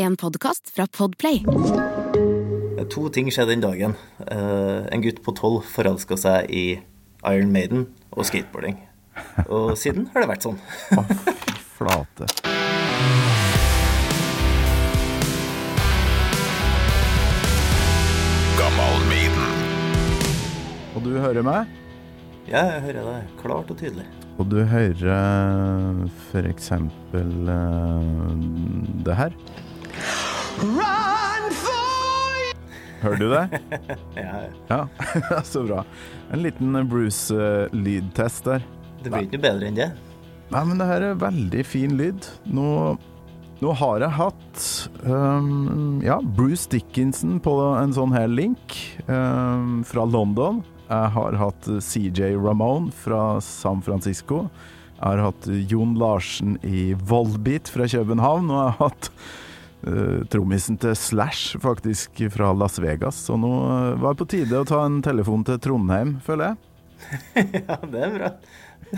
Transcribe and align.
En 0.00 0.16
podkast 0.16 0.70
fra 0.70 0.86
Podplay. 0.86 1.42
To 2.90 3.02
ting 3.12 3.26
skjedde 3.28 3.52
den 3.52 3.60
dagen. 3.60 3.92
Eh, 4.24 4.86
en 4.94 5.02
gutt 5.04 5.20
på 5.20 5.34
tolv 5.36 5.66
forelska 5.68 6.16
seg 6.16 6.48
i 6.48 6.62
Iron 7.28 7.52
Maiden 7.52 7.84
og 8.08 8.24
skateboarding. 8.24 8.78
Og 9.44 9.76
siden 9.76 10.08
har 10.14 10.24
det 10.24 10.30
vært 10.32 10.48
sånn. 10.48 10.56
Flate. 11.76 12.32
Og 20.96 21.04
du 21.04 21.14
hører 21.20 21.44
meg? 21.44 21.80
Ja, 22.48 22.64
jeg 22.72 22.86
hører 22.88 23.04
deg 23.12 23.40
klart 23.44 23.68
og 23.68 23.76
tydelig. 23.76 24.08
Og 24.40 24.48
du 24.48 24.62
hører 24.64 26.06
for 26.32 26.48
eksempel 26.48 27.50
eh, 27.52 28.06
det 29.04 29.24
her? 29.26 29.36
Hører 33.00 33.16
du 33.16 33.28
det? 33.32 33.60
Ja, 34.68 34.86
Ja, 35.30 35.42
så 35.42 35.62
bra. 35.64 35.84
En 36.32 36.42
liten 36.44 36.76
Bruce-lydtest 36.88 38.44
der. 38.44 38.64
det 39.02 39.08
blir 39.12 39.24
ikke 39.24 39.38
noe 39.38 39.46
bedre 39.46 39.70
enn 39.70 39.78
det. 39.78 39.90
Nei, 40.50 40.64
men 40.66 40.80
det 40.82 40.88
her 40.90 41.06
er 41.06 41.20
veldig 41.22 41.62
fin 41.64 41.94
lyd. 41.96 42.26
Nå, 42.50 42.66
nå 43.62 43.72
har 43.80 44.02
jeg 44.04 44.16
hatt 44.18 44.64
um, 45.06 46.00
ja, 46.04 46.18
Bruce 46.20 46.68
Dickinson 46.72 47.38
på 47.42 47.54
en 47.78 47.94
sånn 47.96 48.12
her 48.16 48.28
link 48.28 48.76
um, 49.06 49.80
fra 49.86 50.04
London. 50.04 50.60
Jeg 50.90 51.14
har 51.14 51.38
hatt 51.38 51.68
CJ 51.86 52.34
Ramone 52.34 52.90
fra 52.92 53.38
San 53.46 53.80
Francisco. 53.86 54.48
Jeg 54.98 55.06
har 55.06 55.22
hatt 55.30 55.46
Jon 55.70 55.94
Larsen 55.96 56.58
i 56.66 56.90
Volbeat 57.08 57.70
fra 57.72 57.86
København. 57.88 58.50
Og 58.50 58.58
jeg 58.58 58.74
har 58.74 58.90
hatt 58.90 59.12
uh, 59.86 60.22
trommisen 60.32 60.78
til 60.80 60.96
Slash 60.98 61.60
faktisk 61.62 62.22
fra 62.34 62.52
Las 62.56 62.78
Vegas. 62.82 63.20
Så 63.28 63.38
nå 63.40 63.50
uh, 63.50 64.00
var 64.00 64.14
det 64.14 64.22
på 64.22 64.28
tide 64.34 64.60
å 64.60 64.66
ta 64.68 64.82
en 64.86 65.00
telefon 65.04 65.44
til 65.46 65.60
Trondheim, 65.62 66.18
føler 66.26 66.52
jeg. 66.52 66.66
Ja, 67.68 67.78
det 67.88 68.04
er 68.04 68.12
bra. 68.18 68.32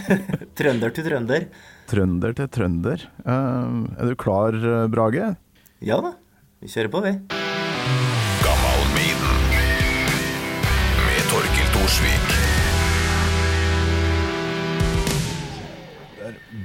trønder 0.58 0.94
til 0.94 1.06
trønder. 1.06 1.48
Trønder 1.90 2.36
til 2.38 2.50
trønder. 2.56 3.06
Uh, 3.26 3.86
er 3.98 4.12
du 4.12 4.18
klar, 4.18 4.58
Brage? 4.92 5.32
Ja 5.82 5.98
da, 6.02 6.16
vi 6.62 6.70
kjører 6.72 6.92
på, 6.92 7.06
vi. 7.06 7.16
Gammal 8.42 8.86
Maiden 8.96 9.42
med 11.06 11.26
Torkil 11.32 11.74
Thorsvik. 11.76 12.31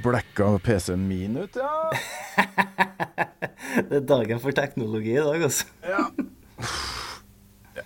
Blekka 0.08 0.50
PC-en 0.64 1.04
min 1.08 1.36
ut, 1.38 1.58
ja. 1.58 1.72
Det 3.88 4.00
er 4.00 4.06
dagen 4.08 4.40
for 4.42 4.56
teknologi 4.56 5.12
i 5.14 5.22
dag, 5.24 5.42
altså. 5.48 5.68
ja. 5.86 6.06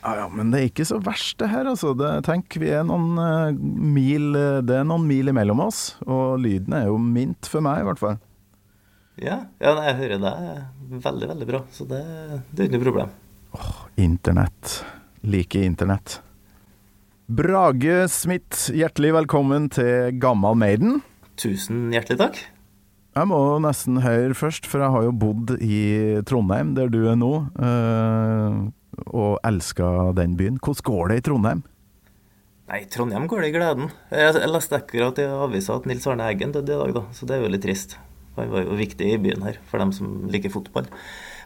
Ja, 0.02 0.26
men 0.32 0.50
det 0.50 0.58
er 0.58 0.68
ikke 0.70 0.86
så 0.88 0.98
verst 1.04 1.36
det 1.42 1.50
her, 1.52 1.68
altså. 1.68 1.92
Det, 1.98 2.10
tenk, 2.26 2.56
vi 2.58 2.72
er 2.74 2.86
noen 2.86 3.18
uh, 3.18 3.52
mil 3.52 4.32
Det 4.66 4.80
er 4.80 4.86
noen 4.88 5.04
mil 5.06 5.30
imellom 5.30 5.60
oss, 5.62 5.82
og 6.06 6.40
lyden 6.42 6.74
er 6.78 6.88
jo 6.88 6.96
mint 6.98 7.50
for 7.50 7.64
meg, 7.64 7.82
i 7.82 7.88
hvert 7.90 8.02
fall. 8.02 8.18
Ja, 9.20 9.42
ja 9.62 9.76
jeg 9.90 9.98
hører 10.00 10.22
deg 10.22 10.98
veldig, 11.04 11.30
veldig 11.34 11.48
bra, 11.52 11.62
så 11.74 11.86
det, 11.88 12.02
det 12.50 12.64
er 12.64 12.70
ikke 12.70 12.78
noe 12.78 12.86
problem. 12.88 13.14
Åh, 13.58 13.72
Internett. 14.02 14.82
Like 15.22 15.60
internett. 15.62 16.18
Brage 17.30 18.08
Smith, 18.10 18.72
hjertelig 18.74 19.12
velkommen 19.14 19.68
til 19.72 20.18
Gammal 20.20 20.56
Maiden. 20.58 20.98
Tusen 21.40 21.90
hjertelig 21.94 22.20
takk. 22.20 22.42
Jeg 23.12 23.28
må 23.28 23.38
nesten 23.60 24.00
høre 24.00 24.32
først, 24.36 24.64
for 24.68 24.80
jeg 24.80 24.92
har 24.94 25.02
jo 25.04 25.12
bodd 25.12 25.50
i 25.60 25.80
Trondheim, 26.28 26.72
der 26.78 26.88
du 26.92 27.02
er 27.10 27.18
nå, 27.20 27.32
eh, 27.60 28.54
og 29.12 29.34
elska 29.44 30.14
den 30.16 30.38
byen. 30.38 30.56
Hvordan 30.56 30.86
går 30.88 31.12
det 31.12 31.18
i 31.20 31.24
Trondheim? 31.28 31.60
Nei, 32.72 32.80
Trondheim 32.88 33.26
går 33.28 33.44
det 33.44 33.50
i 33.50 33.54
gleden. 33.58 33.92
Jeg, 34.08 34.48
leste 34.48 34.78
akkurat 34.78 35.20
i 35.20 35.28
avisa 35.28 35.76
at 35.76 35.88
Nils 35.90 36.08
Arne 36.08 36.30
Eggen 36.32 36.54
døde 36.56 36.72
i 36.72 36.80
dag, 36.80 36.94
da, 36.96 37.04
så 37.12 37.28
det 37.28 37.36
er 37.36 37.44
jo 37.44 37.52
litt 37.52 37.64
trist. 37.66 37.98
Han 38.38 38.48
var 38.48 38.64
jo 38.64 38.80
viktig 38.80 39.10
i 39.12 39.20
byen 39.20 39.44
her, 39.44 39.60
for 39.68 39.82
dem 39.82 39.92
som 39.92 40.22
liker 40.32 40.54
fotball. 40.54 40.88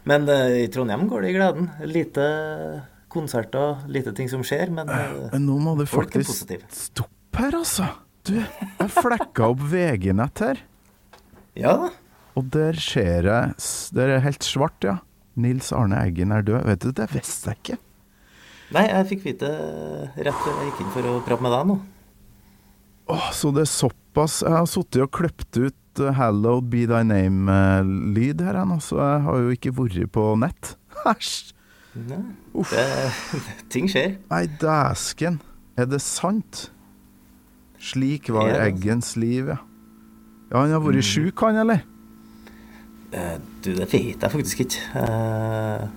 Men 0.07 0.23
eh, 0.31 0.61
i 0.63 0.71
Trondheim 0.71 1.03
går 1.11 1.25
det 1.25 1.33
i 1.33 1.35
gleden. 1.35 1.67
Lite 1.83 2.27
konserter, 3.11 3.83
lite 3.91 4.15
ting 4.15 4.31
som 4.31 4.45
skjer, 4.45 4.71
men 4.71 4.87
eh, 4.87 5.27
Men 5.33 5.49
nå 5.49 5.59
må 5.59 5.75
du 5.75 5.83
faktisk 5.83 6.47
stoppe 6.71 7.43
her, 7.43 7.59
altså. 7.59 7.91
Du, 8.27 8.35
jeg 8.35 8.91
flekka 8.91 9.47
opp 9.53 9.61
VG-nett 9.71 10.41
her, 10.43 10.59
Ja 11.57 11.73
da. 11.79 11.89
og 12.37 12.49
der 12.53 12.75
ser 12.81 13.23
jeg 13.29 13.53
Det 13.95 14.03
er 14.03 14.19
helt 14.25 14.43
svart, 14.45 14.77
ja. 14.83 14.97
Nils 15.37 15.69
Arne 15.71 15.99
Eggen 16.01 16.31
er 16.33 16.41
død. 16.41 16.63
Vet 16.65 16.81
du, 16.81 16.91
det 16.97 17.05
visste 17.13 17.51
jeg 17.53 17.59
ikke. 17.61 17.77
Nei, 18.73 18.83
jeg 18.89 19.05
fikk 19.11 19.21
vite 19.27 19.49
rett 20.17 20.39
før 20.43 20.55
jeg 20.57 20.71
gikk 20.71 20.79
inn 20.83 20.89
for 20.95 21.07
å 21.11 21.11
prate 21.23 21.45
med 21.45 21.53
deg 21.53 21.67
nå. 21.69 21.75
Åh, 23.13 23.27
så 23.31 23.51
det 23.55 23.61
er 23.63 23.69
såpass 23.71 24.41
Jeg 24.43 24.51
har 24.57 24.65
sittet 24.67 25.05
og 25.05 25.11
kløpt 25.15 25.59
ut 25.61 26.01
uh, 26.03 26.09
'Hallowed 26.17 26.67
be 26.73 26.81
thy 26.89 27.03
name'-lyd 27.07 28.41
her 28.43 28.57
ennå, 28.63 28.79
så 28.83 28.97
jeg 28.99 29.21
har 29.29 29.37
jo 29.45 29.53
ikke 29.55 29.71
vært 29.77 30.11
på 30.17 30.25
nett. 30.41 30.73
Æsj! 31.13 31.53
Nei, 32.09 32.19
Uff. 32.53 32.73
det, 32.75 32.83
ting 33.73 33.87
skjer. 33.89 34.17
Nei, 34.29 34.43
dæsken. 34.61 35.39
Er 35.77 35.85
det 35.89 36.01
sant? 36.03 36.67
Slik 37.79 38.29
var 38.33 38.49
Ja, 38.49 38.63
Eggens 38.65 39.15
liv, 39.17 39.47
ja. 39.53 39.57
Ja, 40.51 40.61
han 40.63 40.71
har 40.71 40.79
vært 40.81 41.03
sjuk, 41.05 41.39
han, 41.43 41.55
eller? 41.63 41.83
Eh, 43.11 43.37
Du, 43.61 43.73
det 43.75 43.87
vet 43.91 44.21
jeg 44.21 44.31
faktisk 44.31 44.59
ikke. 44.65 44.81
Eh, 44.95 45.87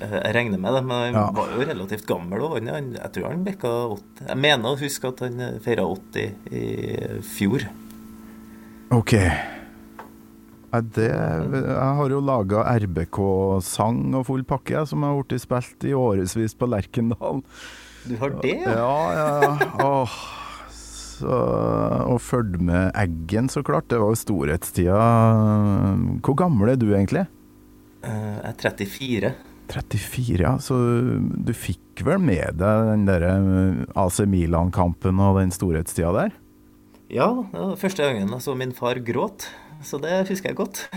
Jeg 0.00 0.30
regner 0.34 0.58
med 0.62 0.72
det, 0.76 0.84
men 0.86 0.96
han 1.02 1.14
Ja. 1.14 1.30
var 1.34 1.48
jo 1.50 1.64
relativt 1.66 2.06
gammel. 2.06 2.40
Han- 2.54 2.92
jeg 2.94 3.12
tror 3.12 3.28
han 3.30 3.44
bikka 3.44 3.68
80. 3.98 4.26
Jeg 4.28 4.36
mener 4.38 4.64
å 4.68 4.78
huske 4.78 5.08
at 5.08 5.18
han 5.20 5.60
feira 5.60 5.82
80 5.82 6.34
i 6.52 7.20
fjor. 7.20 7.66
Ok. 8.92 9.10
Det 10.70 11.10
Jeg 11.10 11.96
har 11.96 12.08
jo 12.08 12.20
laga 12.20 12.62
RBK-sang 12.78 14.14
og 14.14 14.26
full 14.26 14.44
pakke, 14.44 14.86
som 14.86 15.02
har 15.02 15.16
blitt 15.24 15.40
spilt 15.40 15.82
i 15.84 15.92
årevis 15.96 16.54
på 16.54 16.68
Lerkendal. 16.68 17.42
Du 18.06 18.16
har 18.16 18.30
det, 18.40 18.54
ja? 18.62 18.72
Ja, 18.76 19.12
ja, 19.12 19.40
ja. 19.42 19.58
Åh. 19.82 20.10
Så, 21.18 21.26
og 22.08 22.20
fulgte 22.22 22.62
med 22.62 22.92
Eggen, 22.98 23.48
så 23.50 23.62
klart. 23.66 23.88
Det 23.90 23.98
var 24.00 24.12
jo 24.14 24.20
storhetstida. 24.20 24.98
Hvor 26.22 26.36
gammel 26.38 26.72
er 26.74 26.78
du 26.80 26.88
egentlig? 26.92 27.26
Eh, 28.06 28.34
Jeg 28.38 28.52
er 28.52 28.58
34. 28.62 29.32
34, 29.68 30.38
ja. 30.46 30.54
Så 30.62 30.76
du 31.44 31.52
fikk 31.52 32.04
vel 32.06 32.22
med 32.22 32.56
deg 32.60 32.90
den 32.92 33.06
der 33.08 33.26
eh, 33.28 33.82
AC 33.98 34.22
Milan-kampen 34.30 35.18
og 35.20 35.40
den 35.42 35.50
storhetstida 35.54 36.12
der? 36.16 36.36
Ja, 37.12 37.28
det 37.52 37.58
var 37.58 37.76
første 37.80 38.04
gangen 38.04 38.28
jeg 38.36 38.44
så 38.44 38.54
min 38.56 38.72
far 38.76 39.00
gråt. 39.04 39.48
Så 39.84 40.00
det 40.02 40.24
husker 40.30 40.50
jeg 40.52 40.58
godt. 40.58 40.86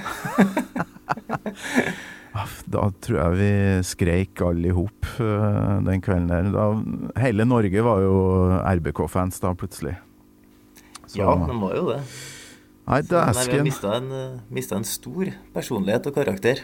Da 2.72 2.86
tror 3.04 3.18
jeg 3.18 3.36
vi 3.36 3.48
skreik 3.84 4.40
alle 4.46 4.70
i 4.70 4.76
hop 4.76 5.08
eh, 5.20 5.72
den 5.84 6.00
kvelden 6.04 6.30
der. 6.32 6.48
Da, 6.54 6.68
hele 7.20 7.44
Norge 7.48 7.84
var 7.84 8.00
jo 8.06 8.14
RBK-fans 8.64 9.42
da, 9.44 9.52
plutselig. 9.60 9.98
Så- 11.12 11.20
Ja, 11.20 11.34
den 11.36 11.60
var 11.60 11.76
jo 11.76 11.88
det. 11.92 12.04
Nei, 12.88 13.02
dæsken. 13.02 13.52
vi 13.52 13.58
har 13.58 13.66
mista 13.66 13.96
en, 13.98 14.12
eh, 14.12 14.78
en 14.78 14.84
stor 14.88 15.34
personlighet 15.54 16.08
og 16.08 16.16
karakter. 16.16 16.64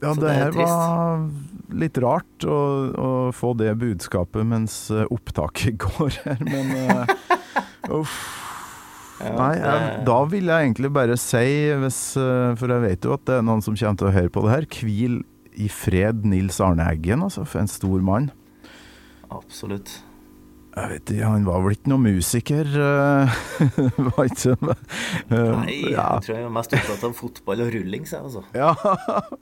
Ja, 0.00 0.14
så 0.14 0.20
det 0.20 0.28
det 0.28 0.34
her 0.34 0.52
her 0.52 0.52
var 0.52 1.30
litt 1.76 1.98
rart 2.00 2.44
å, 2.48 2.58
å 2.96 3.08
få 3.36 3.52
det 3.56 3.74
budskapet 3.78 4.46
mens 4.46 4.90
eh, 4.90 5.04
opptaket 5.12 5.76
går 5.84 6.10
her, 6.24 6.38
men 6.40 6.70
uh, 6.90 7.06
Uff. 8.00 8.14
Ja, 9.20 9.34
Nei, 9.36 9.56
jeg, 9.60 10.04
da 10.08 10.24
vil 10.24 10.46
jeg 10.48 10.64
egentlig 10.70 10.90
bare 10.96 11.16
si, 11.20 11.44
hvis, 11.82 11.98
for 12.56 12.72
jeg 12.72 12.80
vet 12.86 13.04
jo 13.04 13.12
at 13.12 13.24
det 13.28 13.34
er 13.36 13.42
noen 13.44 13.60
som 13.60 13.76
kommer 13.76 13.98
til 14.00 14.08
å 14.08 14.14
høre 14.14 14.32
på 14.32 14.44
det 14.46 14.54
her, 14.54 14.66
hvil 14.80 15.18
i 15.60 15.68
fred 15.68 16.24
Nils 16.24 16.56
Arne 16.64 16.86
Eggen, 16.88 17.20
altså, 17.26 17.44
for 17.44 17.60
en 17.60 17.68
stor 17.68 18.00
mann. 18.00 18.30
Absolutt. 19.30 19.98
Jeg 20.80 20.88
vet 20.94 21.10
ikke, 21.12 21.28
han 21.28 21.44
var 21.44 21.60
vel 21.64 21.74
ikke 21.76 21.90
noen 21.92 22.04
musiker, 22.06 22.68
eh, 22.80 23.34
var 24.06 24.30
ikke 24.30 24.54
det? 24.62 24.76
Eh, 25.28 25.50
Nei, 25.60 25.74
ja. 25.92 26.06
jeg 26.16 26.24
tror 26.24 26.36
jeg 26.38 26.46
var 26.46 26.54
mest 26.56 26.76
opptatt 26.78 27.04
av 27.10 27.14
fotball 27.18 27.64
og 27.66 27.72
rulling, 27.74 28.06
sa 28.08 28.20
jeg 28.20 28.30
altså. 28.30 28.42
Ja, 28.56 28.70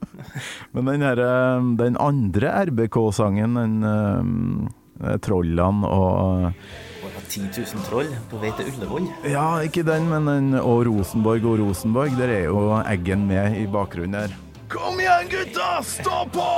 men 0.75 0.91
den, 0.91 1.05
her, 1.07 1.21
eh, 1.23 1.69
den 1.79 1.99
andre 2.03 2.51
RBK-sangen, 2.69 3.55
den 3.59 4.69
Trollene 5.23 5.87
og 5.87 6.49
Bare 6.99 7.21
10 7.29 7.45
000 7.55 7.85
troll 7.87 8.09
på 8.27 8.41
vei 8.41 8.49
til 8.57 8.67
Ullevål. 8.73 9.05
Ja, 9.31 9.45
ikke 9.63 9.85
den, 9.87 10.09
men 10.11 10.27
den 10.27 10.57
og 10.59 10.81
Rosenborg 10.89 11.45
og 11.47 11.61
Rosenborg. 11.61 12.17
Der 12.19 12.33
er 12.35 12.43
jo 12.49 12.65
Eggen 12.81 13.23
med 13.29 13.55
i 13.61 13.63
bakgrunnen 13.71 14.17
der. 14.19 14.35
Kom 14.69 14.99
igjen, 14.99 15.31
gutta! 15.31 15.79
Stå 15.87 16.25
på! 16.35 16.49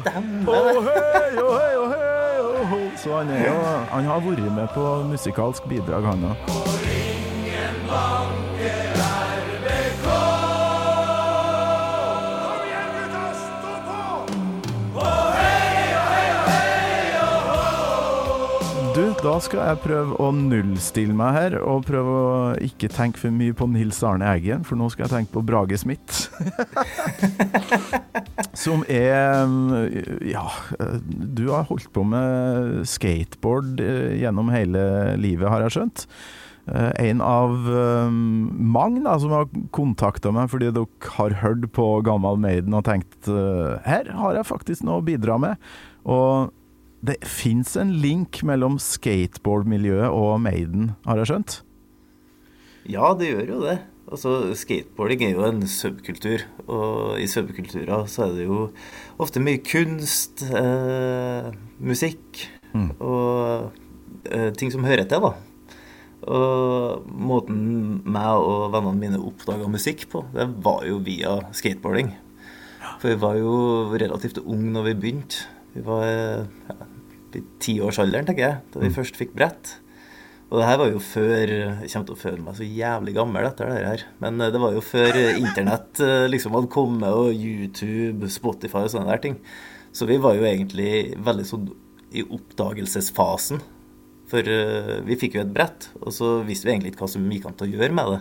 Stemmer 0.00 0.48
Å 0.50 0.80
det. 0.88 0.96
hei, 0.96 2.29
Hole. 2.70 2.90
Så 2.96 3.16
han, 3.16 3.30
jo, 3.34 3.54
han 3.90 4.04
har 4.06 4.22
vært 4.24 4.46
med 4.54 4.68
på 4.74 4.86
musikalsk 5.10 5.66
bidrag, 5.70 6.06
han 6.06 6.30
òg. 6.30 6.36
Du, 18.90 19.04
da 19.22 19.36
skal 19.40 19.60
jeg 19.64 19.78
prøve 19.84 20.16
å 20.20 20.28
nullstille 20.34 21.14
meg 21.16 21.36
her, 21.36 21.54
og 21.62 21.86
prøve 21.88 22.14
å 22.20 22.32
ikke 22.66 22.90
tenke 22.92 23.22
for 23.22 23.32
mye 23.32 23.54
på 23.56 23.68
Nils 23.70 24.02
Arne 24.04 24.26
Eggen, 24.34 24.66
for 24.66 24.76
nå 24.76 24.90
skal 24.92 25.06
jeg 25.06 25.14
tenke 25.14 25.32
på 25.38 25.44
Brage 25.46 25.78
Smith. 25.80 26.26
Som 28.56 28.82
er 28.90 29.46
Ja, 30.26 30.46
du 31.06 31.48
har 31.52 31.68
holdt 31.68 31.90
på 31.94 32.02
med 32.06 32.82
skateboard 32.90 33.80
eh, 33.84 34.16
gjennom 34.20 34.50
hele 34.52 35.16
livet, 35.20 35.48
har 35.48 35.62
jeg 35.66 35.76
skjønt. 35.76 36.06
Eh, 36.66 36.90
En 37.10 37.22
av 37.24 37.54
eh, 37.70 38.10
mange 38.10 39.02
da, 39.06 39.16
som 39.22 39.34
har 39.34 39.48
kontakta 39.74 40.32
meg 40.34 40.50
fordi 40.52 40.72
dere 40.74 41.12
har 41.16 41.38
hørt 41.44 41.68
på 41.76 41.86
Gammal 42.06 42.40
Maiden 42.42 42.74
og 42.76 42.84
tenkt 42.90 43.30
eh, 43.30 43.78
her 43.86 44.10
har 44.18 44.40
jeg 44.40 44.50
faktisk 44.50 44.86
noe 44.86 45.00
å 45.00 45.06
bidra 45.06 45.38
med. 45.40 45.70
Og 46.04 46.50
det 47.06 47.16
fins 47.24 47.76
en 47.80 47.94
link 48.02 48.42
mellom 48.44 48.76
skateboardmiljøet 48.82 50.10
og 50.12 50.34
Maiden, 50.44 50.92
har 51.06 51.22
jeg 51.22 51.30
skjønt? 51.30 51.60
Ja, 52.90 53.14
det 53.16 53.30
gjør 53.30 53.54
jo 53.54 53.62
det. 53.64 53.78
Altså, 54.10 54.54
Skateboarding 54.58 55.22
er 55.22 55.36
jo 55.36 55.44
en 55.46 55.62
subkultur, 55.70 56.42
og 56.66 57.20
i 57.22 57.28
subkulturer 57.30 58.08
så 58.10 58.26
er 58.26 58.32
det 58.40 58.48
jo 58.48 58.64
ofte 59.22 59.42
mye 59.42 59.60
kunst, 59.62 60.42
eh, 60.50 61.52
musikk 61.78 62.40
og 62.98 63.70
eh, 64.26 64.50
ting 64.58 64.72
som 64.74 64.86
hører 64.86 65.06
til, 65.06 65.22
da. 65.22 65.32
Og 66.30 67.06
måten 67.06 67.60
meg 68.04 68.42
og 68.42 68.72
vennene 68.74 68.98
mine 68.98 69.22
oppdaga 69.22 69.70
musikk 69.70 70.08
på, 70.12 70.24
det 70.34 70.48
var 70.64 70.82
jo 70.88 70.98
via 71.06 71.38
skateboarding. 71.56 72.10
For 73.00 73.12
vi 73.12 73.20
var 73.22 73.38
jo 73.38 73.54
relativt 73.94 74.42
unge 74.42 74.74
når 74.74 74.90
vi 74.90 74.98
begynte. 75.04 75.46
Vi 75.72 75.84
var 75.86 76.04
ja, 76.04 76.76
i 77.38 77.44
tiårsalderen, 77.62 78.26
tenker 78.26 78.46
jeg, 78.46 78.58
da 78.74 78.82
vi 78.82 78.92
først 78.92 79.16
fikk 79.16 79.32
brett. 79.38 79.76
Og 80.50 80.58
det 80.58 80.66
her 80.66 80.80
var 80.80 80.88
jo 80.90 80.98
før 80.98 81.50
Jeg 81.52 81.90
kommer 81.92 82.06
til 82.08 82.16
å 82.16 82.18
føle 82.18 82.42
meg 82.42 82.56
så 82.58 82.66
jævlig 82.66 83.14
gammel 83.14 83.46
etter 83.46 83.70
det 83.70 83.82
her. 83.86 84.06
Men 84.22 84.40
eh, 84.42 84.50
det 84.50 84.62
var 84.62 84.74
jo 84.74 84.82
før 84.82 85.18
internett 85.30 86.00
eh, 86.02 86.26
liksom 86.30 86.56
hadde 86.58 86.72
kommet, 86.74 87.10
og 87.10 87.30
YouTube, 87.34 88.30
Spotify 88.32 88.86
og 88.86 88.94
sånne 88.94 89.12
der 89.12 89.22
ting. 89.22 89.38
Så 89.94 90.06
vi 90.10 90.18
var 90.22 90.36
jo 90.38 90.46
egentlig 90.46 91.14
veldig 91.22 91.46
sånn 91.46 91.70
i 92.10 92.24
oppdagelsesfasen. 92.26 93.62
For 94.30 94.46
eh, 94.46 94.98
vi 95.06 95.18
fikk 95.18 95.38
jo 95.38 95.44
et 95.44 95.54
brett, 95.54 95.90
og 96.02 96.14
så 96.14 96.38
visste 96.46 96.68
vi 96.68 96.74
egentlig 96.74 96.94
ikke 96.94 97.04
hva 97.04 97.12
som 97.14 97.30
gikk 97.30 97.48
an 97.48 97.56
til 97.58 97.70
å 97.70 97.78
gjøre 97.78 97.96
med 97.98 98.12
det. 98.14 98.20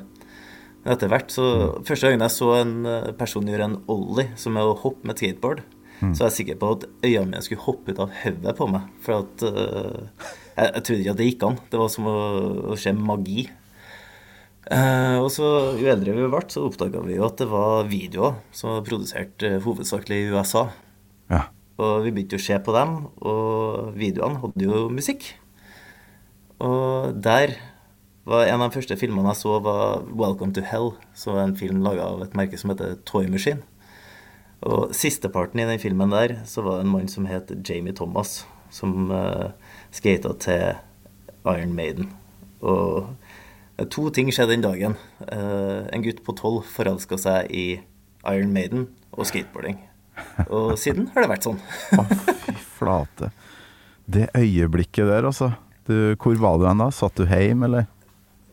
Men 0.80 0.94
etter 0.96 1.12
hvert 1.12 1.34
så 1.34 1.46
Første 1.84 2.08
gangen 2.08 2.24
jeg 2.24 2.36
så 2.38 2.54
en 2.60 2.78
eh, 2.90 3.12
person 3.20 3.50
gjøre 3.50 3.68
en 3.70 3.82
ollie, 3.92 4.30
som 4.40 4.58
er 4.58 4.70
å 4.70 4.78
hoppe 4.80 5.10
med 5.10 5.22
skateboard, 5.22 5.66
så 6.00 6.24
er 6.24 6.30
jeg 6.30 6.36
sikker 6.38 6.60
på 6.62 6.68
at 6.78 6.84
øynene 7.04 7.26
mine 7.28 7.42
skulle 7.44 7.66
hoppe 7.66 7.92
ut 7.92 7.98
av 8.00 8.14
hodet 8.22 8.54
på 8.56 8.68
meg. 8.72 8.86
For 9.04 9.26
at 9.26 9.42
eh, 9.50 10.30
jeg, 10.60 10.74
jeg 10.76 10.84
trodde 10.86 11.02
ikke 11.04 11.16
at 11.16 11.20
det 11.20 11.30
gikk 11.30 11.48
an. 11.48 11.58
Det 11.72 11.82
var 11.82 11.92
som 11.94 12.10
å, 12.12 12.20
å 12.74 12.78
se 12.80 12.94
magi. 12.96 13.48
Eh, 14.70 15.18
og 15.18 15.32
så, 15.34 15.48
jo 15.80 15.90
eldre 15.90 16.14
vi 16.14 16.28
ble, 16.30 16.42
så 16.52 16.68
oppdaga 16.68 17.02
vi 17.02 17.16
jo 17.18 17.26
at 17.26 17.40
det 17.42 17.48
var 17.50 17.88
videoer 17.90 18.38
som 18.54 18.76
var 18.76 18.86
produsert 18.86 19.46
eh, 19.48 19.58
hovedsakelig 19.64 20.20
i 20.20 20.30
USA. 20.36 20.68
Ja. 21.32 21.48
Og 21.80 22.04
vi 22.06 22.14
begynte 22.14 22.38
å 22.38 22.44
se 22.44 22.58
på 22.62 22.76
dem, 22.76 22.96
og 23.24 23.96
videoene 23.98 24.42
hadde 24.44 24.68
jo 24.68 24.86
musikk. 24.94 25.32
Og 26.60 27.16
der 27.24 27.56
var 28.30 28.46
en 28.46 28.60
av 28.60 28.68
de 28.68 28.76
første 28.78 28.98
filmene 29.00 29.32
jeg 29.32 29.42
så, 29.42 29.56
var 29.64 30.04
'Welcome 30.06 30.54
to 30.54 30.62
Hell', 30.62 30.94
som 31.16 31.34
var 31.34 31.48
en 31.48 31.58
film 31.58 31.82
laga 31.82 32.06
av 32.06 32.22
et 32.22 32.36
merke 32.38 32.60
som 32.60 32.70
heter 32.70 33.00
Toy 33.06 33.26
Machine. 33.32 33.64
Og 34.62 34.94
sisteparten 34.94 35.62
i 35.64 35.66
den 35.66 35.80
filmen 35.80 36.12
der, 36.12 36.42
så 36.46 36.62
var 36.62 36.78
det 36.78 36.86
en 36.86 36.94
mann 36.94 37.08
som 37.08 37.26
het 37.26 37.50
Jamie 37.64 37.96
Thomas, 37.96 38.46
som 38.70 39.10
uh, 39.10 39.56
skata 39.96 40.34
til 40.44 40.64
Iron 41.46 41.76
Maiden. 41.76 42.10
Og 42.62 43.10
eh, 43.78 43.88
to 43.88 44.10
ting 44.14 44.32
skjedde 44.34 44.56
den 44.56 44.66
dagen. 44.66 44.98
Eh, 45.28 45.88
en 45.94 46.06
gutt 46.06 46.24
på 46.26 46.36
tolv 46.38 46.66
forelska 46.70 47.20
seg 47.20 47.52
i 47.52 47.68
Iron 48.28 48.54
Maiden 48.56 48.90
og 49.16 49.30
skateboarding. 49.30 49.80
Og 50.50 50.76
siden 50.80 51.08
har 51.14 51.24
det 51.24 51.32
vært 51.32 51.48
sånn. 51.48 51.62
Å, 51.96 52.04
fy 52.44 52.56
flate. 52.80 53.32
Det 54.10 54.28
øyeblikket 54.36 55.08
der, 55.08 55.28
altså. 55.30 55.54
Du, 55.88 56.14
hvor 56.22 56.36
var 56.42 56.60
du 56.60 56.68
hen 56.68 56.84
da? 56.84 56.90
Satt 56.94 57.18
du 57.18 57.26
hjemme, 57.30 57.70
eller? 57.70 57.88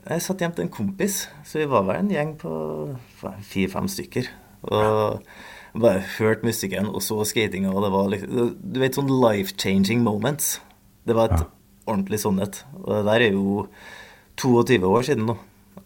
Jeg 0.06 0.22
satt 0.22 0.42
hjemme 0.42 0.54
til 0.54 0.66
en 0.68 0.72
kompis, 0.72 1.26
så 1.44 1.58
vi 1.58 1.68
var 1.68 1.86
vel 1.88 1.98
en 1.98 2.10
gjeng 2.12 2.36
på 2.38 2.52
fire-fem 3.48 3.88
stykker. 3.90 4.28
Og 4.70 5.26
bare 5.76 6.04
hørte 6.16 6.46
musikken 6.46 6.88
og 6.88 7.02
så 7.04 7.18
skatinga, 7.28 7.72
og 7.72 7.82
det 7.84 7.90
var 7.92 8.12
liksom 8.12 8.54
Du 8.62 8.80
vet 8.80 8.96
sånn 8.96 9.10
life-changing 9.10 10.04
moments. 10.06 10.60
Det 11.06 11.14
var 11.16 11.30
et 11.30 11.44
ordentlig 11.86 12.20
sannhet. 12.22 12.64
Og 12.82 12.90
det 12.98 13.04
der 13.06 13.26
er 13.28 13.36
jo 13.36 13.66
22 14.42 14.90
år 14.90 15.06
siden 15.06 15.30
nå. 15.30 15.36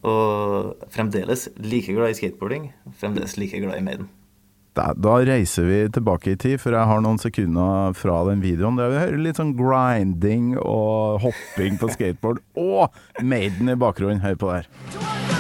Og 0.01 0.87
fremdeles 0.93 1.49
like 1.61 1.93
glad 1.93 2.15
i 2.15 2.17
skateboarding. 2.17 2.71
Fremdeles 3.01 3.37
like 3.37 3.61
glad 3.61 3.79
i 3.79 3.85
Maiden. 3.85 4.09
Da, 4.79 4.93
da 4.95 5.17
reiser 5.27 5.67
vi 5.67 5.79
tilbake 5.91 6.33
i 6.33 6.39
tid, 6.39 6.61
for 6.63 6.77
jeg 6.77 6.87
har 6.87 7.03
noen 7.03 7.19
sekunder 7.19 7.97
fra 7.99 8.21
den 8.29 8.43
videoen 8.45 8.79
der 8.79 8.93
vi 8.93 9.01
hører 9.03 9.25
litt 9.27 9.41
sånn 9.41 9.57
grinding 9.59 10.55
og 10.63 11.21
hopping 11.27 11.81
på 11.81 11.91
skateboard. 11.97 12.41
Og 12.55 12.89
Maiden 13.21 13.75
i 13.75 13.79
bakgrunnen. 13.79 14.23
Hør 14.23 14.41
på 14.41 14.55
det 14.55 14.63
her. 14.63 15.40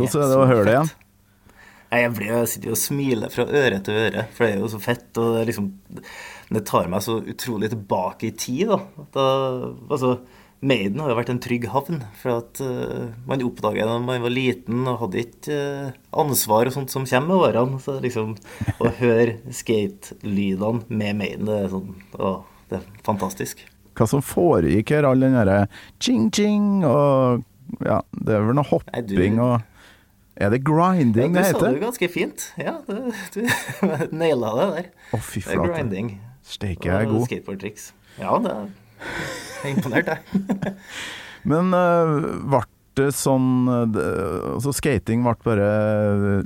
Hvordan 0.00 0.26
er 0.26 0.32
det 0.32 0.40
å 0.40 0.50
høre 0.50 0.66
det 0.66 0.74
igjen? 0.76 0.92
Nei, 1.90 2.02
Jeg, 2.04 2.10
blir, 2.14 2.28
jeg 2.30 2.50
sitter 2.52 2.70
jo 2.70 2.74
og 2.76 2.82
smiler 2.84 3.32
fra 3.34 3.46
øre 3.60 3.78
til 3.82 3.96
øre, 3.98 4.26
for 4.34 4.46
det 4.46 4.50
er 4.52 4.60
jo 4.60 4.68
så 4.70 4.78
fett. 4.82 5.08
Og 5.18 5.32
det, 5.34 5.46
liksom, 5.48 5.70
det 6.54 6.66
tar 6.70 6.90
meg 6.92 7.02
så 7.02 7.16
utrolig 7.32 7.72
tilbake 7.72 8.28
i 8.28 8.36
tid. 8.38 8.70
da. 8.70 9.08
da 9.16 9.24
altså, 9.90 10.12
Maiden 10.60 11.00
har 11.00 11.10
jo 11.10 11.16
vært 11.16 11.32
en 11.32 11.40
trygg 11.42 11.66
havn. 11.72 12.02
For 12.20 12.36
at 12.36 12.60
uh, 12.62 13.08
man 13.26 13.42
oppdaga 13.42 13.88
da 13.88 13.96
man 14.04 14.22
var 14.22 14.30
liten 14.34 14.84
og 14.84 15.00
hadde 15.06 15.24
ikke 15.24 15.56
uh, 15.56 15.98
ansvar 16.22 16.70
og 16.70 16.76
sånt 16.76 16.94
som 16.94 17.08
kommer 17.08 17.32
med 17.32 17.48
årene. 17.48 17.82
Så 17.82 17.96
liksom 18.04 18.36
å 18.78 18.92
høre 19.02 19.40
skate-lydene 19.50 20.84
med 20.88 21.18
Maiden, 21.18 21.48
det 21.50 21.58
er 21.64 21.72
sånn 21.74 21.94
å, 22.20 22.34
det 22.70 22.78
er 22.80 22.86
fantastisk. 23.06 23.64
Hva 23.98 24.06
som 24.08 24.22
foregikk 24.24 24.94
her, 24.94 25.08
all 25.08 25.20
den 25.26 25.34
derre 25.34 25.64
ching-ching 25.98 26.84
og 26.86 27.42
Ja, 27.86 28.00
det 28.14 28.34
er 28.34 28.46
vel 28.46 28.56
noe 28.58 28.64
Nei, 28.66 29.02
du- 29.06 29.14
hopping 29.14 29.36
og 29.42 29.58
Er 30.40 30.52
det 30.54 30.62
grinding 30.64 31.34
det 31.36 31.44
heter? 31.44 31.58
du 31.58 31.60
sa 31.60 31.68
det 31.68 31.78
jo 31.78 31.84
ganske 31.84 32.10
fint. 32.10 32.50
Ja, 32.56 32.78
du, 32.88 33.12
du 33.36 33.40
naila 34.16 34.56
det 34.56 34.68
der. 34.74 34.90
Å, 35.12 35.20
fy 35.20 35.42
Det 35.42 35.46
er 35.46 35.58
flate. 35.60 35.72
grinding. 35.74 36.12
Steike, 36.50 36.88
jeg 36.88 36.96
er 36.96 37.10
god. 37.10 37.26
Skateboardtriks. 37.28 37.90
Ja, 38.18 38.38
det 38.42 38.54
er 38.56 38.70
er 39.64 39.72
imponert, 39.74 40.12
jeg. 40.12 40.76
Men 41.50 41.72
uh, 41.72 42.60
det 42.98 43.06
sånn 43.16 43.68
uh, 43.70 43.98
Altså 44.50 44.74
skating 44.76 45.22
ble 45.24 45.34
bare 45.46 45.68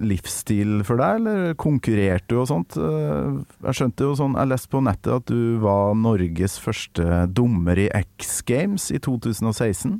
livsstil 0.04 0.82
for 0.86 1.00
deg, 1.00 1.20
eller 1.22 1.56
konkurrerte 1.58 2.30
du 2.30 2.40
og 2.42 2.48
sånt? 2.50 2.76
Uh, 2.78 3.42
jeg 3.64 3.80
skjønte 3.80 4.06
jo 4.06 4.16
sånn 4.18 4.36
Jeg 4.38 4.52
leste 4.52 4.70
på 4.70 4.82
nettet 4.84 5.12
at 5.16 5.30
du 5.30 5.58
var 5.62 5.96
Norges 5.98 6.58
første 6.62 7.24
dommer 7.34 7.80
i 7.80 7.88
X 8.04 8.40
Games 8.46 8.90
i 8.94 9.00
2016. 9.02 9.98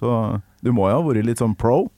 Så 0.00 0.12
du 0.64 0.70
må 0.72 0.88
jo 0.88 1.00
ha 1.00 1.04
vært 1.04 1.26
litt 1.28 1.42
sånn 1.42 1.56
pro? 1.58 1.88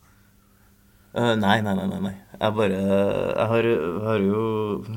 Eh, 1.13 1.35
nei, 1.37 1.59
nei, 1.65 1.75
nei, 1.77 2.01
nei. 2.01 2.15
Jeg 2.41 2.55
bare 2.57 2.79
Jeg 2.79 3.49
har, 3.51 3.69
har 4.07 4.23
jo 4.25 4.43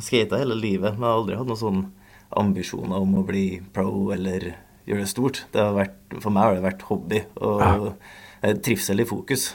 skata 0.01 0.39
hele 0.39 0.55
livet, 0.57 0.95
men 0.95 1.03
jeg 1.03 1.12
har 1.12 1.19
aldri 1.19 1.39
hatt 1.39 1.50
noen 1.50 1.62
sånne 1.62 1.91
ambisjoner 2.36 3.03
om 3.03 3.19
å 3.19 3.25
bli 3.27 3.45
pro 3.75 4.10
eller 4.15 4.53
gjøre 4.88 5.03
det 5.03 5.12
stort. 5.12 5.43
Det 5.53 5.62
har 5.62 5.75
vært, 5.75 6.00
for 6.22 6.34
meg 6.34 6.48
har 6.48 6.57
det 6.57 6.65
vært 6.65 6.88
hobby 6.89 7.22
og 7.38 7.62
ja. 7.62 8.55
trivsel 8.65 9.03
i 9.03 9.07
fokus. 9.10 9.50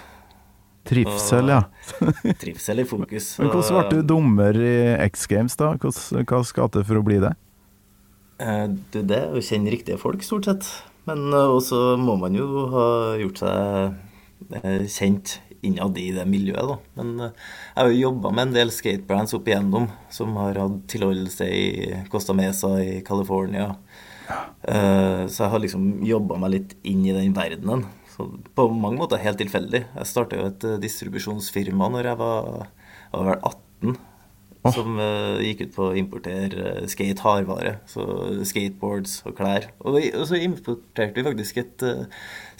Trivsel, 0.90 1.52
ja. 1.52 1.61
Trivsel 2.40 2.83
i 2.83 2.87
fokus. 2.88 3.35
Men 3.40 3.52
hvordan 3.52 3.76
ble 3.76 4.00
du 4.00 4.07
dommer 4.14 4.57
i 4.57 4.76
X 5.11 5.26
Games, 5.31 5.57
da? 5.61 5.75
Hvordan, 5.81 6.26
hva 6.29 6.40
skal 6.47 6.73
til 6.73 6.87
for 6.88 7.00
å 7.00 7.05
bli 7.07 7.21
det? 7.23 7.35
Eh, 8.40 8.67
Du, 8.93 9.02
det 9.02 9.19
er 9.19 9.37
å 9.37 9.45
kjenne 9.45 9.73
riktige 9.73 10.00
folk, 10.00 10.25
stort 10.25 10.49
sett. 10.49 10.71
Men 11.09 11.29
eh, 11.33 11.52
også 11.59 11.99
må 12.00 12.17
man 12.21 12.37
jo 12.37 12.67
ha 12.73 12.88
gjort 13.21 13.43
seg 13.43 14.57
eh, 14.62 14.88
kjent 14.88 15.38
innad 15.67 15.99
i 16.00 16.09
det 16.17 16.26
miljøet, 16.31 16.69
da. 16.71 16.76
Men 17.00 17.12
eh, 17.26 17.33
jeg 17.75 17.81
har 17.83 17.90
jo 17.93 18.02
jobba 18.07 18.33
med 18.35 18.47
en 18.49 18.57
del 18.59 18.73
skatebrands 18.75 19.35
opp 19.37 19.49
igjennom 19.50 19.88
som 20.12 20.37
har 20.40 20.59
hatt 20.62 20.83
tilholdelse 20.93 21.49
i 21.49 21.64
Costa 22.12 22.37
Mesa 22.37 22.75
i 22.83 23.00
California. 23.07 23.75
Ja. 24.31 24.45
så 25.26 25.43
jeg 25.43 25.50
har 25.50 25.59
liksom 25.59 25.87
jobba 26.07 26.37
meg 26.38 26.52
litt 26.55 26.75
inn 26.87 27.00
i 27.02 27.14
den 27.17 27.33
verdenen. 27.35 27.81
Så 28.12 28.26
på 28.55 28.67
mange 28.71 29.00
måter 29.00 29.23
helt 29.23 29.40
tilfeldig. 29.40 29.85
Jeg 29.97 30.09
starta 30.09 30.38
jo 30.38 30.47
et 30.50 30.67
eh, 30.69 30.79
distribusjonsfirma 30.83 31.88
når 31.95 32.11
jeg 32.12 32.21
var, 32.21 32.49
jeg 33.11 33.19
var 33.19 33.29
vel 33.31 33.45
18. 33.50 33.99
Oh. 34.61 34.75
Som 34.76 34.99
uh, 35.00 35.38
gikk 35.40 35.62
ut 35.64 35.71
på 35.73 35.85
å 35.88 35.95
importere 35.97 36.73
uh, 36.83 36.88
skate 36.93 37.23
hardvare. 37.25 37.79
Så 37.88 38.05
skateboards 38.45 39.23
og 39.25 39.38
klær. 39.38 39.71
Og, 39.81 39.95
vi- 39.97 40.11
og 40.12 40.26
så 40.29 40.37
importerte 40.37 41.17
vi 41.17 41.25
faktisk 41.31 41.62
et 41.62 41.85
uh, 41.87 42.02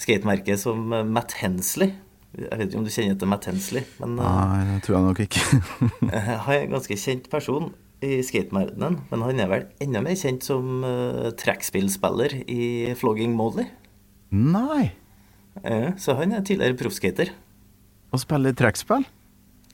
skatemerke 0.01 0.57
som 0.57 0.87
eh, 0.97 1.05
Matt 1.05 1.35
Hensley. 1.43 1.93
Jeg 2.31 2.47
vet 2.47 2.69
ikke 2.69 2.79
om 2.79 2.85
du 2.87 2.93
kjenner 2.93 3.17
til 3.19 3.27
Matt 3.27 3.45
Hensley, 3.49 3.83
men 3.99 4.15
eh, 4.15 4.35
Nei, 4.39 4.59
det 4.69 4.77
tror 4.85 4.97
jeg 4.97 5.07
nok 5.09 5.23
ikke. 5.25 5.61
han 6.45 6.53
er 6.55 6.61
en 6.61 6.75
ganske 6.77 6.97
kjent 7.01 7.27
person 7.31 7.71
i 8.01 8.21
skateverdenen. 8.25 9.01
Men 9.11 9.25
han 9.27 9.41
er 9.43 9.49
vel 9.51 9.67
enda 9.83 10.01
mer 10.03 10.17
kjent 10.17 10.45
som 10.45 10.81
uh, 10.85 11.29
trekkspillspiller 11.37 12.39
i 12.49 12.63
Flogging 12.97 13.35
Molly. 13.37 13.67
Nei! 14.31 14.93
Eh, 15.67 15.91
så 15.99 16.15
han 16.15 16.31
er 16.31 16.45
tidligere 16.47 16.79
proffskater. 16.79 17.33
Og 18.11 18.23
spiller 18.23 18.55
trekkspill? 18.57 19.03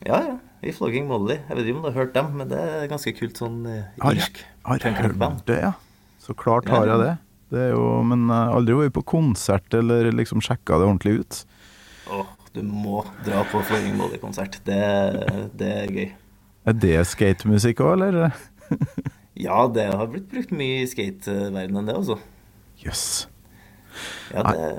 Ja, 0.05 0.19
ja. 0.25 0.35
I 0.65 0.73
Flogging 0.73 1.05
Molly. 1.05 1.37
Jeg 1.37 1.53
vet 1.53 1.67
ikke 1.69 1.77
om 1.77 1.85
du 1.85 1.91
har 1.91 1.99
hørt 1.99 2.15
dem, 2.15 2.31
men 2.39 2.49
det 2.49 2.57
er 2.57 2.89
ganske 2.89 3.13
kult 3.13 3.37
sånn 3.37 3.59
eh, 3.69 3.91
Har 4.01 4.17
jeg, 4.17 4.25
irsk 4.25 4.41
har 4.65 4.81
jeg 4.81 4.97
hørt 4.97 5.45
det, 5.47 5.59
ja? 5.61 5.75
Så 6.23 6.33
klart 6.35 6.67
har 6.73 6.89
jeg 6.89 6.99
det. 7.03 7.11
det 7.53 7.61
er 7.67 7.69
jo, 7.75 7.83
men 8.03 8.25
har 8.33 8.55
aldri 8.57 8.75
vært 8.81 8.97
på 8.97 9.05
konsert 9.13 9.77
eller 9.77 10.09
liksom 10.11 10.41
sjekka 10.43 10.81
det 10.81 10.89
ordentlig 10.89 11.21
ut. 11.21 11.39
Du 12.55 12.61
må 12.63 13.03
dra 13.25 13.43
på 13.51 13.61
Flying 13.67 13.97
Molly-konsert. 13.99 14.59
Det, 14.67 14.79
det 15.59 15.71
er 15.83 15.93
gøy. 15.93 16.07
Er 16.67 16.75
det 16.75 16.97
skatemusikk 17.11 17.83
òg, 17.85 18.07
eller? 18.07 18.33
Ja, 19.37 19.67
det 19.69 19.83
har 19.93 20.07
blitt 20.09 20.31
brukt 20.31 20.49
mye 20.49 20.79
i 20.81 20.87
skateverdenen, 20.89 21.85
det 21.85 21.93
også. 21.93 22.15
Jøss. 22.81 23.27
Ja, 24.33 24.41
det, 24.49 24.71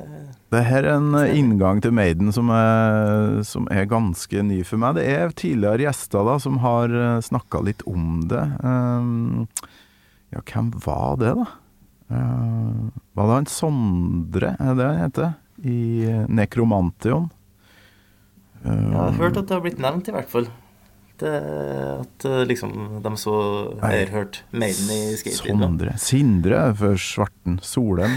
Det 0.51 0.63
her 0.67 0.83
er 0.83 0.97
en 0.97 1.15
eh, 1.15 1.31
inngang 1.39 1.79
til 1.83 1.95
Maiden 1.95 2.33
som 2.35 2.51
er, 2.51 3.39
som 3.47 3.69
er 3.71 3.87
ganske 3.87 4.43
ny 4.43 4.65
for 4.67 4.83
meg. 4.83 4.99
Det 4.99 5.07
er 5.13 5.31
tidligere 5.31 5.87
gjester 5.87 6.27
da 6.27 6.37
som 6.43 6.59
har 6.65 6.91
snakka 7.23 7.63
litt 7.71 7.87
om 7.87 8.25
det. 8.31 8.43
Um, 8.67 9.47
ja, 10.35 10.43
hvem 10.43 10.75
var 10.83 11.23
det, 11.23 11.37
da? 11.39 11.49
Uh, 12.11 12.91
var 13.15 13.31
det 13.31 13.39
han 13.39 13.51
Sondre, 13.55 14.57
er 14.59 14.75
det 14.75 14.91
han 14.91 15.03
heter? 15.07 15.35
I 15.63 15.79
Necromantion? 16.27 16.35
Nekromantion? 16.35 17.35
Jeg 18.65 18.97
har 18.97 19.13
hørt 19.21 19.37
at 19.41 19.47
det 19.51 19.55
har 19.59 19.63
blitt 19.65 19.79
nevnt, 19.83 20.09
i 20.11 20.15
hvert 20.17 20.31
fall. 20.33 20.49
Det, 21.19 21.31
at 21.35 22.25
eh, 22.29 22.45
liksom 22.47 23.01
de 23.03 23.11
så 23.19 23.33
hørt 24.13 24.37
Maiden 24.55 24.91
i 24.95 25.17
skatevideoer. 25.19 25.65
Sondre 25.65 25.95
Sindre 25.99 26.61
for 26.79 26.95
svarten. 27.03 27.57
Solem. 27.67 28.13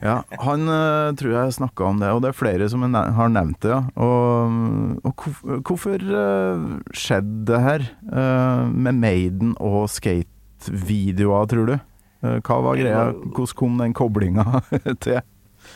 Ja, 0.00 0.22
han 0.40 0.64
eh, 0.72 1.10
tror 1.20 1.34
jeg 1.36 1.56
snakka 1.58 1.84
om 1.90 2.00
det, 2.00 2.08
og 2.16 2.22
det 2.24 2.30
er 2.32 2.38
flere 2.38 2.68
som 2.72 2.86
har 2.96 3.28
nevnt 3.34 3.60
det. 3.60 3.74
Ja. 3.74 3.82
Og, 4.00 4.56
og 5.04 5.12
hvorf- 5.20 5.44
hvorfor 5.68 6.00
uh, 6.00 6.64
skjedde 6.96 7.44
det 7.52 7.60
her 7.66 7.84
eh, 8.08 8.72
med 8.72 9.02
Maiden 9.04 9.52
og 9.60 9.90
skatevideoer, 9.92 11.50
tror 11.52 11.68
du? 11.74 11.76
Eh, 12.24 12.38
hva 12.40 12.60
var 12.64 12.80
greia? 12.80 13.04
Hvordan 13.36 13.58
kom 13.60 13.76
den 13.84 13.92
koblinga 14.00 14.62
til? 15.04 15.20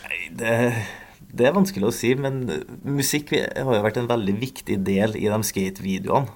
Nei, 0.09 0.23
det, 0.41 0.57
det 1.29 1.49
er 1.49 1.57
vanskelig 1.57 1.89
å 1.89 1.95
si, 1.95 2.15
men 2.17 2.45
musikk 2.87 3.35
har 3.37 3.75
jo 3.77 3.85
vært 3.85 4.01
en 4.01 4.11
veldig 4.11 4.35
viktig 4.41 4.79
del 4.87 5.17
i 5.19 5.27
de 5.29 5.41
skatevideoene. 5.45 6.31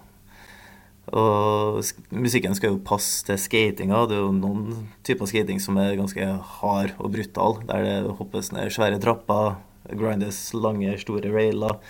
Og 1.13 1.83
musikken 2.15 2.55
skal 2.57 2.73
jo 2.73 2.85
passe 2.87 3.25
til 3.27 3.41
skatinga. 3.41 4.05
Det 4.09 4.17
er 4.17 4.23
jo 4.23 4.35
noen 4.37 4.87
typer 5.05 5.29
skating 5.29 5.59
som 5.61 5.77
er 5.83 5.99
ganske 5.99 6.29
hard 6.61 6.95
og 7.03 7.11
brutal, 7.17 7.59
der 7.69 7.85
det 7.85 8.15
hoppes 8.21 8.53
ned 8.55 8.71
svære 8.73 9.01
trapper, 9.03 9.57
grindes 9.99 10.39
lange, 10.55 10.95
store 11.03 11.33
railer. 11.35 11.81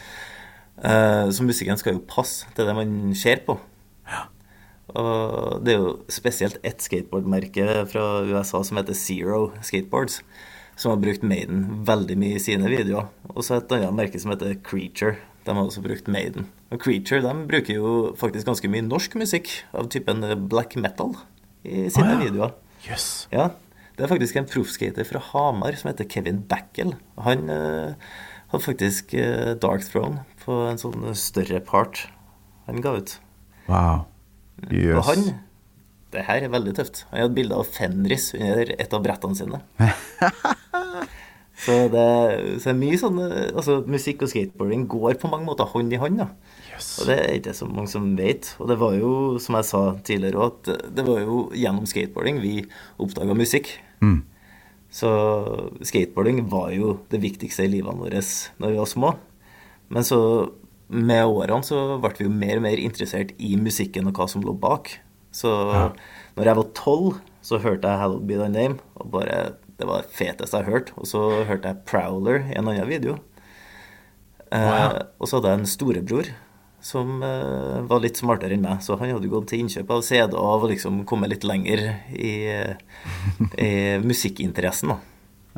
Eh, 0.80 1.28
så 1.30 1.44
musikken 1.44 1.78
skal 1.78 1.98
jo 1.98 2.06
passe 2.08 2.48
til 2.56 2.66
det 2.66 2.74
man 2.78 3.12
ser 3.18 3.44
på. 3.46 3.58
Og 4.92 5.62
det 5.64 5.74
er 5.74 5.78
jo 5.78 5.92
spesielt 6.12 6.58
ett 6.66 6.82
skateboardmerke 6.84 7.84
fra 7.88 8.24
USA 8.28 8.60
som 8.66 8.80
heter 8.80 8.96
Zero 8.98 9.52
Skateboards, 9.64 10.20
som 10.82 10.94
har 10.96 11.02
brukt 11.02 11.22
Maiden 11.26 11.84
veldig 11.86 12.16
mye 12.18 12.38
i 12.38 12.42
sine 12.42 12.70
videoer. 12.70 13.06
Og 13.32 13.44
så 13.46 13.60
et 13.60 13.74
annet 13.76 13.94
merke 13.94 14.20
som 14.20 14.32
heter 14.34 14.56
Creature. 14.66 15.16
De 15.46 15.54
har 15.54 15.62
også 15.62 15.82
brukt 15.84 16.10
Maiden. 16.10 16.48
Og 16.74 16.82
Creature 16.82 17.22
de 17.24 17.46
bruker 17.50 17.78
jo 17.78 17.92
faktisk 18.18 18.48
ganske 18.48 18.70
mye 18.72 18.84
norsk 18.86 19.14
musikk 19.20 19.50
av 19.76 19.90
typen 19.94 20.24
black 20.50 20.74
metal 20.80 21.14
i 21.62 21.86
sine 21.92 22.08
Å, 22.08 22.16
ja. 22.16 22.20
videoer. 22.24 22.54
Yes. 22.88 23.06
Ja, 23.30 23.52
det 23.96 24.06
er 24.06 24.10
faktisk 24.10 24.38
en 24.40 24.48
proffskater 24.50 25.06
fra 25.06 25.22
Hamar 25.30 25.76
som 25.78 25.92
heter 25.92 26.08
Kevin 26.10 26.40
Backel. 26.50 26.96
Han 27.22 27.50
eh, 27.52 27.94
hadde 28.50 28.64
faktisk 28.64 29.14
eh, 29.14 29.52
Dark 29.62 29.84
Throne 29.86 30.24
på 30.42 30.56
en 30.66 30.80
sånn 30.80 31.12
større 31.18 31.60
part 31.62 32.06
han 32.66 32.82
ga 32.82 32.96
ut. 32.98 33.16
Wow. 33.68 34.06
Yes. 34.70 34.96
Og 34.96 35.06
han 35.10 35.24
Det 36.12 36.24
her 36.26 36.44
er 36.44 36.50
veldig 36.52 36.74
tøft. 36.76 37.04
Han 37.10 37.22
hadde 37.24 37.36
bilde 37.36 37.56
av 37.56 37.68
Fenris 37.72 38.32
under 38.36 38.74
et 38.76 38.96
av 38.96 39.04
brettene 39.04 39.38
sine. 39.38 39.62
så, 41.62 41.76
det, 41.92 42.06
så 42.62 42.72
er 42.72 42.78
mye 42.78 42.98
sånn 42.98 43.20
Altså, 43.22 43.78
musikk 43.86 44.24
og 44.26 44.32
skateboarding 44.32 44.88
går 44.90 45.18
på 45.20 45.30
mange 45.30 45.46
måter 45.46 45.68
hånd 45.70 45.92
i 45.94 46.00
hånd, 46.00 46.18
da. 46.22 46.28
Yes. 46.72 46.88
Og 47.00 47.10
det 47.10 47.18
er 47.20 47.36
ikke 47.38 47.54
så 47.54 47.68
mange 47.70 47.92
som 47.92 48.08
vet. 48.18 48.52
Og 48.58 48.70
det 48.70 48.78
var 48.80 48.96
jo, 48.98 49.12
som 49.42 49.58
jeg 49.58 49.68
sa 49.68 49.82
tidligere 50.02 50.42
òg, 50.42 50.56
at 50.56 50.90
det 50.96 51.06
var 51.06 51.22
jo 51.22 51.44
gjennom 51.54 51.86
skateboarding 51.88 52.40
vi 52.42 52.54
oppdaga 53.02 53.36
musikk. 53.38 53.70
Mm. 54.02 54.22
Så 54.92 55.10
skateboarding 55.88 56.42
var 56.52 56.72
jo 56.74 56.98
det 57.12 57.22
viktigste 57.22 57.64
i 57.64 57.70
livene 57.78 58.00
våre 58.00 58.20
når 58.60 58.74
vi 58.74 58.80
var 58.82 58.90
små. 58.90 59.14
Men 59.92 60.04
så 60.04 60.18
med 60.92 61.24
årene 61.24 61.64
så 61.64 61.96
ble 62.02 62.12
vi 62.18 62.26
jo 62.26 62.34
mer 62.34 62.58
og 62.58 62.66
mer 62.66 62.80
interessert 62.80 63.32
i 63.40 63.54
musikken 63.60 64.10
og 64.10 64.18
hva 64.18 64.28
som 64.28 64.44
lå 64.44 64.52
bak. 64.52 64.90
Så 65.32 65.48
når 66.36 66.48
jeg 66.50 66.58
var 66.58 66.72
tolv, 66.76 67.20
så 67.42 67.58
hørte 67.58 67.88
jeg 67.88 67.98
'Hello 67.98 68.18
Be 68.20 68.36
Thy 68.36 68.50
Name', 68.52 68.78
og 68.94 69.10
bare 69.10 69.54
Det 69.82 69.88
var 69.88 70.04
det 70.04 70.14
feteste 70.14 70.60
jeg 70.60 70.70
hørte. 70.70 70.94
Og 70.94 71.08
så 71.10 71.20
hørte 71.48 71.72
jeg 71.72 71.82
'Prowler' 71.90 72.44
i 72.52 72.54
en 72.54 72.68
annen 72.70 72.86
video. 72.86 73.16
Eh, 74.52 74.98
og 75.18 75.26
så 75.26 75.40
hadde 75.40 75.50
jeg 75.50 75.58
en 75.58 75.66
storebror 75.66 76.28
som 76.82 77.22
eh, 77.26 77.80
var 77.90 78.02
litt 78.04 78.20
smartere 78.20 78.54
enn 78.54 78.62
meg, 78.62 78.82
så 78.84 78.94
han 79.00 79.10
hadde 79.10 79.30
gått 79.32 79.48
til 79.50 79.62
innkjøp 79.64 79.90
av 79.90 80.04
CD-er 80.06 80.38
og 80.38 80.68
liksom 80.70 81.02
kommet 81.08 81.32
litt 81.32 81.46
lenger 81.46 81.82
i, 82.14 82.34
i 83.58 83.72
musikkinteressen. 84.04 84.94
da. 84.94 84.98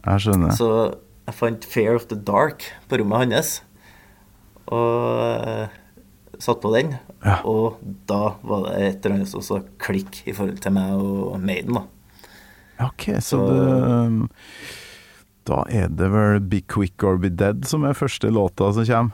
Jeg 0.04 0.25
skjønner. 0.25 0.57
Så 0.57 0.71
jeg 1.28 1.37
fant 1.37 1.69
'Fair 1.69 2.00
of 2.00 2.09
the 2.09 2.16
Dark' 2.16 2.71
på 2.88 3.00
rommet 3.02 3.35
hans, 3.35 3.54
og 4.73 5.21
eh, 5.37 5.69
satt 6.40 6.64
på 6.64 6.73
den. 6.73 6.97
Ja. 7.21 7.43
Og 7.45 7.76
da 8.09 8.38
var 8.40 8.71
det 8.71 8.78
et 8.81 9.04
eller 9.04 9.19
annet 9.19 9.33
som 9.33 9.45
sa 9.45 9.61
klikk 9.76 10.23
i 10.25 10.33
forhold 10.33 10.64
til 10.64 10.73
meg 10.76 10.97
og 10.97 11.37
Maiden, 11.45 11.76
da. 11.76 11.85
Ok, 12.81 13.07
så 13.21 13.38
Så- 13.38 13.47
det 13.47 13.83
um, 14.07 14.28
Da 15.47 15.62
er 15.69 15.88
det 15.88 16.09
vel 16.11 16.40
'Be 16.40 16.61
Quick 16.66 17.02
or 17.04 17.19
Be 17.19 17.28
Dead' 17.28 17.64
som 17.66 17.85
er 17.85 17.93
første 17.93 18.31
låta 18.33 18.73
som 18.73 18.85
kommer? 18.85 19.11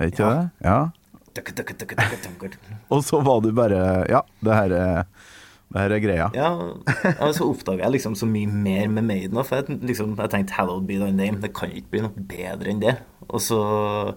Er 0.00 0.06
ikke 0.10 0.22
Ja. 0.22 0.30
det? 0.34 0.50
Ja. 0.64 0.90
Og 2.90 3.02
så 3.04 3.20
var 3.22 3.40
du 3.40 3.52
bare 3.52 4.06
Ja, 4.08 4.20
det 4.42 4.54
her 4.54 4.72
er, 4.72 5.04
det 5.72 5.80
her 5.82 5.90
er 5.92 6.00
greia. 6.00 6.30
Ja, 6.34 6.50
og 7.20 7.34
så 7.34 7.44
oppdaga 7.50 7.82
jeg 7.84 7.92
liksom 7.92 8.14
så 8.14 8.26
mye 8.26 8.46
mer 8.48 8.88
med 8.88 9.02
Maiden. 9.04 9.44
For 9.44 9.56
jeg, 9.56 9.78
liksom, 9.82 10.16
jeg 10.18 10.30
tenkte 10.30 10.52
'Hallowed 10.54 10.86
be 10.86 10.94
thy 10.94 11.10
name', 11.12 11.40
det 11.42 11.54
kan 11.54 11.70
ikke 11.70 11.90
bli 11.90 12.00
noe 12.00 12.10
bedre 12.28 12.70
enn 12.70 12.80
det. 12.80 12.96
Og 13.28 13.40
så 13.40 14.14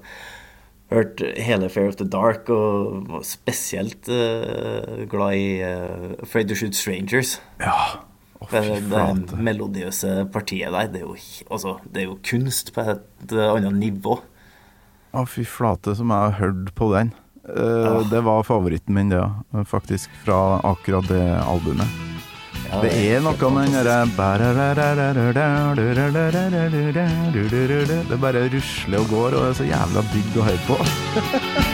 hørte 0.92 1.34
hele 1.38 1.70
'Fair 1.70 1.88
of 1.88 1.96
the 1.96 2.06
Dark', 2.08 2.50
og 2.50 3.08
var 3.10 3.22
spesielt 3.24 4.08
uh, 4.10 5.06
glad 5.10 5.34
i 5.34 5.62
uh, 5.62 6.16
'Afraid 6.24 6.48
to 6.50 6.56
Shoot 6.56 6.74
Strangers'. 6.76 7.40
Ja. 7.60 8.00
Å, 8.40 8.48
Det, 8.48 8.62
det 8.64 8.82
flate. 8.88 9.40
melodiøse 9.44 10.12
partiet 10.32 10.72
der, 10.72 10.92
det 10.94 11.02
er, 11.02 11.08
jo, 11.08 11.16
altså, 11.52 11.78
det 11.84 12.04
er 12.04 12.08
jo 12.08 12.20
kunst 12.24 12.72
på 12.76 12.86
et 12.96 13.34
annet 13.36 13.76
nivå. 13.76 14.20
Å, 15.12 15.26
fy 15.28 15.44
flate, 15.44 15.96
som 15.98 16.14
jeg 16.14 16.30
har 16.30 16.38
hørt 16.40 16.72
på 16.78 16.94
den. 16.96 17.12
Uh. 17.50 18.06
Det 18.12 18.22
var 18.22 18.46
favoritten 18.46 18.94
min, 18.96 19.10
det, 19.12 19.18
ja. 19.18 19.64
faktisk, 19.68 20.14
fra 20.24 20.60
akkurat 20.70 21.08
det 21.10 21.24
albumet. 21.44 22.06
Ja, 22.70 22.82
Det 22.84 22.92
er 22.94 23.24
noe 23.26 23.50
med 23.50 23.74
den 23.74 24.12
derre 24.14 24.44
Det 28.10 28.20
bare 28.22 28.46
rusler 28.54 29.00
og 29.02 29.10
går, 29.10 29.34
og 29.34 29.42
det 29.42 29.50
er 29.50 29.58
så 29.58 29.70
jævla 29.72 30.06
digg 30.14 30.38
å 30.38 30.48
høre 30.52 30.64
på. 30.70 30.78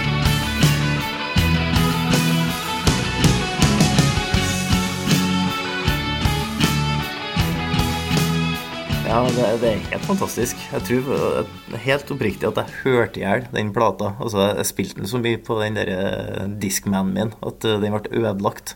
Ja, 9.05 9.19
det, 9.29 9.45
det 9.61 9.69
er 9.69 9.83
helt 9.91 10.05
fantastisk. 10.07 10.57
Jeg 10.73 10.81
tror 10.87 11.11
eh, 11.13 11.51
helt 11.85 12.09
oppriktig 12.15 12.47
at 12.49 12.57
jeg 12.63 12.73
hørte 12.85 13.21
i 13.21 13.23
hjel 13.25 13.43
den 13.53 13.69
plata. 13.75 14.13
Altså, 14.23 14.47
jeg 14.57 14.65
spilte 14.71 14.97
den 15.03 15.09
så 15.11 15.19
mye 15.21 15.37
på 15.45 15.59
den 15.61 15.77
der 15.77 15.91
eh, 15.93 16.47
Discmanen 16.61 17.13
min 17.13 17.33
at 17.45 17.67
eh, 17.69 17.77
den 17.83 17.93
ble 17.93 18.09
ødelagt. 18.23 18.73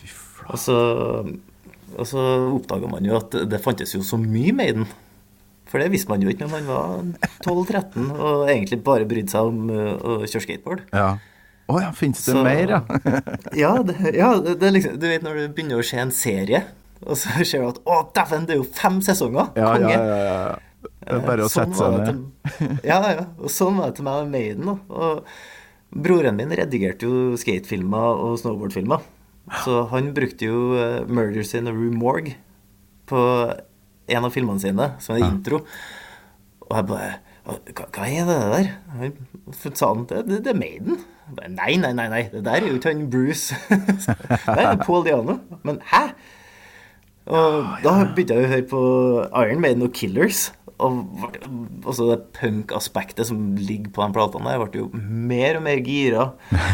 Fy 0.00 0.08
flate. 0.08 0.48
Og 0.54 0.58
så 0.62 0.78
Og 2.00 2.06
så 2.06 2.22
oppdaga 2.54 2.88
man 2.88 3.04
jo 3.04 3.16
at 3.18 3.34
det 3.50 3.60
fantes 3.64 3.92
jo 3.96 4.00
så 4.06 4.16
mye 4.20 4.54
med 4.56 4.76
den. 4.80 4.88
For 5.70 5.82
det 5.82 5.90
visste 5.92 6.10
man 6.10 6.22
jo 6.24 6.30
ikke 6.32 6.46
når 6.46 6.52
man 6.54 6.70
var 6.70 6.86
12-13 7.44 8.08
og 8.16 8.48
egentlig 8.50 8.80
bare 8.86 9.06
brydde 9.10 9.30
seg 9.30 9.50
om 9.52 9.68
uh, 9.70 9.92
å 10.02 10.14
kjøre 10.24 10.42
skateboard. 10.46 10.80
Ja. 10.94 11.12
Å 11.70 11.76
ja, 11.82 11.90
fins 11.94 12.24
det 12.26 12.32
Så- 12.34 12.42
mer, 12.42 12.72
ja? 12.72 12.80
Ja, 13.62 13.72
det, 13.86 13.94
ja 14.16 14.32
det, 14.42 14.56
det 14.62 14.72
liksom, 14.74 14.96
du 14.98 15.06
vet 15.10 15.22
når 15.26 15.38
du 15.38 15.44
begynner 15.54 15.78
å 15.82 15.86
se 15.86 16.00
en 16.02 16.10
serie, 16.14 16.64
og 17.06 17.16
så 17.16 17.44
ser 17.48 17.62
du 17.62 17.70
at 17.70 17.78
å, 17.84 18.00
dæven, 18.16 18.48
det 18.48 18.56
er 18.56 18.60
jo 18.60 18.66
fem 18.76 18.98
sesonger! 19.04 19.52
Ja, 19.58 19.70
Konge! 19.76 19.94
ja, 19.94 20.02
ja, 20.10 20.18
ja. 20.26 20.58
Det 20.80 21.16
er 21.16 21.24
bare 21.24 21.46
å 21.46 21.50
Sånn 21.50 21.72
sette 21.72 21.80
seg 21.80 21.96
ned. 21.96 22.84
Ja, 22.86 22.98
ja. 23.08 23.24
Og 23.40 23.52
sånn 23.52 23.78
var 23.80 23.90
det 23.90 23.98
til 23.98 24.06
meg 24.06 24.20
med 24.24 24.34
Maiden. 24.34 24.68
da. 24.68 24.76
Og 24.94 26.04
broren 26.06 26.36
min 26.38 26.52
redigerte 26.56 27.08
jo 27.08 27.38
skatefilmer 27.40 28.20
og 28.24 28.36
snowboardfilmer. 28.40 29.02
Så 29.64 29.80
han 29.90 30.12
brukte 30.16 30.46
jo 30.46 30.60
eh, 30.78 31.00
'Murders 31.08 31.52
in 31.58 31.68
a 31.68 31.74
Room 31.74 31.98
Morgue' 32.00 32.36
på 33.10 33.20
en 34.10 34.24
av 34.26 34.30
filmene 34.32 34.62
sine, 34.62 34.92
som 35.02 35.16
en 35.16 35.26
intro. 35.26 35.64
Og 36.68 36.76
jeg 36.76 36.86
bare 36.92 37.10
hva 37.50 38.04
er 38.06 38.28
det 38.28 38.36
der? 38.52 38.68
Han 38.94 39.14
sa 39.74 39.88
han 39.90 40.04
det, 40.10 40.20
det, 40.28 40.42
det 40.44 40.52
er 40.52 40.58
Maiden. 40.58 41.00
Bare, 41.34 41.48
nei, 41.54 41.72
nei, 41.80 41.92
nei, 41.96 42.06
nei, 42.12 42.20
det 42.30 42.44
der 42.46 42.60
er 42.60 42.68
jo 42.68 42.76
ikke 42.78 42.92
han 42.92 43.08
Bruce. 43.10 43.56
det 44.56 44.66
er 44.66 44.76
Paul 44.84 45.02
Diano. 45.06 45.38
Men 45.66 45.80
hæ? 45.90 46.02
Og 47.30 47.84
da 47.84 47.92
begynte 48.10 48.36
jeg 48.36 48.46
å 48.46 48.50
høre 48.50 48.70
på 48.70 48.80
Iron 49.44 49.62
Maiden 49.62 49.86
og 49.86 49.94
Killers. 49.94 50.48
Og 50.80 51.26
også 51.84 52.06
det 52.08 52.18
punk-aspektet 52.38 53.28
som 53.28 53.52
ligger 53.58 53.92
på 53.92 54.02
de 54.02 54.16
platene 54.16 54.48
der, 54.48 54.62
ble 54.64 54.80
jo 54.80 54.88
mer 54.96 55.58
og 55.58 55.64
mer 55.66 55.82
gira. 55.84 56.26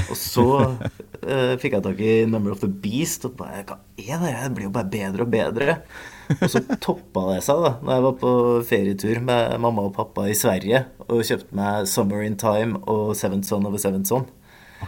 Og 0.07 0.19
så 0.19 0.47
eh, 1.27 1.57
fikk 1.61 1.77
jeg 1.77 1.87
tak 1.87 2.01
i 2.03 2.15
Number 2.31 2.55
of 2.55 2.63
the 2.63 2.71
Beast, 2.71 3.27
og 3.29 3.37
bare 3.41 3.65
Hva 3.67 3.81
er 3.99 4.23
det? 4.23 4.33
Det 4.47 4.53
blir 4.57 4.69
jo 4.69 4.75
bare 4.77 4.93
bedre 4.93 5.27
og 5.27 5.33
bedre. 5.35 5.79
Og 6.39 6.49
så 6.53 6.63
toppa 6.87 7.27
det 7.29 7.43
seg 7.47 7.61
da 7.63 7.69
Når 7.83 7.93
jeg 7.93 8.05
var 8.07 8.17
på 8.19 8.33
ferietur 8.67 9.21
med 9.29 9.61
mamma 9.63 9.85
og 9.87 9.95
pappa 9.99 10.27
i 10.31 10.35
Sverige 10.39 10.87
og 11.07 11.23
kjøpte 11.27 11.55
meg 11.55 11.87
Summer 11.91 12.25
in 12.27 12.39
Time 12.41 12.81
og 12.91 13.15
Seventh 13.19 13.47
Son 13.47 13.67
of 13.69 13.77
a 13.77 13.83
Seventh 13.83 14.11
Son. 14.11 14.27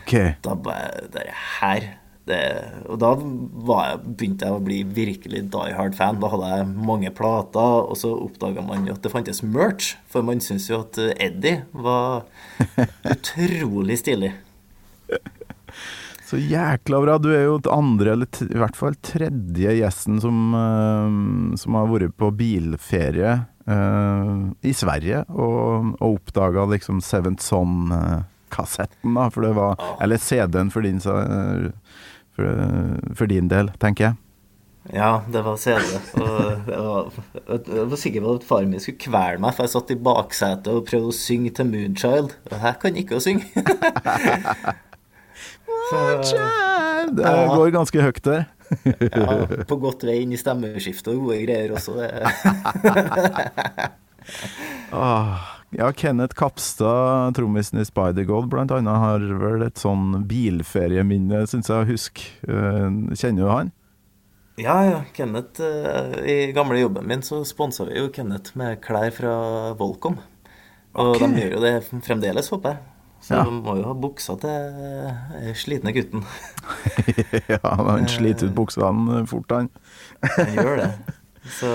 Okay. 0.00 0.34
Da 0.44 0.54
bare 0.54 1.08
Det 1.12 1.28
her 1.60 1.92
det, 2.28 2.42
Og 2.88 3.00
da 3.02 3.12
var 3.68 3.84
jeg, 3.90 4.00
begynte 4.18 4.48
jeg 4.48 4.56
å 4.56 4.64
bli 4.64 4.82
virkelig 4.84 5.44
die 5.54 5.76
hard-fan. 5.76 6.20
Da 6.22 6.32
hadde 6.32 6.50
jeg 6.54 6.68
mange 6.90 7.12
plater, 7.14 7.88
og 7.88 7.96
så 8.00 8.12
oppdaga 8.16 8.64
man 8.64 8.86
jo 8.88 8.96
at 8.96 9.04
det 9.04 9.14
fantes 9.14 9.42
merch. 9.42 9.94
For 10.12 10.26
man 10.26 10.42
syns 10.44 10.68
jo 10.70 10.82
at 10.84 11.00
Eddie 11.16 11.64
var 11.72 12.28
utrolig 13.14 13.98
stilig. 14.02 14.34
Så 16.28 16.36
jækla 16.36 17.00
bra. 17.00 17.14
Du 17.18 17.30
er 17.32 17.46
jo 17.46 17.60
andre, 17.72 18.12
eller 18.12 18.42
i 18.44 18.58
hvert 18.60 18.76
fall 18.76 18.96
tredje 19.00 19.72
gjesten 19.78 20.18
som, 20.20 20.50
uh, 20.52 21.54
som 21.56 21.78
har 21.78 21.88
vært 21.88 22.18
på 22.20 22.28
bilferie 22.36 23.38
uh, 23.64 24.34
i 24.60 24.74
Sverige 24.76 25.22
og, 25.32 25.94
og 25.96 26.18
oppdaga 26.18 26.66
liksom 26.74 27.00
Seventh 27.04 27.46
Son-kassetten, 27.46 29.16
da. 29.16 29.30
For 29.32 29.46
det 29.46 29.54
var 29.56 29.80
Eller 30.04 30.20
CD-en 30.20 30.72
for 30.74 30.84
din, 30.84 31.00
eh, 31.00 31.70
for, 32.38 32.64
for 33.18 33.26
din 33.30 33.50
del, 33.50 33.68
tenker 33.82 34.04
jeg. 34.12 34.14
Ja, 34.94 35.18
det 35.28 35.42
var 35.44 35.58
CD. 35.60 35.84
Og 36.16 36.70
jeg 36.70 36.80
var, 36.80 37.08
jeg 37.44 37.88
var 37.90 37.98
sikker 38.00 38.22
på 38.24 38.30
at 38.38 38.44
faren 38.48 38.70
min 38.72 38.80
skulle 38.80 39.02
kvele 39.02 39.42
meg, 39.42 39.52
for 39.52 39.66
jeg 39.66 39.74
satt 39.74 39.90
i 39.92 39.98
baksetet 40.06 40.70
og 40.72 40.86
prøvde 40.88 41.10
å 41.10 41.16
synge 41.18 41.50
til 41.58 41.68
Moonchild. 41.68 42.30
Og 42.48 42.54
jeg 42.62 42.78
kan 42.86 42.96
ikke 43.02 43.18
å 43.18 43.20
synge. 43.20 43.44
Moonchild! 45.92 47.18
Det 47.18 47.24
Ja. 47.24 47.44
går 47.56 47.70
ganske 47.72 48.02
høyt 48.04 48.22
der. 48.24 48.46
ja, 49.00 49.36
på 49.68 49.76
godt 49.80 50.02
vei 50.04 50.18
inn 50.22 50.32
i 50.36 50.40
stemmeskiftet 50.40 51.08
og 51.14 51.22
gode 51.28 51.38
greier 51.46 51.72
også. 51.76 51.94
Det. 52.00 52.08
Ja, 55.70 55.92
Kenneth 55.92 56.34
Kapstad, 56.34 57.34
trommisen 57.36 57.80
i 57.80 57.84
Spider-God, 57.84 58.48
blant 58.48 58.72
annet, 58.72 59.02
har 59.02 59.20
vel 59.20 59.66
et 59.66 59.80
sånn 59.80 60.22
bilferieminne, 60.28 61.42
syns 61.50 61.68
jeg 61.68 61.82
å 61.82 61.88
huske. 61.90 62.30
Eh, 62.48 62.86
Kjenner 63.12 63.42
du 63.42 63.50
han? 63.52 63.72
Ja, 64.58 64.78
ja. 64.88 65.02
Kenneth 65.14 65.60
eh, 65.62 66.14
I 66.24 66.36
gamle 66.56 66.80
jobben 66.80 67.06
min 67.06 67.20
så 67.22 67.42
sponsa 67.46 67.84
vi 67.86 68.00
jo 68.00 68.08
Kenneth 68.14 68.56
med 68.58 68.80
klær 68.82 69.12
fra 69.14 69.34
Volcom. 69.78 70.16
Og 70.98 71.12
okay. 71.18 71.28
de 71.36 71.44
gjør 71.44 71.58
jo 71.58 71.60
det 71.66 71.74
fremdeles, 72.06 72.48
håper 72.54 72.74
jeg. 72.74 72.84
Så 73.20 73.34
Ja. 73.34 73.44
de 73.44 73.52
må 73.60 73.76
jo 73.76 73.84
ha 73.90 73.94
buksa 73.98 74.38
til 74.40 74.82
eh, 74.88 75.52
slitne 75.58 75.92
gutten. 75.92 76.24
ja, 77.52 77.60
han 77.60 78.08
sliter 78.08 78.48
ut 78.48 78.56
buksene 78.56 79.24
fort, 79.28 79.52
han. 79.52 79.68
Han 80.38 80.54
gjør 80.56 80.84
det. 80.84 80.90
Så 81.48 81.68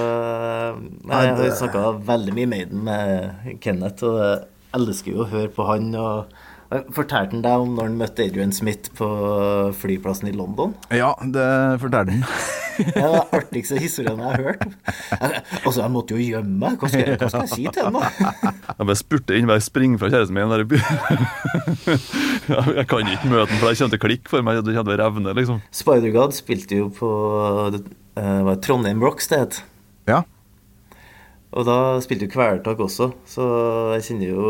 nei, 1.03 1.21
Jeg 1.25 1.36
har 1.38 1.55
snakka 1.57 1.83
veldig 2.05 2.33
mye 2.38 2.49
Maiden 2.51 2.83
med 2.86 3.59
Kenneth, 3.63 4.05
og 4.05 4.19
jeg 4.21 4.43
elsker 4.77 5.15
jo 5.15 5.23
å 5.23 5.29
høre 5.31 5.51
på 5.53 5.65
han. 5.69 5.93
og 5.95 6.25
Fortalte 6.95 7.36
han 7.36 7.43
deg 7.45 7.55
om 7.63 7.71
når 7.77 7.83
han 7.89 7.97
møtte 7.99 8.23
Adrian 8.25 8.53
Smith 8.55 8.86
på 8.97 9.07
flyplassen 9.77 10.27
i 10.31 10.33
London? 10.36 10.71
Ja, 10.93 11.12
det 11.21 11.47
fortalte 11.83 12.12
han. 12.17 12.23
Det 12.73 12.97
er 12.97 13.12
den 13.13 13.29
artigste 13.38 13.77
historien 13.77 14.17
jeg 14.17 14.25
har 14.31 14.41
hørt. 14.47 14.63
Altså, 15.59 15.83
jeg 15.83 15.91
måtte 15.93 16.15
jo 16.15 16.19
gjemme 16.23 16.55
meg. 16.57 16.73
Hva 16.81 16.88
hva 16.89 17.27
skal 17.29 17.43
jeg 17.43 17.51
si 17.51 17.67
til 17.69 17.86
ham, 17.86 17.93
da? 17.99 18.07
Jeg 18.79 18.86
bare 18.89 18.97
spurte 18.97 19.36
inn, 19.38 19.45
bare 19.45 19.62
spring 19.62 19.93
fra 20.01 20.09
kjæresten 20.09 20.33
min 20.33 20.49
der. 20.49 20.65
Jeg 22.79 22.88
kan 22.89 23.05
ikke 23.13 23.29
møte 23.29 23.45
ham, 23.51 23.59
for 23.62 23.69
det 23.69 23.77
kommer 23.77 23.93
til 23.93 23.99
å 23.99 24.01
klikke 24.07 24.25
for 24.33 24.41
meg. 24.47 24.57
Det 24.65 24.73
kommer 24.73 24.89
til 24.89 24.97
å 24.97 25.01
revne, 25.03 25.29
liksom. 25.38 25.62
Spider-God 25.83 26.33
spilte 26.33 26.73
jo 26.81 26.89
på 26.97 27.09
det, 27.77 27.83
hva, 28.17 28.57
Trondheim 28.65 29.05
Rocks, 29.05 29.29
det 29.29 29.38
het. 29.43 29.62
Ja. 30.09 30.23
Og 31.53 31.65
da 31.67 31.77
spilte 32.01 32.25
jo 32.25 32.33
Kvelertak 32.33 32.79
også, 32.81 33.11
så 33.29 33.43
jeg 33.93 34.05
kjenner 34.07 34.29
jo 34.31 34.45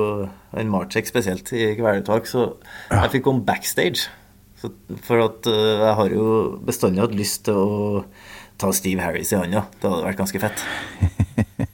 en 0.59 0.69
Marcek 0.71 1.09
spesielt 1.09 1.49
i 1.51 1.73
Kvelertak, 1.75 2.29
så 2.29 2.45
jeg 2.93 3.11
fikk 3.17 3.25
komme 3.27 3.43
backstage. 3.47 4.05
Så, 4.61 4.69
for 5.03 5.19
at 5.25 5.49
eh, 5.51 5.81
jeg 5.83 5.95
har 5.99 6.13
jo 6.15 6.27
bestandig 6.63 7.03
hatt 7.03 7.15
lyst 7.19 7.41
til 7.49 7.57
å 7.59 8.03
ta 8.61 8.69
Steve 8.71 9.03
Harris 9.03 9.33
i 9.33 9.39
hånda. 9.41 9.65
Det 9.81 9.89
hadde 9.91 10.05
vært 10.07 10.21
ganske 10.21 10.39
fett. 10.39 10.63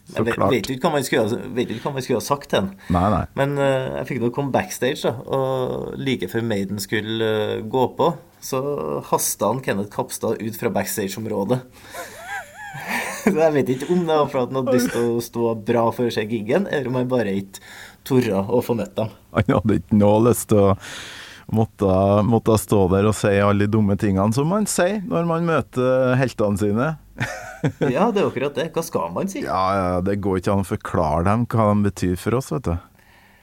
Så 0.10 0.24
Jeg 0.24 0.26
vet, 0.26 0.38
klart. 0.40 0.50
vet 0.56 0.70
ikke 0.74 0.88
hva 0.88 0.92
man 0.96 1.04
skulle, 1.06 1.26
ha- 1.30 1.50
vet 1.54 1.70
ikke 1.70 1.84
hva 1.86 1.92
man 1.94 2.02
skulle 2.02 2.18
ha 2.18 2.26
sagt 2.26 2.48
til 2.50 2.66
nei. 2.90 3.20
Men 3.38 3.52
uh, 3.62 4.00
jeg 4.00 4.08
fikk 4.10 4.24
nå 4.24 4.32
komme 4.34 4.50
backstage, 4.56 5.04
da, 5.06 5.12
og 5.22 5.92
like 6.02 6.26
før 6.32 6.48
Maiden 6.50 6.82
skulle 6.82 7.28
uh, 7.30 7.60
gå 7.70 7.84
på, 8.00 8.08
så 8.42 8.64
hasta 9.12 9.52
han 9.52 9.62
Kenneth 9.62 9.94
Kapstad 9.94 10.42
ut 10.42 10.58
fra 10.58 10.72
backstage-området. 10.74 11.60
Så 13.24 13.36
jeg 13.36 13.56
vet 13.56 13.72
ikke 13.76 13.92
om 13.94 14.04
det 14.08 14.18
var 14.18 14.28
at 14.44 14.52
han 14.52 14.60
hadde 14.62 14.76
lyst 14.76 14.92
til 14.96 15.08
å 15.14 15.24
stå 15.24 15.54
bra 15.70 15.86
for 15.96 16.10
å 16.10 16.14
se 16.14 16.26
giggen, 16.26 16.68
eller 16.68 16.92
om 16.92 17.00
han 17.00 17.10
bare 17.12 17.36
ikke 17.42 17.64
torde 18.08 18.44
å 18.48 18.62
få 18.66 18.76
møtt 18.80 18.96
dem. 18.98 19.12
Han 19.36 19.56
hadde 19.58 19.80
ikke 19.82 20.00
noe 20.00 20.22
lyst 20.30 20.50
til 20.52 20.62
å 20.64 20.76
måtte, 21.56 21.92
måtte 22.30 22.58
stå 22.62 22.84
der 22.94 23.10
og 23.10 23.18
si 23.18 23.34
alle 23.42 23.66
de 23.66 23.74
dumme 23.74 23.98
tingene 24.00 24.34
som 24.36 24.50
man 24.52 24.68
sier 24.70 25.02
når 25.06 25.30
man 25.30 25.48
møter 25.50 26.16
heltene 26.20 26.62
sine. 26.62 26.90
Ja, 27.84 28.06
det 28.16 28.22
er 28.22 28.30
akkurat 28.30 28.56
det. 28.56 28.70
Hva 28.72 28.80
skal 28.88 29.10
man 29.12 29.28
si? 29.28 29.42
Ja, 29.44 29.64
ja, 29.76 29.88
det 30.00 30.22
går 30.24 30.38
ikke 30.40 30.54
an 30.54 30.62
å 30.64 30.68
forklare 30.70 31.26
dem 31.28 31.42
hva 31.52 31.66
de 31.74 31.90
betyr 31.90 32.14
for 32.16 32.38
oss, 32.38 32.54
vet 32.54 32.70
du. 32.70 32.78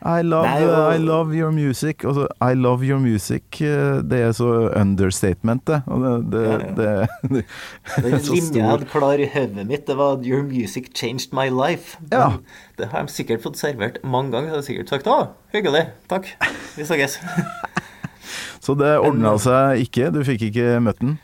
I 0.06 0.22
love, 0.22 0.46
Nei, 0.46 0.64
og- 0.68 0.94
I 0.94 0.98
love 1.02 1.34
your 1.34 1.50
music. 1.52 2.04
Altså, 2.04 2.26
I 2.40 2.54
love 2.54 2.84
your 2.86 2.98
music, 3.02 3.42
eh, 3.60 4.00
det 4.06 4.20
er 4.22 4.32
så 4.32 4.70
understatement, 4.76 5.64
det. 5.66 5.82
Og 5.86 6.00
det, 6.04 6.30
det, 6.32 6.42
Ja, 6.46 6.52
ja. 6.52 6.58
det, 6.76 7.30
det, 7.34 7.44
Den 8.04 8.18
linja 8.34 8.60
jeg 8.62 8.70
hadde 8.70 8.88
klar 8.92 9.18
i 9.18 9.26
hodet 9.34 9.66
mitt, 9.66 9.86
det 9.86 9.96
var 9.96 10.16
'Your 10.22 10.42
music 10.46 10.92
changed 10.94 11.32
my 11.32 11.48
life'. 11.50 11.96
Ja. 12.12 12.28
Men 12.28 12.38
Det 12.78 12.88
har 12.92 13.02
de 13.02 13.12
sikkert 13.12 13.42
fått 13.42 13.56
servert 13.56 13.98
mange 14.04 14.30
ganger. 14.32 14.48
Så 14.48 14.54
har 14.54 14.60
de 14.62 14.66
sikkert 14.66 14.88
sagt 14.88 15.06
'Å, 15.06 15.28
hyggelig. 15.54 15.86
Takk. 16.08 16.26
Vi 16.76 16.82
snakkes'. 16.84 17.18
Så 18.66 18.74
det 18.74 18.98
ordna 18.98 19.36
seg 19.38 19.80
ikke, 19.86 20.10
du 20.12 20.24
fikk 20.24 20.42
ikke 20.50 20.80
møtt 20.82 20.98
den? 21.00 21.18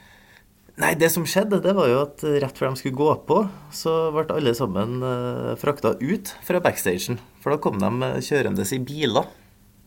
Nei, 0.81 0.95
det 0.97 1.11
som 1.13 1.27
skjedde, 1.29 1.61
det 1.61 1.75
var 1.77 1.91
jo 1.91 1.99
at 2.07 2.23
rett 2.25 2.57
før 2.57 2.71
de 2.71 2.81
skulle 2.81 2.97
gå 2.97 3.11
på, 3.29 3.43
så 3.77 3.93
ble 4.15 4.25
alle 4.33 4.55
sammen 4.57 5.03
uh, 5.05 5.53
frakta 5.61 5.93
ut 6.01 6.33
fra 6.47 6.63
backstagen. 6.65 7.19
For 7.45 7.53
da 7.53 7.61
kom 7.61 7.77
de 7.83 7.91
eh, 8.07 8.21
kjørende 8.25 8.65
i 8.65 8.79
biler. 8.81 9.29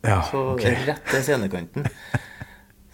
Ja, 0.05 0.19
Så 0.29 0.43
okay. 0.53 0.77
rett 0.85 1.09
til 1.09 1.23
scenekanten. 1.25 1.87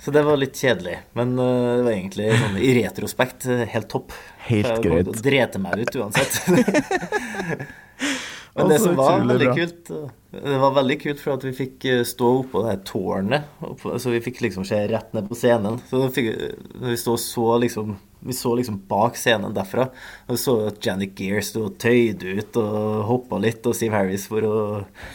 Så 0.01 0.11
det 0.15 0.23
var 0.25 0.39
litt 0.39 0.57
kjedelig. 0.57 0.95
Men 1.17 1.35
eh, 1.35 1.77
det 1.77 1.85
var 1.85 1.91
egentlig 1.93 2.29
sånn, 2.33 2.57
i 2.57 2.71
retrospekt 2.79 3.49
eh, 3.51 3.65
helt 3.73 3.89
topp. 3.91 4.15
Helt 4.47 4.71
greit. 4.81 4.85
jeg 4.85 5.09
greit. 5.09 5.23
drete 5.27 5.61
meg 5.61 5.83
ut 5.83 5.99
uansett. 6.01 6.39
Men 8.55 8.69
det 8.69 8.79
som 8.83 8.95
var 8.99 9.21
veldig 9.23 9.47
bra. 9.47 9.55
kult 9.55 9.89
eh, 9.95 10.07
Det 10.43 10.57
var 10.59 10.73
veldig 10.75 10.97
kult 11.01 11.21
for 11.23 11.37
at 11.37 11.45
vi 11.47 11.51
fikk 11.55 11.85
eh, 11.87 12.03
stå 12.07 12.29
oppå 12.41 12.63
det 12.65 12.73
her 12.73 12.81
tårnet. 12.87 13.51
Oppå, 13.63 13.93
så 14.01 14.11
vi 14.11 14.21
fikk 14.23 14.41
liksom 14.43 14.65
se 14.67 14.79
rett 14.91 15.13
ned 15.15 15.29
på 15.29 15.37
scenen. 15.39 15.79
Så 15.89 16.03
fikk, 16.13 16.31
når 16.75 16.95
vi 16.95 16.99
så 16.99 17.49
liksom 17.63 17.97
Vi 18.21 18.35
så 18.37 18.51
liksom 18.53 18.75
bak 18.91 19.15
scenen 19.17 19.55
derfra. 19.55 19.87
Og 20.29 20.37
så 20.37 20.57
at 20.69 20.83
Janet 20.85 21.17
Gear 21.17 21.41
sto 21.45 21.63
og 21.71 21.79
tøyde 21.81 22.35
ut 22.37 22.59
og 22.61 23.05
hoppa 23.07 23.39
litt, 23.41 23.65
og 23.65 23.73
Steve 23.73 23.97
Harris 23.97 24.27
for 24.29 24.45
å 24.45 24.57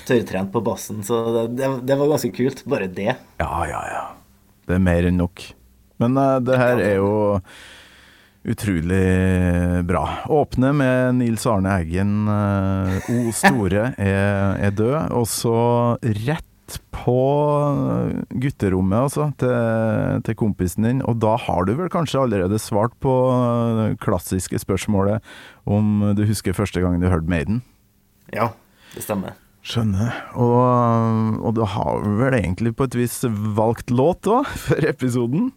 tørrtrent 0.08 0.50
på 0.50 0.64
bassen. 0.66 1.04
Så 1.06 1.20
det, 1.36 1.44
det, 1.60 1.70
det 1.86 2.00
var 2.00 2.10
ganske 2.10 2.32
kult. 2.34 2.64
Bare 2.66 2.90
det. 2.90 3.12
Ja, 3.38 3.62
ja, 3.70 3.84
ja. 3.92 4.04
Det 4.66 4.74
er 4.74 4.82
mer 4.82 5.06
enn 5.06 5.20
nok. 5.22 5.44
Men 6.02 6.18
uh, 6.18 6.40
det 6.42 6.58
her 6.58 6.82
er 6.82 6.98
jo 6.98 7.12
Utrolig 8.46 9.84
bra. 9.88 10.04
Åpne 10.30 10.72
med 10.72 11.14
Nils 11.18 11.46
Arne 11.50 11.72
Eggen, 11.80 12.28
eh, 12.30 13.08
O 13.10 13.32
store, 13.34 13.88
er, 13.98 14.54
er 14.62 14.76
død. 14.76 15.10
Og 15.18 15.26
så 15.26 15.56
rett 16.26 16.78
på 16.94 17.16
gutterommet, 18.30 19.08
altså, 19.08 19.28
til, 19.38 20.22
til 20.26 20.38
kompisen 20.38 20.86
din. 20.86 21.02
Og 21.06 21.18
da 21.22 21.34
har 21.42 21.66
du 21.66 21.74
vel 21.78 21.90
kanskje 21.90 22.22
allerede 22.22 22.60
svart 22.62 22.94
på 23.02 23.14
det 23.80 23.88
klassiske 24.02 24.62
spørsmålet 24.62 25.22
om 25.66 26.12
du 26.18 26.22
husker 26.26 26.54
første 26.54 26.82
gang 26.82 27.00
du 27.02 27.10
hørte 27.10 27.30
Maiden? 27.30 27.60
Ja, 28.34 28.52
det 28.94 29.02
stemmer. 29.06 29.34
Skjønner. 29.66 30.14
Og, 30.38 31.38
og 31.42 31.54
du 31.58 31.64
har 31.66 32.02
vel 32.22 32.38
egentlig 32.38 32.76
på 32.78 32.86
et 32.86 32.98
vis 32.98 33.24
valgt 33.58 33.90
låt 33.90 34.30
òg, 34.30 34.46
for 34.68 34.86
episoden? 34.86 35.50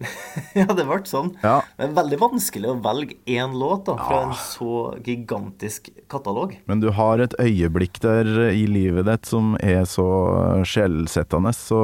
ja, 0.58 0.66
det 0.66 0.86
ble 0.88 1.00
sånn. 1.08 1.32
Ja. 1.44 1.60
Er 1.80 1.94
veldig 1.96 2.20
vanskelig 2.22 2.72
å 2.72 2.78
velge 2.84 3.18
én 3.28 3.56
låt 3.60 3.86
da, 3.88 3.96
fra 4.00 4.22
en 4.28 4.34
så 4.38 4.94
gigantisk 5.04 5.92
katalog. 6.10 6.56
Men 6.70 6.82
du 6.84 6.90
har 6.96 7.22
et 7.22 7.36
øyeblikk 7.40 8.00
der 8.04 8.30
i 8.50 8.66
livet 8.70 9.08
ditt 9.10 9.28
som 9.30 9.54
er 9.60 9.84
så 9.88 10.08
sjelsettende, 10.64 11.54
så 11.56 11.82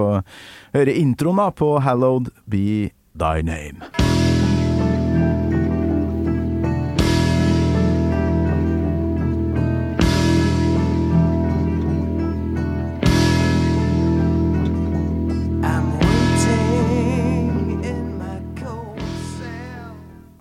hører 0.76 0.96
introen 0.96 1.42
da 1.42 1.50
på 1.52 1.76
'Hallowed 1.80 2.32
Be 2.48 2.92
Thy 3.16 3.44
Name'. 3.44 4.15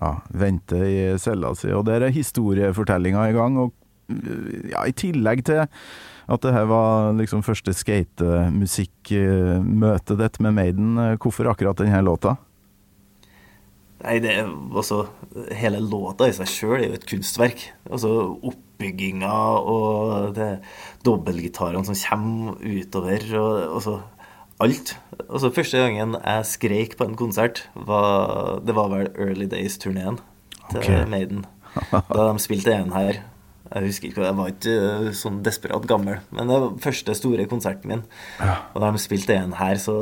Ja, 0.00 0.16
vente 0.36 0.76
i 0.76 1.18
cella 1.20 1.54
si. 1.56 1.68
Og 1.72 1.86
der 1.88 2.00
er 2.06 2.12
historiefortellinga 2.14 3.28
i 3.30 3.36
gang. 3.36 3.58
Og 3.62 3.68
øh, 4.12 4.70
ja, 4.72 4.80
i 4.84 4.92
tillegg 4.92 5.44
til 5.46 5.66
at 6.26 6.42
det 6.42 6.52
her 6.52 6.64
var 6.66 7.12
liksom 7.16 7.42
første 7.46 7.72
skatemusikkmøtet 7.76 10.18
ditt 10.18 10.40
med 10.42 10.52
Maiden, 10.52 10.98
øh, 10.98 11.18
hvorfor 11.22 11.48
akkurat 11.52 11.78
denne 11.78 12.02
låta? 12.02 12.34
Nei, 14.04 14.18
det 14.20 14.32
er 14.38 14.44
også 14.76 15.06
Hele 15.56 15.80
låta 15.80 16.28
i 16.28 16.32
seg 16.36 16.48
sjøl 16.50 16.82
er 16.82 16.88
jo 16.90 16.94
et 16.98 17.08
kunstverk. 17.08 17.72
Altså 17.88 18.10
oppbygginga 18.44 19.36
og 19.72 20.34
det 20.36 20.58
dobbeltgitarene 21.06 21.86
som 21.86 21.96
kommer 21.96 22.60
utover, 22.60 23.20
og 23.40 23.50
altså 23.78 23.94
alt. 24.62 24.96
Altså 25.26 25.52
Første 25.54 25.82
gangen 25.82 26.16
jeg 26.16 26.48
skreik 26.48 26.96
på 26.98 27.06
en 27.08 27.18
konsert, 27.18 27.66
var, 27.74 28.60
det 28.64 28.76
var 28.76 28.90
vel 28.92 29.10
Early 29.14 29.48
Days-turneen 29.50 30.20
til 30.70 30.82
okay. 30.82 31.06
Maiden. 31.08 31.44
Da 31.90 32.28
de 32.30 32.42
spilte 32.42 32.74
en 32.74 32.94
her. 32.96 33.20
Jeg 33.66 33.88
husker 33.88 34.08
ikke, 34.08 34.22
jeg 34.22 34.36
var 34.38 34.50
ikke 34.52 34.72
øh, 34.78 35.06
sånn 35.16 35.40
desperat 35.44 35.86
gammel, 35.90 36.20
men 36.30 36.46
det 36.48 36.58
var 36.62 36.76
første 36.84 37.16
store 37.18 37.48
konserten 37.50 37.90
min. 37.90 38.04
Og 38.38 38.82
da 38.82 38.92
de 38.94 39.00
spilte 39.02 39.34
en 39.34 39.56
her, 39.58 39.80
så 39.82 39.96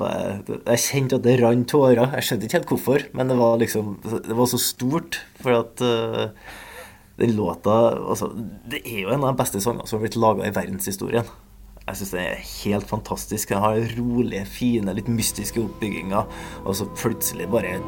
jeg, 0.00 0.56
jeg 0.56 0.82
kjente 0.86 1.18
at 1.20 1.26
det 1.26 1.36
rant 1.42 1.68
tårer. 1.70 2.00
Jeg 2.16 2.26
skjønte 2.26 2.48
ikke 2.48 2.58
helt 2.58 2.72
hvorfor, 2.72 3.04
men 3.16 3.30
det 3.30 3.36
var 3.38 3.60
liksom 3.60 3.98
Det 4.02 4.38
var 4.38 4.48
så 4.50 4.58
stort, 4.58 5.20
for 5.42 5.60
at 5.60 5.84
uh, 5.84 6.32
den 7.20 7.36
låta 7.36 7.76
altså, 8.00 8.32
Det 8.68 8.80
er 8.82 9.04
jo 9.04 9.12
en 9.12 9.22
av 9.22 9.34
de 9.34 9.42
beste 9.42 9.60
sangene 9.62 9.86
som 9.86 10.00
har 10.00 10.06
blitt 10.06 10.18
laga 10.20 10.48
i 10.48 10.56
verdenshistorien. 10.56 11.28
Jeg 11.86 12.00
syns 12.00 12.16
den 12.16 12.24
er 12.24 12.40
helt 12.42 12.88
fantastisk. 12.90 13.52
Den 13.52 13.60
har 13.62 13.76
rolige, 13.94 14.42
fine, 14.50 14.90
litt 14.96 15.06
mystiske 15.06 15.60
oppbygginger, 15.62 16.26
og 16.66 16.74
så 16.74 16.82
plutselig 16.98 17.46
bare 17.52 17.76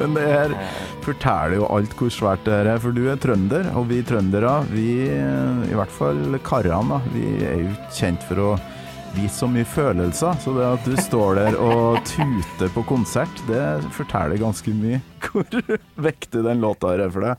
Men 0.00 0.16
det 0.16 0.24
her 0.24 0.56
forteller 1.04 1.58
jo 1.58 1.68
alt 1.76 1.92
hvor 1.98 2.08
svært 2.14 2.40
det 2.48 2.56
er, 2.56 2.80
for 2.80 2.88
du 2.96 3.04
er 3.12 3.20
trønder, 3.20 3.68
og 3.76 3.84
vi 3.92 4.00
trøndere, 4.00 4.64
vi, 4.72 5.12
i 5.12 5.76
hvert 5.76 5.92
fall 5.92 6.40
karene, 6.46 7.02
vi 7.12 7.44
er 7.44 7.60
jo 7.66 7.76
kjent 8.00 8.24
for 8.30 8.40
å 8.40 8.56
vise 9.12 9.36
så 9.42 9.46
mye 9.50 9.66
følelser. 9.68 10.40
Så 10.40 10.56
det 10.56 10.64
at 10.70 10.88
du 10.88 10.96
står 11.04 11.36
der 11.42 11.52
og 11.60 12.00
tuter 12.08 12.72
på 12.72 12.80
konsert, 12.88 13.44
det 13.50 13.82
forteller 13.92 14.40
ganske 14.40 14.72
mye. 14.72 15.04
Hvor 15.28 15.44
viktig 16.08 16.48
den 16.48 16.64
låta 16.64 16.96
er 16.96 17.12
for 17.12 17.28
deg. 17.28 17.36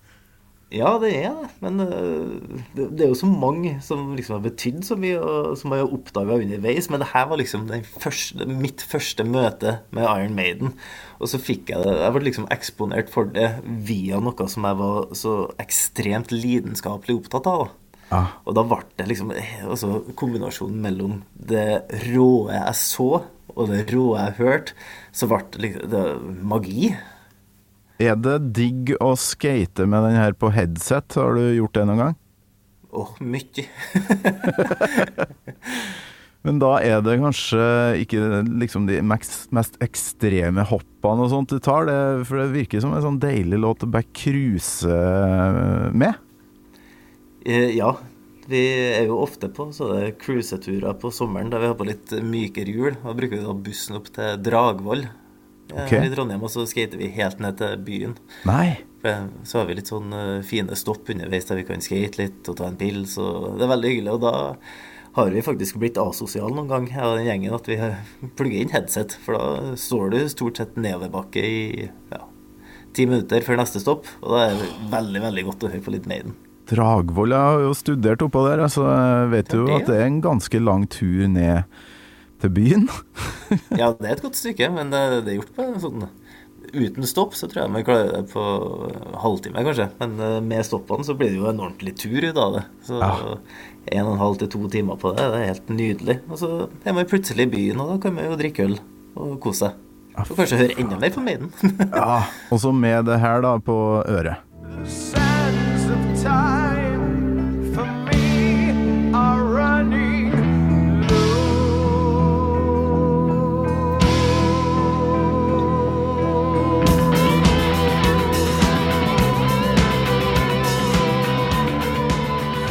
Ja, 0.71 0.93
det 1.03 1.09
er 1.19 1.33
det. 1.35 1.49
Men 1.59 1.79
øh, 1.83 2.59
det, 2.75 3.03
er 3.03 3.09
jo 3.11 3.17
så 3.19 3.27
mange 3.27 3.73
som 3.83 4.13
liksom 4.15 4.37
har 4.37 4.45
betydd 4.45 4.85
så 4.87 4.95
mye, 4.99 5.19
og 5.19 5.57
som 5.59 5.73
jeg 5.75 5.83
har 5.83 5.95
oppdaga 5.97 6.37
underveis. 6.39 6.87
Men 6.89 7.03
det 7.03 7.09
her 7.11 7.27
var 7.27 7.41
liksom 7.41 7.67
første, 7.99 8.47
mitt 8.47 8.83
første 8.87 9.25
møte 9.27 9.77
med 9.91 10.07
Iron 10.07 10.37
Maiden. 10.37 10.73
Og 11.19 11.29
så 11.29 11.41
fikk 11.41 11.69
jeg 11.69 11.83
det 11.83 11.97
Jeg 11.99 12.15
ble 12.15 12.23
liksom 12.29 12.47
eksponert 12.53 13.11
for 13.11 13.27
det 13.35 13.51
via 13.65 14.21
noe 14.23 14.47
som 14.49 14.65
jeg 14.67 14.79
var 14.79 15.11
så 15.17 15.35
ekstremt 15.61 16.31
lidenskapelig 16.33 17.19
opptatt 17.19 17.51
av. 17.51 17.67
Ja. 18.11 18.25
Og 18.47 18.55
da 18.55 18.63
ble 18.67 18.81
det 18.99 19.07
liksom 19.07 19.31
altså, 19.35 20.01
kombinasjonen 20.19 20.81
mellom 20.83 21.21
det 21.35 21.83
råe 22.09 22.55
jeg 22.55 22.79
så, 22.79 23.11
og 23.51 23.71
det 23.71 23.85
råe 23.91 24.19
jeg 24.19 24.37
hørte, 24.39 24.75
så 25.15 25.27
ble 25.31 25.43
det 25.51 25.63
liksom 25.65 25.91
det, 25.91 26.05
magi. 26.47 26.93
Er 28.01 28.15
det 28.17 28.37
digg 28.55 28.95
å 29.03 29.13
skate 29.19 29.85
med 29.89 30.07
den 30.07 30.17
her 30.17 30.33
på 30.33 30.49
headset? 30.53 31.17
Har 31.19 31.37
du 31.37 31.51
gjort 31.53 31.75
det 31.77 31.85
noen 31.89 32.05
gang? 32.05 32.15
Åh, 32.91 33.11
mye. 33.23 33.67
Men 36.41 36.57
da 36.57 36.71
er 36.81 37.03
det 37.05 37.19
kanskje 37.21 37.65
ikke 38.01 38.41
liksom 38.63 38.87
de 38.89 38.97
mest, 39.05 39.51
mest 39.53 39.75
ekstreme 39.85 40.63
hoppene 40.65 41.27
og 41.27 41.29
sånt 41.29 41.53
du 41.53 41.59
tar, 41.61 41.85
det, 41.85 41.97
for 42.25 42.41
det 42.41 42.47
virker 42.55 42.81
som 42.81 42.95
en 42.97 43.03
sånn 43.05 43.19
deilig 43.21 43.59
låt 43.61 43.85
å 43.85 43.91
bare 43.93 44.09
cruise 44.17 44.89
med. 45.93 46.17
Eh, 47.45 47.69
Ja, 47.77 47.93
vi 48.49 48.63
er 48.97 49.05
jo 49.05 49.19
ofte 49.21 49.51
på 49.53 49.67
sånne 49.75 50.15
cruiseturer 50.17 50.97
på 50.97 51.13
sommeren 51.13 51.53
der 51.53 51.61
vi 51.61 51.69
har 51.69 51.77
på 51.77 51.85
litt 51.87 52.15
mykere 52.25 52.73
hjul. 52.73 52.97
Da 53.03 53.13
bruker 53.13 53.37
vi 53.37 53.45
da 53.45 53.53
bussen 53.69 54.01
opp 54.01 54.09
til 54.15 54.41
Dragvoll 54.41 55.05
eh, 55.71 55.83
Ok. 55.85 55.95
her 55.95 56.05
i 56.07 56.13
Trondheim, 56.13 56.43
og 56.43 56.51
så 56.53 56.65
skater 56.69 56.99
vi 57.01 57.09
helt 57.15 57.39
ned 57.43 57.57
til 57.61 57.75
byen. 57.87 58.15
Nei. 58.49 58.79
Så 59.01 59.57
har 59.57 59.65
vi 59.65 59.75
litt 59.79 59.89
sånn 59.89 60.13
eh, 60.13 60.41
fine 60.45 60.75
stopp 60.77 61.09
underveis 61.09 61.47
der 61.49 61.57
vi 61.57 61.67
kan 61.67 61.81
skate 61.81 62.19
litt 62.21 62.49
og 62.51 62.57
ta 62.59 62.67
en 62.69 62.77
pils, 62.77 63.15
det 63.17 63.65
er 63.65 63.71
veldig 63.71 63.93
hyggelig. 63.95 64.13
Og 64.17 64.21
da 64.27 64.33
har 65.17 65.31
vi 65.33 65.41
faktisk 65.43 65.79
blitt 65.81 65.97
asosiale 65.99 66.53
noen 66.55 66.69
gang, 66.69 66.85
jeg 66.87 67.03
og 67.03 67.17
den 67.17 67.25
gjengen, 67.27 67.55
at 67.57 67.67
vi 67.67 67.79
plugger 68.37 68.61
inn 68.61 68.75
headset. 68.75 69.17
For 69.25 69.35
da 69.39 69.73
står 69.79 70.13
du 70.13 70.19
stort 70.31 70.61
sett 70.61 70.77
nedoverbakke 70.79 71.41
i 71.43 71.89
ja, 72.13 72.21
ti 72.93 73.07
minutter 73.09 73.43
før 73.43 73.59
neste 73.63 73.81
stopp, 73.83 74.07
og 74.21 74.35
da 74.35 74.45
er 74.45 74.61
det 74.61 74.69
veldig, 74.93 75.25
veldig 75.27 75.45
godt 75.49 75.65
å 75.67 75.73
høre 75.73 75.85
på 75.87 75.95
litt 75.97 76.07
Maiden. 76.11 76.37
Dragvoll 76.71 77.33
jeg 77.33 77.41
har 77.49 77.63
jo 77.65 77.71
studert 77.75 78.21
oppå 78.23 78.45
der, 78.47 78.61
så 78.71 78.85
jeg 78.87 79.31
vet 79.33 79.55
jo 79.57 79.65
at 79.75 79.89
det 79.89 79.97
er 79.97 80.05
en 80.07 80.21
ganske 80.23 80.61
lang 80.61 80.85
tur 80.93 81.25
ned 81.27 81.65
til 82.41 82.53
byen. 82.55 82.89
Ja, 83.75 83.89
det 83.91 84.05
er 84.07 84.13
et 84.15 84.21
godt 84.23 84.37
stykke, 84.39 84.69
men 84.71 84.93
det, 84.93 84.99
det 85.25 85.33
er 85.33 85.39
gjort 85.41 85.55
på 85.57 85.63
en 85.67 85.79
sånn 85.83 86.03
Uten 86.71 87.03
stopp 87.09 87.33
så 87.35 87.49
tror 87.51 87.65
jeg 87.65 87.71
man 87.73 87.83
klarer 87.83 88.11
det 88.13 88.29
på 88.31 88.41
halvtime, 89.19 89.59
kanskje. 89.65 89.89
Men 89.99 90.13
eh, 90.23 90.37
med 90.45 90.63
stoppene 90.63 91.03
så 91.03 91.15
blir 91.19 91.33
det 91.33 91.39
jo 91.41 91.49
en 91.49 91.59
ordentlig 91.59 91.91
tur 91.99 92.23
ut 92.29 92.37
av 92.39 92.53
det. 92.55 92.61
Så 92.87 92.99
Ja. 93.01 93.09
en 93.91 94.05
og 94.05 94.13
en 94.13 94.21
halv 94.21 94.37
til 94.39 94.51
to 94.53 94.61
timer 94.71 94.95
på 95.01 95.11
det, 95.17 95.25
det 95.33 95.41
er 95.41 95.49
helt 95.51 95.73
nydelig. 95.73 96.15
Og 96.29 96.39
så 96.39 96.51
er 96.85 96.95
man 96.95 97.09
plutselig 97.11 97.49
i 97.49 97.51
byen, 97.57 97.81
og 97.83 97.91
da 97.91 97.97
kan 98.05 98.15
man 98.15 98.29
jo 98.29 98.37
drikke 98.39 98.69
øl 98.69 98.77
og 99.19 99.35
kose 99.43 99.65
seg. 99.65 99.83
Og 100.21 100.31
kanskje 100.37 100.61
høre 100.61 100.79
enda 100.79 101.01
mer 101.01 101.11
på 101.17 101.25
Maiden. 101.27 101.51
Ja, 101.91 102.21
og 102.53 102.63
så 102.63 102.71
med 102.71 103.09
det 103.09 103.19
her 103.19 103.41
da 103.43 103.57
på 103.59 103.77
øret. 104.07 104.39
The 104.71 104.85
sands 104.87 105.89
of 105.91 106.23
time 106.23 106.60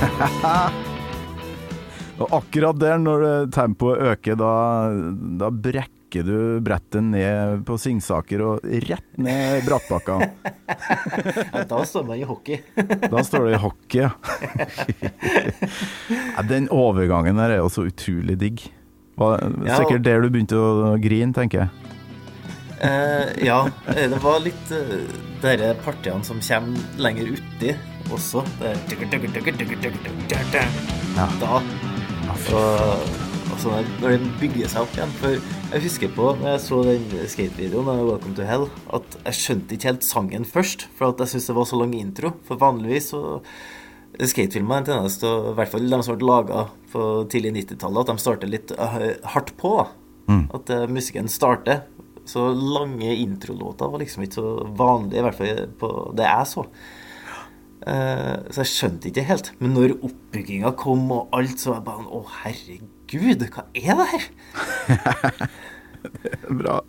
Og 2.20 2.28
akkurat 2.36 2.76
der, 2.80 2.98
når 3.00 3.46
tempoet 3.54 3.98
øker, 4.12 4.34
da, 4.40 4.52
da 5.40 5.48
brekker 5.52 6.22
du 6.26 6.60
brettet 6.64 7.02
ned 7.06 7.64
på 7.68 7.74
Singsaker 7.80 8.40
og 8.44 8.54
rett 8.88 9.18
ned 9.20 9.64
brattbakka. 9.68 10.14
Da 11.70 11.78
står 11.86 12.04
man 12.08 12.16
i 12.18 12.24
hockey. 12.26 12.56
Da 12.76 13.22
står 13.24 13.40
det 13.46 13.52
i 13.54 13.62
hockey, 13.62 14.00
ja. 14.04 14.10
Den 16.50 16.64
overgangen 16.74 17.36
der 17.40 17.50
er 17.56 17.60
jo 17.62 17.68
så 17.72 17.82
utrolig 17.88 18.36
digg. 18.40 18.56
Var 19.20 19.32
sikkert 19.76 20.04
der 20.04 20.20
du 20.24 20.28
begynte 20.32 20.56
å 20.58 20.96
grine, 21.00 21.32
tenker 21.36 21.58
jeg. 21.64 21.70
Uh, 22.80 23.28
ja, 23.44 23.68
eh, 23.92 24.06
det 24.08 24.16
var 24.24 24.38
litt 24.40 24.70
uh, 24.72 25.04
dere 25.42 25.74
partiene 25.84 26.24
som 26.24 26.40
kommer 26.40 26.80
lenger 26.96 27.34
uti 27.36 27.74
også. 28.10 28.44
Det 28.60 28.70
er 28.72 28.78
Da 31.40 31.60
Og, 32.30 33.10
og 33.50 33.58
sånn 33.58 33.88
når 34.00 34.14
den 34.14 34.30
bygger 34.40 34.70
seg 34.70 34.86
opp 34.86 34.94
igjen. 34.96 35.12
For 35.20 35.36
jeg 35.74 35.84
husker 35.86 36.14
på 36.14 36.30
når 36.38 36.54
jeg 36.54 36.62
så 36.66 36.80
den 36.86 37.04
skatevideoen, 37.34 37.90
av 37.90 38.04
'Welcome 38.06 38.36
to 38.38 38.46
Hell', 38.46 38.70
at 38.96 39.18
jeg 39.24 39.40
skjønte 39.40 39.76
ikke 39.76 39.90
helt 39.90 40.06
sangen 40.06 40.46
først. 40.46 40.86
For 40.96 41.10
at 41.10 41.20
jeg 41.20 41.34
syntes 41.34 41.50
det 41.50 41.58
var 41.58 41.68
så 41.68 41.80
lang 41.82 41.94
intro. 41.98 42.32
For 42.46 42.60
vanligvis 42.60 43.12
så 43.12 43.40
Skatefilmer 44.18 44.74
er 44.74 44.82
en 44.82 44.86
tendens 44.88 45.16
til 45.20 45.50
i 45.52 45.54
hvert 45.56 45.70
fall 45.70 45.86
de 45.86 45.98
som 46.02 46.16
ble 46.18 46.26
laga 46.26 46.64
på 46.90 47.02
tidlig 47.30 47.52
90-tallet, 47.54 48.02
at 48.02 48.10
de 48.10 48.22
starter 48.24 48.50
litt 48.50 48.72
eh, 48.74 49.12
hardt 49.32 49.54
på. 49.60 49.70
da. 49.78 49.86
At 50.54 50.70
uh, 50.74 50.86
musikken 50.90 51.30
starter. 51.30 51.84
Så 52.28 52.50
lange 52.52 53.14
introlåter 53.16 53.90
var 53.90 54.02
liksom 54.02 54.22
ikke 54.22 54.38
så 54.38 54.50
vanlig, 54.76 55.18
i 55.18 55.24
hvert 55.24 55.38
fall 55.38 55.62
på 55.80 55.90
det 56.18 56.26
jeg 56.28 56.50
så. 56.50 56.66
Eh, 57.88 58.36
så 58.52 58.62
jeg 58.62 58.72
skjønte 58.74 59.10
ikke 59.10 59.26
helt. 59.28 59.52
Men 59.62 59.74
når 59.76 59.96
oppbygginga 59.98 60.74
kom 60.78 61.06
og 61.16 61.34
alt, 61.36 61.60
så 61.60 61.72
var 61.72 61.80
jeg 61.80 61.88
bare 61.88 62.08
Å, 62.10 62.22
herregud, 62.42 63.44
hva 63.54 63.66
er 63.74 64.00
det 64.00 64.08
her? 64.14 64.30
det 66.04 66.34
er 66.36 66.58
Bra. 66.60 66.80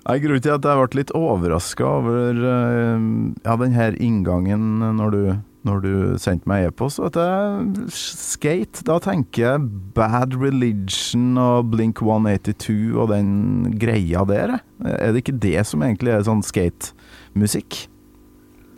Jeg 0.00 0.24
grunnen 0.24 0.42
til 0.42 0.54
at 0.56 0.64
jeg 0.64 0.80
ble 0.80 0.96
litt 0.96 1.12
overraska 1.16 1.84
over 2.00 2.38
eh, 2.40 3.06
ja, 3.44 3.54
den 3.60 3.76
her 3.76 3.96
inngangen 4.00 4.80
når 4.96 5.12
du, 5.12 5.22
når 5.68 5.82
du 5.84 5.92
sendte 6.20 6.48
meg 6.50 6.70
e-post. 6.70 7.02
At 7.04 7.18
jeg 7.20 7.88
skate, 7.94 8.84
da 8.88 8.96
tenker 9.04 9.44
jeg 9.44 9.68
Bad 9.96 10.36
Religion 10.40 11.36
og 11.40 11.72
Blink 11.74 12.00
182 12.04 12.96
og 12.96 13.12
den 13.12 13.76
greia 13.80 14.24
der. 14.28 14.58
Er 14.84 15.12
det 15.12 15.24
ikke 15.24 15.40
det 15.40 15.60
som 15.68 15.84
egentlig 15.84 16.16
er 16.16 16.28
sånn 16.28 16.44
skatemusikk? 16.44 17.84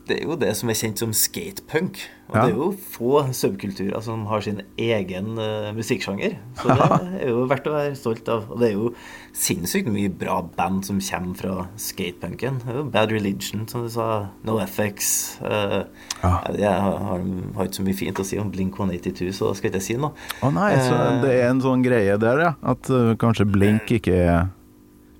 Det 0.09 0.17
er 0.19 0.25
jo 0.27 0.35
det 0.35 0.51
som 0.59 0.69
er 0.69 0.75
kjent 0.75 0.99
som 0.99 1.13
skatepunk. 1.15 2.01
Og 2.33 2.35
Ja. 2.37 2.47
det 2.47 2.55
er 2.55 2.57
jo 2.57 2.71
få 2.95 3.21
subkulturer 3.37 4.01
som 4.03 4.25
har 4.27 4.41
sin 4.43 4.63
egen 4.81 5.37
uh, 5.39 5.69
musikksjanger. 5.77 6.39
Så 6.59 6.75
det 6.75 7.21
er 7.23 7.29
jo 7.29 7.45
verdt 7.47 7.69
å 7.71 7.75
være 7.77 7.95
stolt 7.99 8.29
av. 8.33 8.49
Og 8.51 8.59
det 8.59 8.71
er 8.71 8.73
jo 8.79 8.89
sinnssykt 9.37 9.87
mye 9.93 10.09
bra 10.11 10.41
band 10.43 10.83
som 10.89 10.99
kommer 10.99 11.37
fra 11.39 11.69
skatepunken. 11.77 12.59
Det 12.65 12.73
er 12.73 12.81
jo 12.81 12.85
Bad 12.97 13.13
Religion, 13.15 13.63
som 13.71 13.85
du 13.87 13.89
sa. 13.95 14.09
NoFX. 14.49 15.13
Uh, 15.43 15.85
Ja. 16.23 16.33
Jeg 16.55 16.71
har, 16.71 16.99
har, 17.03 17.23
har 17.57 17.65
ikke 17.67 17.79
så 17.81 17.87
mye 17.87 17.99
fint 17.99 18.19
å 18.23 18.25
si 18.27 18.39
om 18.39 18.51
Blink 18.51 18.77
182, 18.79 19.31
så 19.35 19.49
da 19.51 19.55
skal 19.59 19.71
jeg 19.71 19.75
ikke 19.77 19.87
si 19.87 19.97
noe. 20.03 20.13
Å 20.43 20.51
nei, 20.55 20.73
så 20.83 20.99
Eh, 20.99 21.21
det 21.23 21.33
er 21.41 21.49
en 21.51 21.61
sånn 21.63 21.83
greie 21.83 22.19
der, 22.19 22.43
ja. 22.49 22.53
At 22.63 22.91
eh, 22.91 23.15
kanskje 23.19 23.47
Blink 23.51 23.91
ikke 24.01 24.15
er 24.19 24.47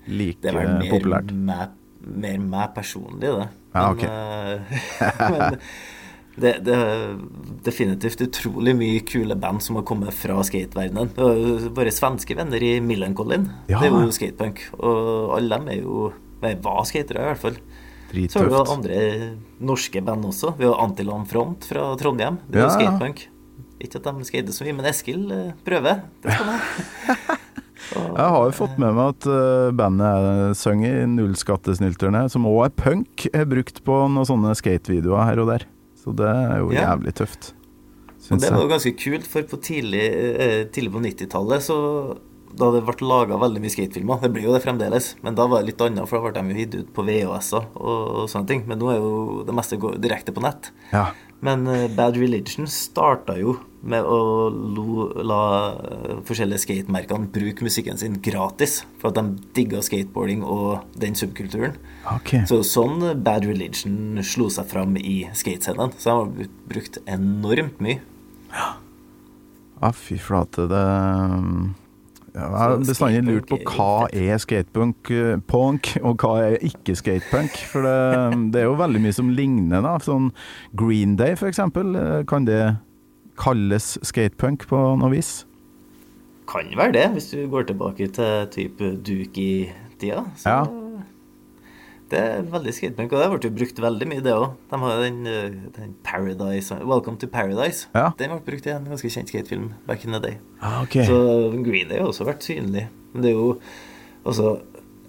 like 0.07 0.41
Det 0.43 0.51
er 0.53 0.59
vel 0.59 0.89
populært. 0.91 1.31
mer 1.33 2.37
meg 2.39 2.73
personlig, 2.75 3.21
det. 3.31 3.49
Ja, 3.73 3.89
Men, 3.89 3.97
ok. 3.97 4.03
eh, 4.03 4.77
men 5.33 5.57
det, 6.37 6.51
det 6.65 6.73
er 6.77 7.15
definitivt 7.65 8.21
utrolig 8.25 8.73
mye 8.77 9.01
kule 9.05 9.35
band 9.37 9.61
som 9.61 9.77
har 9.77 9.85
kommet 9.85 10.13
fra 10.17 10.39
skateverdenen. 10.45 11.11
Våre 11.77 11.93
svenske 11.93 12.37
venner 12.37 12.61
i 12.65 12.75
Millencolin, 12.81 13.47
Ja. 13.69 13.79
det 13.83 13.89
er 13.91 13.97
jo 14.07 14.13
skatepunk. 14.13 14.63
Og 14.79 15.35
alle 15.37 15.57
dem 15.59 15.69
er 15.73 15.81
jo 15.83 16.07
nei, 16.43 16.55
var 16.61 16.83
skatere, 16.89 17.21
i 17.21 17.29
hvert 17.33 17.43
fall. 17.43 17.59
Så 18.13 18.39
har 18.39 18.45
vi 18.45 18.53
Drittøft. 18.53 18.71
andre 18.73 18.97
norske 19.65 20.01
band 20.05 20.25
også. 20.29 20.51
Vi 20.59 20.65
har 20.69 20.81
Antiland 20.83 21.25
Front 21.31 21.65
fra 21.65 21.85
Trondheim. 21.97 22.37
Det 22.47 22.59
er 22.59 22.65
jo 22.65 22.67
Ja, 22.67 22.73
ja. 22.73 22.79
skatepunk. 22.79 23.23
Ikke 23.83 23.97
at 23.99 24.05
de 24.05 24.25
skater 24.29 24.53
så 24.53 24.63
mye, 24.67 24.75
men 24.77 24.85
Eskil 24.85 25.23
eh, 25.33 25.47
prøver. 25.65 26.03
Det 26.21 26.31
skal 26.35 26.45
han 26.45 26.59
ha. 27.29 27.37
Jeg 27.93 28.29
har 28.33 28.45
jo 28.47 28.53
fått 28.55 28.77
med 28.81 28.95
meg 28.95 29.11
at 29.13 29.27
eh, 29.29 29.71
bandet 29.75 30.27
jeg 30.27 30.57
synger 30.61 30.99
i 31.03 31.07
Nullskattesnylterne, 31.13 32.25
som 32.31 32.47
òg 32.49 32.65
er 32.67 32.75
punk, 32.79 33.27
er 33.33 33.45
brukt 33.49 33.83
på 33.85 33.97
noen 34.09 34.27
sånne 34.29 34.55
skatevideoer 34.57 35.27
her 35.29 35.41
og 35.43 35.51
der. 35.51 35.65
Så 35.99 36.15
det 36.15 36.27
er 36.29 36.57
jo 36.63 36.71
Ja. 36.71 36.89
jævlig 36.95 37.13
tøft. 37.19 37.53
Og 38.31 38.39
det 38.39 38.51
var 38.51 38.61
jo 38.63 38.69
ganske 38.71 38.95
kult, 38.97 39.27
for 39.27 39.43
på 39.43 39.59
tidlig, 39.59 40.05
eh, 40.39 40.63
tidlig 40.71 40.91
på 40.93 41.01
90-tallet 41.03 41.61
så 41.61 41.77
da 42.55 42.69
det 42.71 42.83
ble 42.85 42.93
laga 43.07 43.37
veldig 43.41 43.61
mye 43.63 43.73
skatefilmer, 43.73 44.21
det 44.21 44.31
blir 44.33 44.43
jo 44.45 44.53
det 44.53 44.61
fremdeles, 44.63 45.15
men 45.25 45.35
da 45.35 45.47
var 45.49 45.63
det 45.63 45.71
litt 45.71 45.81
annet, 45.81 46.07
for 46.07 46.21
da 46.21 46.41
ble 46.41 46.53
de 46.53 46.53
jo 46.53 46.65
gitt 46.65 46.75
ut 46.83 46.93
på 46.93 47.05
VHS-er 47.07 47.65
og, 47.75 48.01
og 48.23 48.29
sånne 48.29 48.47
ting. 48.47 48.63
Men 48.69 48.79
nå 48.79 48.91
er 48.93 48.99
jo 49.01 49.43
det 49.47 49.55
meste 49.57 49.79
går 49.81 49.97
direkte 50.03 50.35
på 50.35 50.43
nett. 50.45 50.69
Ja. 50.91 51.07
Men 51.43 51.67
eh, 51.67 51.89
Bad 51.91 52.17
Religion 52.17 52.67
starta 52.71 53.35
jo 53.39 53.57
med 53.83 54.05
å 54.07 54.47
la 55.27 55.41
eh, 55.75 56.21
forskjellige 56.23 56.63
skatemerkene 56.63 57.27
bruke 57.35 57.67
musikken 57.67 57.99
sin 57.99 58.15
gratis, 58.23 58.81
for 59.01 59.11
at 59.11 59.19
de 59.19 59.49
digga 59.57 59.83
skateboarding 59.83 60.45
og 60.47 60.85
den 60.99 61.17
subkulturen. 61.19 61.75
Okay. 62.15 62.45
Så 62.49 62.61
sånn 62.67 63.03
Bad 63.25 63.47
Religion 63.49 64.23
slo 64.23 64.47
seg 64.53 64.71
fram 64.71 64.95
i 64.99 65.23
skatescenen. 65.35 65.91
Så 65.99 66.09
de 66.09 66.15
har 66.15 66.55
brukt 66.71 67.01
enormt 67.03 67.83
mye. 67.83 67.99
Ja, 68.53 69.91
fy 69.91 70.15
flate, 70.21 70.69
det 70.71 70.79
ja, 70.79 71.82
Jeg 72.33 72.49
har 72.49 72.77
bestandig 72.81 73.21
lurt 73.27 73.45
på 73.51 73.59
hva 73.61 74.07
er 74.09 74.39
skatepunk, 74.41 75.11
eh, 75.13 75.35
punk, 75.47 75.91
og 76.01 76.17
hva 76.23 76.31
er 76.47 76.55
ikke 76.65 76.95
skatepunk. 76.97 77.59
For 77.69 77.85
det, 77.85 78.51
det 78.55 78.61
er 78.63 78.65
jo 78.65 78.73
veldig 78.79 79.01
mye 79.03 79.13
som 79.13 79.29
ligner, 79.29 79.83
da. 79.85 79.97
Sånn 80.01 80.31
Green 80.75 81.15
Day, 81.19 81.35
for 81.37 81.47
eksempel. 81.51 81.93
eh, 81.95 82.23
Kan 82.25 82.45
det 82.49 82.77
kalles 83.37 83.97
skatepunk 84.01 84.65
på 84.69 84.81
noe 84.97 85.11
vis? 85.13 85.45
Kan 86.49 86.73
være 86.75 86.91
det, 86.97 87.05
hvis 87.13 87.29
du 87.31 87.45
går 87.49 87.69
tilbake 87.69 88.09
til 88.17 88.47
type 88.51 88.95
Dookie-tida. 89.05 90.25
Så 90.35 90.49
Ja. 90.49 90.63
Det 92.13 92.19
er 92.21 92.43
veldig 92.53 92.73
skatepunk. 92.75 93.13
Og 93.13 93.21
det 93.21 93.29
ble 93.31 93.49
jo 93.49 93.53
brukt 93.57 93.79
veldig 93.83 94.09
mye, 94.09 94.23
det 94.25 94.35
òg. 94.37 94.51
De 94.71 94.79
har 94.83 95.01
den, 95.01 95.21
eh, 95.27 95.55
den 95.77 95.95
Paradise 96.05 96.77
Welcome 96.81 97.17
to 97.21 97.27
Paradise. 97.27 97.87
Ja. 97.95 98.11
Den 98.19 98.33
ble 98.33 98.41
brukt 98.45 98.67
i 98.67 98.73
en 98.73 98.85
ganske 98.89 99.09
kjent 99.09 99.31
skatefilm 99.31 99.73
back 99.87 100.05
in 100.05 100.13
the 100.13 100.19
day. 100.19 100.37
Ah, 100.61 100.83
okay. 100.83 101.05
Så 101.05 101.51
Green 101.63 101.89
Day 101.89 101.99
har 101.99 102.07
også 102.07 102.27
vært 102.29 102.45
synlig. 102.45 102.87
Men 103.13 103.25
det 103.25 103.33
er 103.33 103.39
jo 103.39 103.59
altså 104.25 104.61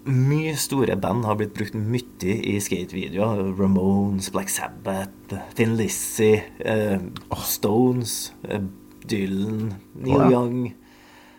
Mye 0.05 0.53
store 0.61 0.99
band 1.01 1.25
har 1.25 1.39
blitt 1.41 1.55
brukt 1.57 1.73
mye 1.73 2.35
i 2.37 2.59
skatevideoer. 2.61 3.55
Ramones, 3.57 4.29
Black 4.31 4.51
Sabbath, 4.53 5.33
Thin 5.57 5.79
Lizzie, 5.79 6.43
eh, 6.61 6.99
Stones, 7.41 8.35
eh, 8.45 8.61
Dylan, 9.09 9.73
Neil 9.95 10.21
oh, 10.21 10.21
ja. 10.21 10.31
Young 10.31 10.75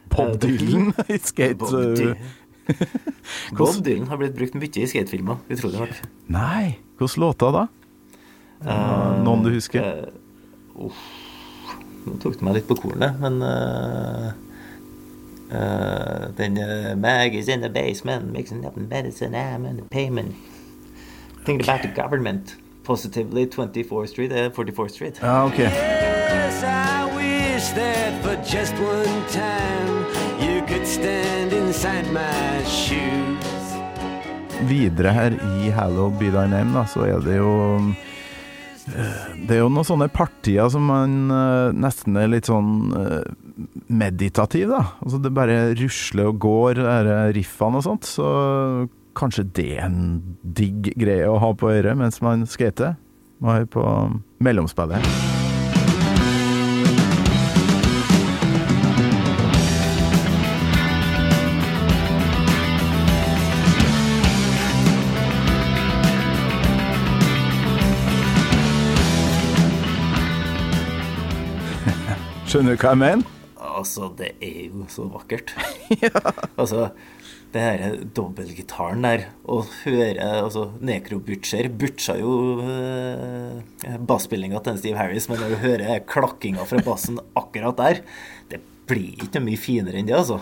Bob 0.09 0.33
eh, 0.33 0.39
Dylan 0.39 0.93
i 1.07 1.19
skate... 1.21 1.55
Bob, 1.55 1.73
eh, 1.73 1.93
Dy 1.93 2.13
Bob 3.57 3.81
Dylan 3.85 4.07
har 4.09 4.21
blitt 4.21 4.37
brukt 4.37 4.57
mye 4.57 4.69
i 4.69 4.87
skatefilmer, 4.89 5.43
utrolig 5.49 5.83
nok. 5.83 5.99
Nei, 6.33 6.77
hvilke 6.99 7.21
låter 7.21 7.53
da? 7.55 7.67
Uh, 8.65 9.21
Noen 9.21 9.43
du 9.45 9.51
husker? 9.53 10.09
Uh, 10.75 10.87
uh, 10.87 11.05
Nå 12.05 12.19
tok 12.21 12.37
du 12.37 12.43
meg 12.45 12.59
litt 12.59 12.67
på 12.69 12.77
kornet, 12.77 13.17
men 13.21 13.39
eh, 13.41 14.27
eh, 15.49 16.25
Den 16.37 16.59
uh, 16.61 16.91
Mag 17.01 17.33
is 17.33 17.49
in 17.49 17.65
the 17.65 17.69
basement, 17.69 18.31
mixing 18.31 18.65
up 18.65 18.77
medicine, 18.77 19.33
I'm 19.33 19.65
in 19.65 19.77
the 19.77 19.87
payment. 19.89 20.35
Thinking 21.45 21.65
about 21.65 21.81
the 21.81 21.87
government. 21.87 22.55
Positively 22.83 23.47
24th 23.47 24.09
Street, 24.09 24.31
eh, 24.31 24.49
44th 24.49 24.91
Street. 24.91 25.19
Ah, 25.23 25.45
okay. 25.45 25.63
Yes, 25.63 26.61
I 26.63 27.09
wish 27.15 27.69
that 27.73 28.21
for 28.21 28.35
just 28.45 28.73
one 28.75 29.25
time 29.33 30.05
you 30.39 30.61
could 30.67 30.85
stand 30.85 31.44
inside 31.85 32.11
my 32.11 32.63
shoes. 32.65 33.65
Videre 34.65 35.11
her 35.13 35.35
i 35.59 35.69
Hallow 35.69 36.09
Be 36.09 36.31
Thy 36.33 36.47
Name, 36.49 36.73
da, 36.73 36.85
så 36.89 37.05
er 37.05 37.21
det 37.21 37.37
jo 37.37 37.51
eh, 38.95 39.27
Det 39.45 39.57
er 39.57 39.61
jo 39.61 39.69
noen 39.69 39.85
sånne 39.85 40.07
partier 40.09 40.69
som 40.73 40.87
man 40.89 41.29
eh, 41.29 41.75
nesten 41.77 42.17
er 42.17 42.31
litt 42.31 42.49
sånn 42.49 42.89
eh, 42.97 43.29
meditativ, 43.93 44.71
da. 44.73 44.81
Altså 45.03 45.21
det 45.21 45.35
bare 45.35 45.59
rusler 45.77 46.31
og 46.31 46.41
går, 46.47 46.81
de 46.81 47.21
riffene 47.37 47.81
og 47.81 47.85
sånt. 47.85 48.09
Så 48.09 48.25
kanskje 49.15 49.45
det 49.53 49.69
er 49.77 49.85
en 49.85 50.19
digg 50.41 50.89
greie 50.97 51.29
å 51.29 51.39
ha 51.43 51.53
på 51.53 51.69
øret 51.69 52.01
mens 52.01 52.21
man 52.25 52.49
skater. 52.49 52.97
Må 53.43 53.59
høre 53.59 53.69
på 53.69 53.87
mellomspillet. 54.41 55.34
Skjønner 72.55 72.77
du 72.77 72.79
hva 72.79 72.91
jeg 72.93 72.99
mener? 73.01 73.31
Altså, 73.67 74.07
det 74.15 74.29
er 74.39 74.59
jo 74.69 74.85
så 74.87 75.09
vakkert. 75.11 75.49
ja. 76.05 76.21
Altså, 76.55 76.85
det 77.51 77.63
her 77.65 77.97
dobbeltgitaren 78.15 79.03
der, 79.03 79.25
og 79.43 79.67
høre 79.81 80.29
altså, 80.37 80.69
Necro 80.79 81.19
Butcher 81.19 81.67
Butcha 81.67 82.15
jo 82.15 82.37
eh, 82.63 83.97
basspillinga 84.07 84.61
til 84.63 84.79
Steve 84.79 85.01
Harris, 85.01 85.27
men 85.27 85.43
når 85.43 85.51
du 85.51 85.57
hører 85.65 86.07
klakkinga 86.07 86.63
fra 86.69 86.79
bassen 86.85 87.19
akkurat 87.35 87.75
der, 87.81 87.99
det 88.53 88.61
blir 88.87 89.27
ikke 89.27 89.43
mye 89.43 89.59
finere 89.59 89.99
enn 89.99 90.07
det, 90.07 90.15
altså. 90.15 90.39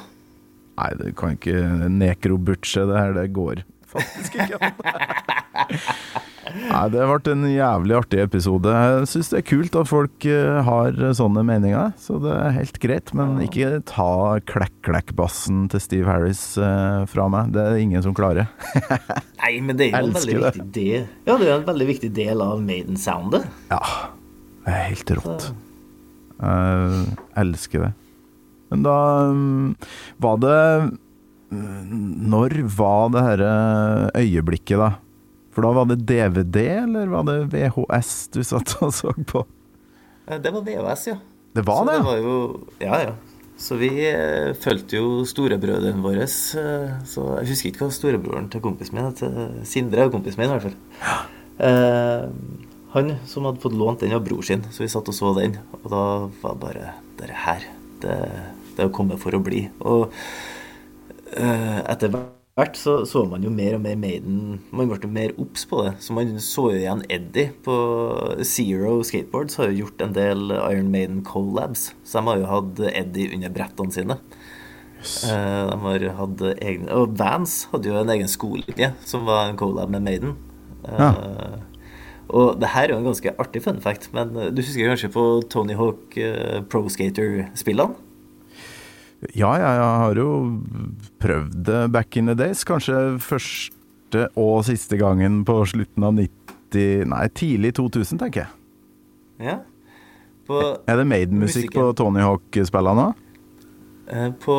Nei, 0.78 0.92
det 1.02 1.16
kan 1.18 1.34
ikke 1.34 1.90
nekrobutche 1.98 2.86
det 2.92 3.02
her, 3.02 3.18
det 3.18 3.32
går 3.34 3.66
faktisk 3.90 4.38
ikke. 4.38 4.58
Nei, 6.54 6.84
Det 6.94 7.06
ble 7.10 7.34
en 7.34 7.46
jævlig 7.50 7.96
artig 7.98 8.20
episode. 8.24 8.72
Jeg 8.74 9.08
syns 9.10 9.32
det 9.34 9.40
er 9.40 9.46
kult 9.48 9.78
at 9.80 9.90
folk 9.90 10.28
eh, 10.30 10.60
har 10.68 11.00
sånne 11.18 11.44
meninger, 11.48 11.94
så 12.00 12.20
det 12.24 12.34
er 12.36 12.56
helt 12.58 12.80
greit. 12.84 13.14
Men 13.18 13.40
ikke 13.46 13.82
ta 13.90 14.40
klekk-klekk-bassen 14.52 15.66
til 15.74 15.84
Steve 15.84 16.10
Harris 16.12 16.44
eh, 16.62 17.04
fra 17.10 17.28
meg. 17.34 17.54
Det 17.56 17.64
er 17.64 17.76
det 17.76 17.86
ingen 17.88 18.06
som 18.06 18.16
klarer. 18.18 18.52
Nei, 19.42 19.56
men 19.66 19.80
det 19.80 19.90
er 19.90 19.98
jo 20.04 20.12
en 20.12 20.18
veldig 20.20 20.38
det. 20.38 20.44
viktig 20.46 20.68
del 20.78 21.08
Ja, 21.28 21.38
det 21.40 21.50
er 21.50 21.56
en 21.58 21.68
veldig 21.68 21.90
viktig 21.90 22.14
del 22.16 22.46
av 22.46 22.62
Maiden-soundet. 22.64 23.50
Ja, 23.74 23.82
det 24.64 24.78
er 24.78 24.88
helt 24.94 25.18
rått. 25.20 25.50
Jeg 26.44 27.04
elsker 27.40 27.88
det. 27.88 27.94
Men 28.74 28.84
da 28.86 28.98
mm, 29.30 29.74
var 30.24 30.40
det 30.42 30.60
mm, 31.54 31.82
Når 32.34 32.56
var 32.74 33.12
det 33.14 33.22
herre 33.28 33.52
øyeblikket, 34.18 34.82
da? 34.82 34.88
For 35.54 35.66
da 35.66 35.72
var 35.76 35.86
det 35.92 36.00
DVD, 36.10 36.64
eller 36.84 37.12
var 37.12 37.28
det 37.30 37.38
VHS 37.54 38.14
du 38.34 38.42
satt 38.48 38.74
og 38.82 38.94
så 38.96 39.14
på? 39.30 39.44
Eh, 40.28 40.40
Det 40.42 40.52
var 40.56 40.66
VHS, 40.66 41.08
ja. 41.12 41.20
Det 41.54 41.62
var 41.68 41.84
så 41.84 41.86
det, 41.92 41.98
det 42.00 42.08
var 42.08 42.18
jo, 42.18 42.36
ja, 42.82 43.00
ja. 43.06 43.14
Så 43.64 43.78
vi 43.78 43.92
eh, 44.10 44.50
fulgte 44.58 44.98
jo 44.98 45.22
storebrødrene 45.30 46.02
våre. 46.02 46.26
eh, 46.26 46.94
Så 47.06 47.26
jeg 47.38 47.52
husker 47.52 47.70
ikke 47.70 47.86
hva 47.86 47.94
storebroren 47.94 48.50
til 48.52 48.64
kompisen 48.66 48.98
min 48.98 49.12
het. 49.12 49.22
Sindre 49.70 50.08
er 50.08 50.14
kompisen 50.14 50.42
min, 50.42 50.50
i 50.50 50.58
hvert 50.58 50.72
fall. 50.72 51.28
Eh, 51.70 52.26
han 52.96 53.14
som 53.30 53.46
hadde 53.46 53.62
fått 53.62 53.78
lånt 53.78 54.02
den 54.02 54.14
av 54.18 54.26
bror 54.26 54.42
sin, 54.46 54.66
så 54.74 54.84
vi 54.84 54.90
satt 54.92 55.08
og 55.10 55.16
så 55.18 55.36
den. 55.38 55.56
Og 55.84 55.86
da 55.94 56.04
var 56.42 56.58
bare 56.62 56.96
det 57.22 57.30
her 57.46 57.62
Det, 58.04 58.18
det 58.76 58.84
er 58.84 58.90
å 58.90 58.94
komme 58.94 59.16
for 59.22 59.32
å 59.38 59.40
bli. 59.46 59.68
Og 59.86 60.10
eh, 61.38 61.80
etter 61.94 62.12
hvert 62.14 62.40
så, 62.78 63.00
så 63.10 63.24
man 63.26 63.42
jo 63.42 63.50
mer 63.50 63.80
og 63.80 63.82
mer 63.82 63.96
Maiden 63.98 64.60
Man 64.70 64.92
ble 64.92 65.10
mer 65.10 65.32
obs 65.42 65.64
på 65.66 65.80
det. 65.88 65.96
Så 66.06 66.14
man 66.14 66.36
så 66.38 66.68
jo 66.70 66.78
igjen 66.78 67.02
Eddie 67.10 67.50
på 67.66 67.76
Zero 68.46 69.00
Skateboards 69.02 69.58
har 69.58 69.72
jo 69.72 69.84
gjort 69.84 70.04
en 70.06 70.14
del 70.14 70.54
Iron 70.54 70.92
Maiden 70.94 71.24
collabs. 71.26 71.92
Så 72.06 72.20
de 72.20 72.30
har 72.30 72.44
jo 72.44 72.52
hatt 72.52 72.84
Eddie 72.94 73.34
under 73.34 73.50
brettene 73.54 73.96
sine. 73.96 74.20
Yes. 75.00 75.16
de 75.26 75.76
har 75.82 76.06
hatt 76.16 76.42
egne 76.64 76.96
Og 76.96 77.18
Vans 77.20 77.66
hadde 77.74 77.90
jo 77.90 77.98
en 78.00 78.14
egen 78.14 78.30
skole 78.32 78.94
som 79.04 79.26
var 79.28 79.50
en 79.50 79.58
collab 79.60 79.90
med 79.92 80.06
Maiden. 80.06 80.38
Eh, 80.88 81.58
Og 82.34 82.58
det 82.62 82.72
her 82.74 82.88
er 82.88 82.96
jo 82.96 83.02
en 83.02 83.10
ganske 83.12 83.34
artig 83.42 83.62
fun 83.66 83.82
fact, 83.84 84.10
men 84.16 84.36
eh, 84.38 84.50
du 84.54 84.62
husker 84.64 84.90
kanskje 84.90 85.12
på 85.14 85.26
Tony 85.54 85.76
Hawk 85.78 86.16
uh, 86.18 86.62
Pro 86.70 86.88
Skater-spillene? 86.90 87.94
Ja, 89.38 89.52
ja, 89.58 89.70
jeg 89.80 90.00
har 90.04 90.20
jo 90.20 90.30
prøvd 91.24 91.58
det 91.68 91.82
back 91.94 92.18
in 92.20 92.28
the 92.32 92.36
days. 92.38 92.64
Kanskje 92.68 93.18
første 93.24 94.28
og 94.40 94.64
siste 94.68 95.00
gangen 95.00 95.42
på 95.48 95.60
slutten 95.70 96.06
av 96.08 96.16
90 96.18 97.06
Nei, 97.06 97.26
tidlig 97.38 97.76
2000, 97.78 98.18
tenker 98.18 98.44
jeg. 98.48 98.54
Ja. 99.46 99.60
På, 100.48 100.58
Er 100.90 100.98
det 100.98 101.06
Maiden-musikk 101.06 101.70
på 101.76 101.84
Tony 101.96 102.24
Hawk-spillene 102.26 102.98
nå? 102.98 103.12
eh, 104.10 104.32
på 104.42 104.58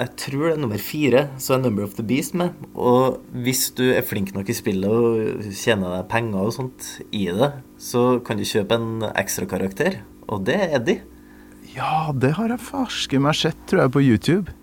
jeg 0.00 0.14
tror 0.16 0.46
det 0.46 0.52
er 0.54 0.60
nummer 0.62 0.80
fire, 0.80 1.20
så 1.36 1.58
er 1.58 1.60
Number 1.60 1.84
of 1.84 1.92
the 1.98 2.04
Beast 2.08 2.32
med. 2.32 2.54
Og 2.72 3.18
hvis 3.44 3.66
du 3.76 3.82
er 3.92 4.00
flink 4.00 4.32
nok 4.32 4.48
i 4.48 4.56
spillet 4.56 4.88
og 4.88 5.42
tjener 5.52 5.98
deg 5.98 6.06
penger 6.08 6.46
og 6.48 6.54
sånt 6.56 6.86
i 7.12 7.26
det, 7.36 7.50
så 7.76 8.04
kan 8.24 8.40
du 8.40 8.46
kjøpe 8.48 8.78
en 8.80 9.04
ekstra 9.12 9.44
karakter, 9.50 9.98
og 10.24 10.46
det 10.48 10.56
er 10.56 10.72
Eddie. 10.78 11.02
Ja, 11.76 12.10
det 12.16 12.34
har 12.38 12.50
jeg 12.50 12.62
farske 12.62 13.20
meg 13.22 13.36
sett, 13.38 13.58
tror 13.70 13.84
jeg, 13.84 13.94
på 13.94 14.02
YouTube. 14.02 14.56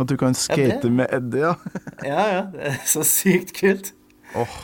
At 0.00 0.10
du 0.10 0.16
kan 0.20 0.36
skate 0.36 0.86
ja, 0.86 0.92
med 0.92 1.10
Eddie, 1.12 1.48
ja. 1.48 1.54
Ja, 2.10 2.22
ja, 2.32 2.44
det 2.52 2.68
er 2.72 2.78
så 2.88 3.02
sykt 3.06 3.52
kult. 3.56 3.92
Åh, 4.38 4.56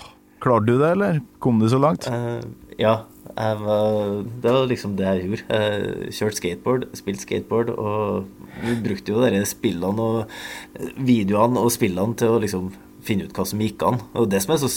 klarte 0.43 0.71
du 0.71 0.79
det, 0.81 0.93
eller? 0.95 1.21
Kom 1.43 1.61
du 1.61 1.69
så 1.73 1.81
langt? 1.83 2.07
Uh, 2.09 2.41
ja, 2.81 3.03
var, 3.37 4.23
det 4.43 4.55
var 4.55 4.69
liksom 4.71 4.97
det 4.97 5.09
jeg 5.09 5.27
gjorde. 5.27 5.45
Jeg 5.51 6.15
kjørte 6.19 6.41
skateboard, 6.41 6.87
spilte 6.97 7.27
skateboard, 7.27 7.73
og 7.75 8.63
vi 8.63 8.77
brukte 8.85 9.13
jo 9.13 9.25
dere 9.25 9.43
spillene 9.49 10.07
og 10.07 10.97
videoene 10.97 11.65
og 11.65 11.75
spillene 11.75 12.17
til 12.21 12.37
å 12.37 12.41
liksom 12.43 12.71
finne 13.07 13.27
ut 13.27 13.37
hva 13.37 13.45
som 13.47 13.61
gikk 13.63 13.85
an. 13.87 14.01
Og 14.17 14.31
det 14.33 14.41
som 14.45 14.55
er 14.55 14.63
så 14.63 14.71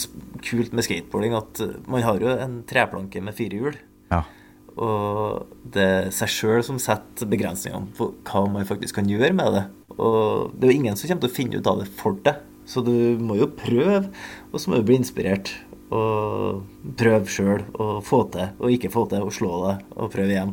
kult 0.44 0.74
med 0.76 0.86
skateboarding, 0.86 1.36
at 1.38 1.62
man 1.90 2.04
har 2.04 2.20
jo 2.20 2.34
en 2.34 2.60
treplanke 2.68 3.22
med 3.24 3.36
fire 3.38 3.62
hjul. 3.62 3.80
Ja. 4.12 4.24
Og 4.76 5.48
det 5.74 5.86
er 5.86 6.12
seg 6.14 6.30
sjøl 6.32 6.62
som 6.66 6.78
setter 6.82 7.28
begrensningene 7.30 7.90
på 7.96 8.12
hva 8.28 8.44
man 8.50 8.68
faktisk 8.68 9.00
kan 9.00 9.08
gjøre 9.10 9.34
med 9.36 9.56
det. 9.56 9.64
Og 9.96 10.54
det 10.54 10.68
er 10.68 10.72
jo 10.72 10.78
ingen 10.82 10.98
som 10.98 11.10
kommer 11.10 11.26
til 11.26 11.32
å 11.32 11.38
finne 11.38 11.58
ut 11.58 11.70
av 11.70 11.82
det 11.82 11.88
for 11.98 12.20
deg. 12.26 12.46
Så 12.70 12.84
du 12.86 12.94
må 13.18 13.34
jo 13.40 13.50
prøve, 13.50 14.04
og 14.52 14.62
så 14.62 14.70
må 14.70 14.78
du 14.78 14.86
bli 14.86 15.00
inspirert. 15.00 15.50
Og 15.90 16.62
prøve 17.00 17.26
sjøl 17.26 17.64
å 17.82 17.98
få 18.06 18.22
til, 18.30 18.52
og 18.62 18.70
ikke 18.70 18.92
få 18.94 19.08
til, 19.10 19.24
og 19.26 19.34
slå 19.34 19.56
deg, 19.64 19.80
og 19.96 20.12
prøve 20.12 20.36
igjen. 20.36 20.52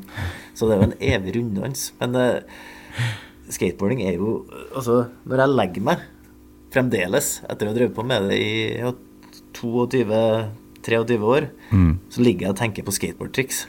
Så 0.58 0.65
det 0.65 0.73
er 0.73 0.82
jo 0.82 0.88
en 0.88 0.99
evig 1.13 1.36
runddans. 1.36 1.91
Men 1.99 2.17
eh, 2.17 3.03
skateboarding 3.53 4.01
er 4.08 4.17
jo 4.17 4.39
Altså, 4.73 5.03
når 5.30 5.43
jeg 5.43 5.58
legger 5.60 5.86
meg 5.91 6.08
fremdeles, 6.73 7.30
etter 7.45 7.67
å 7.67 7.71
ha 7.71 7.77
drevet 7.77 7.95
på 7.95 8.06
med 8.06 8.32
det 8.32 8.39
i 8.41 8.56
ja, 8.82 8.91
22-23 9.62 11.21
år, 11.21 11.51
så 12.13 12.25
ligger 12.25 12.47
jeg 12.47 12.56
og 12.56 12.60
tenker 12.60 12.86
på 12.88 12.97
skateboardtriks. 12.97 13.67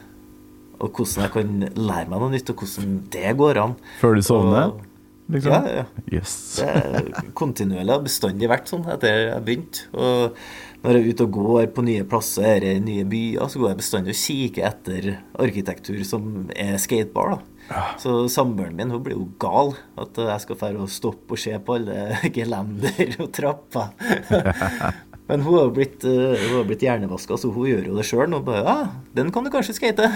Og 0.80 0.92
hvordan 0.94 1.24
jeg 1.24 1.32
kan 1.34 1.54
lære 1.74 2.08
meg 2.08 2.20
noe 2.22 2.30
nytt, 2.30 2.50
og 2.52 2.60
hvordan 2.62 2.92
det 3.10 3.32
går 3.40 3.58
an. 3.64 3.74
Før 4.02 4.14
du 4.14 4.22
sovner? 4.22 4.68
Og- 4.74 4.84
Liksom? 5.28 5.52
Ja, 5.52 5.60
ja. 5.68 5.82
Yes. 6.08 6.30
Det 6.56 6.64
er 6.72 7.08
kontinuerlig 7.36 7.92
har 7.92 8.00
bestandig 8.00 8.48
vært 8.48 8.70
sånn 8.70 8.86
etter 8.88 9.12
jeg 9.26 9.42
begynte. 9.44 9.82
Og 9.92 10.38
når 10.80 10.96
jeg 10.96 11.02
er 11.04 11.08
ute 11.12 11.26
og 11.26 11.32
går 11.36 11.66
på 11.76 11.84
nye 11.84 12.06
plasser 12.08 12.64
i 12.64 12.78
nye 12.80 13.04
byer, 13.04 13.44
så 13.52 13.60
går 13.60 13.68
jeg 13.74 13.80
bestandig 13.82 14.14
og 14.14 14.22
kikker 14.22 14.64
etter 14.70 15.10
arkitektur 15.44 16.00
som 16.08 16.48
er 16.56 16.78
skatebar. 16.80 17.34
da. 17.68 17.82
Så 18.00 18.14
samboeren 18.32 18.72
min 18.78 18.88
hun 18.88 19.02
blir 19.04 19.18
jo 19.18 19.28
gal. 19.38 19.74
At 20.00 20.16
jeg 20.16 20.40
skal 20.46 20.56
fære 20.64 20.80
og 20.80 20.88
stoppe 20.88 21.36
og 21.36 21.38
se 21.44 21.52
på 21.60 21.76
alle 21.76 22.16
gelender 22.38 23.12
og 23.20 23.28
trapper. 23.36 23.92
Men 25.28 25.44
hun 25.44 25.58
har 25.60 25.74
blitt, 25.76 26.08
eh, 26.08 26.40
hun 26.48 26.56
har 26.62 26.64
blitt 26.70 26.80
hjernevaska, 26.88 27.36
så 27.36 27.52
hun 27.52 27.68
gjør 27.68 27.84
jo 27.90 27.98
det 28.00 28.08
sjøl. 28.08 28.32
Og 28.32 28.46
bare 28.48 28.64
Ja, 28.64 28.78
den 29.12 29.28
kan 29.30 29.44
du 29.44 29.50
kanskje 29.52 29.76
skate. 29.76 30.08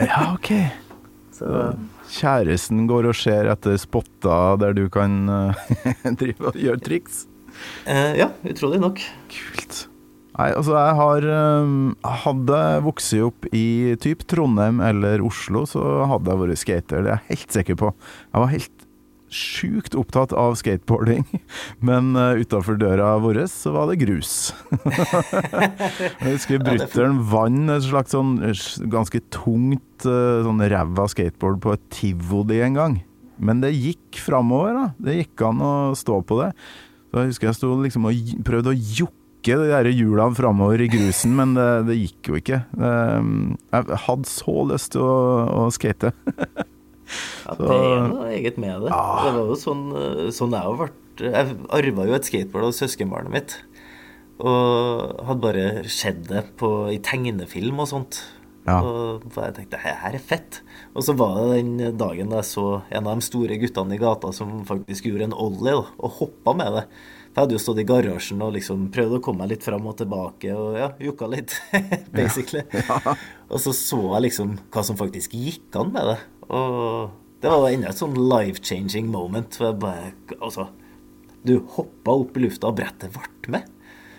Ja, 0.00 0.32
ok. 0.34 0.52
Så 1.40 1.72
Kjæresten 2.10 2.88
går 2.90 3.06
og 3.12 3.16
ser 3.16 3.48
etter 3.52 3.76
spotter 3.80 4.58
der 4.60 4.74
du 4.76 4.88
kan 4.92 5.22
eh, 5.30 6.10
drive 6.20 6.50
og 6.50 6.58
gjøre 6.58 6.82
triks. 6.84 7.22
eh, 7.86 8.18
ja, 8.18 8.28
utrolig 8.50 8.80
nok. 8.82 9.00
Kult. 9.30 9.86
Nei, 10.40 10.48
altså 10.56 10.72
jeg 10.76 10.96
har 10.96 11.24
um, 11.60 11.72
Hadde 12.24 12.58
jeg 12.64 12.82
vokst 12.86 13.14
opp 13.26 13.48
i 13.56 13.64
typ 14.00 14.22
Trondheim 14.30 14.78
eller 14.84 15.20
Oslo, 15.26 15.66
så 15.68 15.82
hadde 16.08 16.32
jeg 16.32 16.42
vært 16.44 16.60
skater. 16.62 17.02
Det 17.04 17.12
er 17.12 17.18
jeg 17.18 17.28
helt 17.32 17.56
sikker 17.58 17.80
på. 17.82 17.90
Jeg 18.30 18.44
var 18.44 18.52
helt 18.54 18.79
sjukt 19.30 19.94
opptatt 19.98 20.34
av 20.36 20.56
skateboarding, 20.58 21.24
men 21.86 22.12
uh, 22.18 22.38
utafor 22.40 22.78
døra 22.80 23.12
vår 23.22 23.44
så 23.50 23.72
var 23.74 23.90
det 23.90 24.00
grus. 24.02 24.50
jeg 26.20 26.34
husker 26.34 26.62
brutter'n 26.64 27.20
vant 27.30 27.70
et 27.76 27.86
slags 27.86 28.14
sånn 28.16 28.36
eh, 28.46 28.66
ganske 28.90 29.22
tungt 29.34 30.06
uh, 30.08 30.42
sånn 30.46 30.64
ræva 30.70 31.06
skateboard 31.10 31.62
på 31.62 31.76
et 31.76 31.86
tivoli 31.94 32.60
en 32.66 32.78
gang. 32.78 32.98
Men 33.40 33.62
det 33.62 33.72
gikk 33.72 34.18
framover, 34.20 34.76
da. 34.76 34.86
Det 35.00 35.16
gikk 35.22 35.46
an 35.48 35.62
å 35.64 35.72
stå 35.96 36.20
på 36.28 36.42
det. 36.42 36.50
Så 37.10 37.22
jeg 37.22 37.32
husker 37.32 37.48
jeg 37.48 37.58
sto 37.58 37.70
liksom 37.80 38.10
og 38.10 38.34
prøvde 38.46 38.74
å 38.74 38.80
jokke 39.00 39.56
de 39.56 39.70
der 39.70 39.88
hjulene 39.88 40.36
framover 40.36 40.82
i 40.84 40.90
grusen, 40.92 41.32
men 41.38 41.54
det, 41.56 41.68
det 41.88 41.96
gikk 41.96 42.28
jo 42.28 42.36
ikke. 42.42 42.60
Um, 42.76 43.56
Jeg 43.72 44.02
hadde 44.04 44.28
så 44.28 44.56
lyst 44.68 44.92
til 44.92 45.06
å, 45.06 45.16
å 45.62 45.70
skate. 45.72 46.12
Ja, 47.46 47.56
det 47.58 47.76
er 47.76 48.08
noe 48.10 48.28
eget 48.30 48.58
med 48.60 48.86
det. 48.86 48.92
Ja. 48.92 49.04
Det 49.26 49.34
var 49.36 49.52
jo 49.52 49.58
sånn, 49.58 49.84
eh, 49.98 50.26
sånn 50.34 50.56
jeg 50.56 50.68
har 50.68 50.80
vært 50.86 50.98
Jeg 51.20 51.56
arva 51.76 52.06
jo 52.08 52.16
et 52.16 52.28
skateboard 52.28 52.70
av 52.70 52.76
søskenbarnet 52.78 53.34
mitt. 53.34 53.56
Og 54.40 55.18
hadde 55.28 55.42
bare 55.42 55.64
sett 55.92 56.22
det 56.30 56.46
på, 56.56 56.88
i 56.88 56.96
tegnefilm 57.04 57.82
og 57.82 57.90
sånt. 57.90 58.22
Ja. 58.68 58.78
Og 58.80 59.24
jeg 59.36 59.56
tenkte 59.56 59.80
her 59.80 60.14
er 60.14 60.18
fett. 60.22 60.60
Og 60.94 61.04
så 61.04 61.14
var 61.16 61.36
det 61.38 61.60
den 61.60 61.96
dagen 62.00 62.32
da 62.32 62.40
jeg 62.40 62.50
så 62.50 62.66
en 62.88 63.06
av 63.06 63.18
de 63.18 63.26
store 63.26 63.58
guttene 63.60 63.96
i 63.96 64.00
gata 64.00 64.32
som 64.36 64.62
faktisk 64.68 65.08
gjorde 65.10 65.30
en 65.30 65.36
ollie 65.36 65.76
da, 65.76 65.86
og 65.98 66.20
hoppa 66.20 66.56
med 66.56 66.76
det. 66.78 66.84
For 67.30 67.38
jeg 67.38 67.44
hadde 67.44 67.54
jo 67.54 67.62
stått 67.62 67.80
i 67.80 67.86
garasjen 67.86 68.40
og 68.42 68.56
liksom 68.56 68.88
prøvd 68.94 69.20
å 69.20 69.22
komme 69.22 69.44
meg 69.44 69.52
litt 69.52 69.66
fram 69.66 69.84
og 69.86 69.94
tilbake 70.00 70.50
og 70.50 70.78
ja, 70.80 70.88
jukka 70.98 71.28
litt, 71.30 71.54
basically. 72.16 72.64
Og 73.50 73.58
så 73.58 73.72
så 73.74 73.98
jeg 74.02 74.24
liksom 74.28 74.56
hva 74.70 74.82
som 74.86 74.98
faktisk 74.98 75.32
gikk 75.34 75.74
an 75.78 75.88
med 75.94 76.06
det. 76.06 76.18
Og 76.50 77.10
det 77.40 77.50
var 77.50 77.70
enda 77.70 77.90
et 77.90 78.00
sånn 78.00 78.16
life-changing 78.18 79.10
moment. 79.12 79.56
For 79.56 79.70
jeg 79.70 79.80
bare 79.82 80.12
Altså, 80.40 80.68
du 81.46 81.58
hoppa 81.76 82.16
opp 82.22 82.36
i 82.36 82.46
lufta, 82.46 82.70
og 82.70 82.80
brettet 82.80 83.14
ble 83.14 83.54
med. 83.54 83.68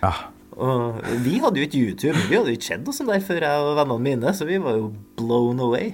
Ja. 0.01 0.13
Og 0.61 0.97
vi 1.23 1.37
hadde 1.39 1.61
jo 1.61 1.67
ikke 1.67 1.79
YouTube, 1.79 2.17
vi 2.27 2.35
hadde 2.35 2.51
jo 2.51 2.57
ikke 2.57 2.67
sett 2.73 2.81
noe 2.83 2.95
sånt 2.95 3.09
der 3.09 3.21
før 3.23 3.45
jeg 3.45 3.67
og 3.67 3.77
vennene 3.79 4.03
mine, 4.03 4.33
så 4.35 4.45
vi 4.49 4.57
var 4.61 4.75
jo 4.75 4.89
blown 5.17 5.61
away. 5.63 5.93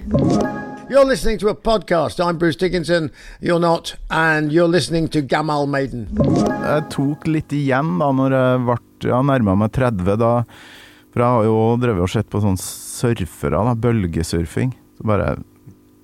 You're 0.88 1.04
listening 1.04 1.38
to 1.38 1.50
a 1.50 1.54
podcast. 1.54 2.18
I'm 2.18 2.38
Bruce 2.38 2.56
Dickinson. 2.56 3.10
You're 3.40 3.60
not. 3.60 3.94
And 4.10 4.50
you're 4.50 4.68
listening 4.68 5.08
to 5.08 5.20
Gamal 5.20 5.68
Maiden. 5.68 6.08
Jeg 6.16 6.86
tok 6.90 7.28
litt 7.28 7.52
igjen 7.52 7.98
da 8.00 8.08
når 8.16 8.36
jeg 8.38 8.62
ble 8.64 8.78
ja, 9.10 9.20
nærma 9.20 9.54
meg 9.60 9.74
30. 9.76 10.16
Da 10.16 10.32
For 11.12 11.22
jeg 11.22 11.28
har 11.36 11.44
jo 11.44 11.58
drevet 11.84 12.06
og 12.06 12.12
sett 12.12 12.30
på 12.32 12.40
sånne 12.40 12.62
surfere, 12.62 13.60
da, 13.68 13.76
bølgesurfing. 13.76 14.72
Så 14.96 15.06
bare 15.12 15.36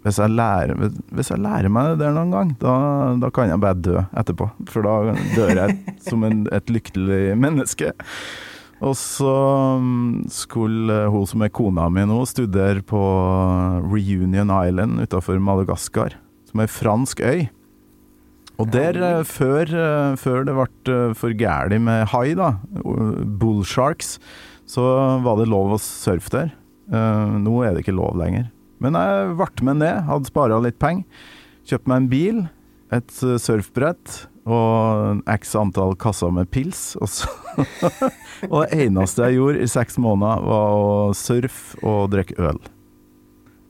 hvis 0.04 0.18
jeg, 0.20 0.34
lærer, 0.36 0.90
hvis 1.16 1.30
jeg 1.32 1.40
lærer 1.40 1.72
meg 1.72 1.94
det 1.94 2.02
der 2.04 2.16
noen 2.16 2.34
gang, 2.34 2.50
da, 2.60 2.74
da 3.22 3.30
kan 3.32 3.48
jeg 3.48 3.62
bare 3.62 3.80
dø 3.80 3.94
etterpå. 4.12 4.50
For 4.68 4.84
da 4.84 5.14
dør 5.32 5.54
jeg 5.62 5.78
som 6.08 6.26
en, 6.28 6.44
et 6.52 6.72
lykkelig 6.72 7.38
menneske. 7.40 7.94
Og 8.84 8.92
så 9.00 9.34
mm, 9.80 10.26
skulle 10.34 10.98
hun 11.14 11.28
som 11.30 11.44
er 11.46 11.52
kona 11.54 11.88
mi 11.92 12.04
nå, 12.08 12.20
studere 12.28 12.84
på 12.84 13.00
Reunion 13.88 14.52
Island 14.52 15.00
utafor 15.00 15.40
Madagaskar, 15.40 16.18
som 16.50 16.60
er 16.60 16.68
ei 16.68 16.74
fransk 16.74 17.24
øy. 17.24 17.46
Og 18.62 18.70
der, 18.70 19.00
eh, 19.02 19.24
før, 19.26 19.66
eh, 19.66 20.16
før 20.20 20.44
det 20.46 20.54
ble 20.54 20.94
eh, 20.94 21.14
for 21.18 21.34
gæli 21.34 21.80
med 21.82 22.06
hai, 22.12 22.34
da, 22.38 22.54
bullsharks, 23.40 24.18
så 24.66 24.84
var 25.24 25.40
det 25.40 25.50
lov 25.50 25.74
å 25.74 25.80
surfe 25.82 26.30
der. 26.30 26.52
Nå 26.88 27.62
er 27.64 27.72
det 27.72 27.82
ikke 27.82 27.96
lov 27.96 28.16
lenger. 28.20 28.50
Men 28.82 28.98
jeg 28.98 29.34
ble 29.38 29.66
med 29.68 29.80
ned, 29.82 30.04
hadde 30.08 30.30
spara 30.30 30.60
litt 30.62 30.78
penger. 30.82 31.04
Kjøpt 31.64 31.88
meg 31.88 32.02
en 32.02 32.08
bil, 32.12 32.40
et 32.92 33.18
eh, 33.24 33.38
surfbrett 33.40 34.24
og 34.44 35.22
x 35.30 35.54
antall 35.56 35.94
kasser 35.96 36.32
med 36.34 36.50
pils. 36.52 36.92
Og, 37.00 37.08
så 37.08 37.30
og 38.52 38.58
det 38.66 38.84
eneste 38.86 39.28
jeg 39.28 39.38
gjorde 39.38 39.64
i 39.64 39.70
seks 39.70 39.96
måneder, 40.02 40.44
var 40.44 40.76
å 40.76 41.12
surfe 41.16 41.80
og 41.86 42.10
drikke 42.12 42.36
øl. 42.50 42.60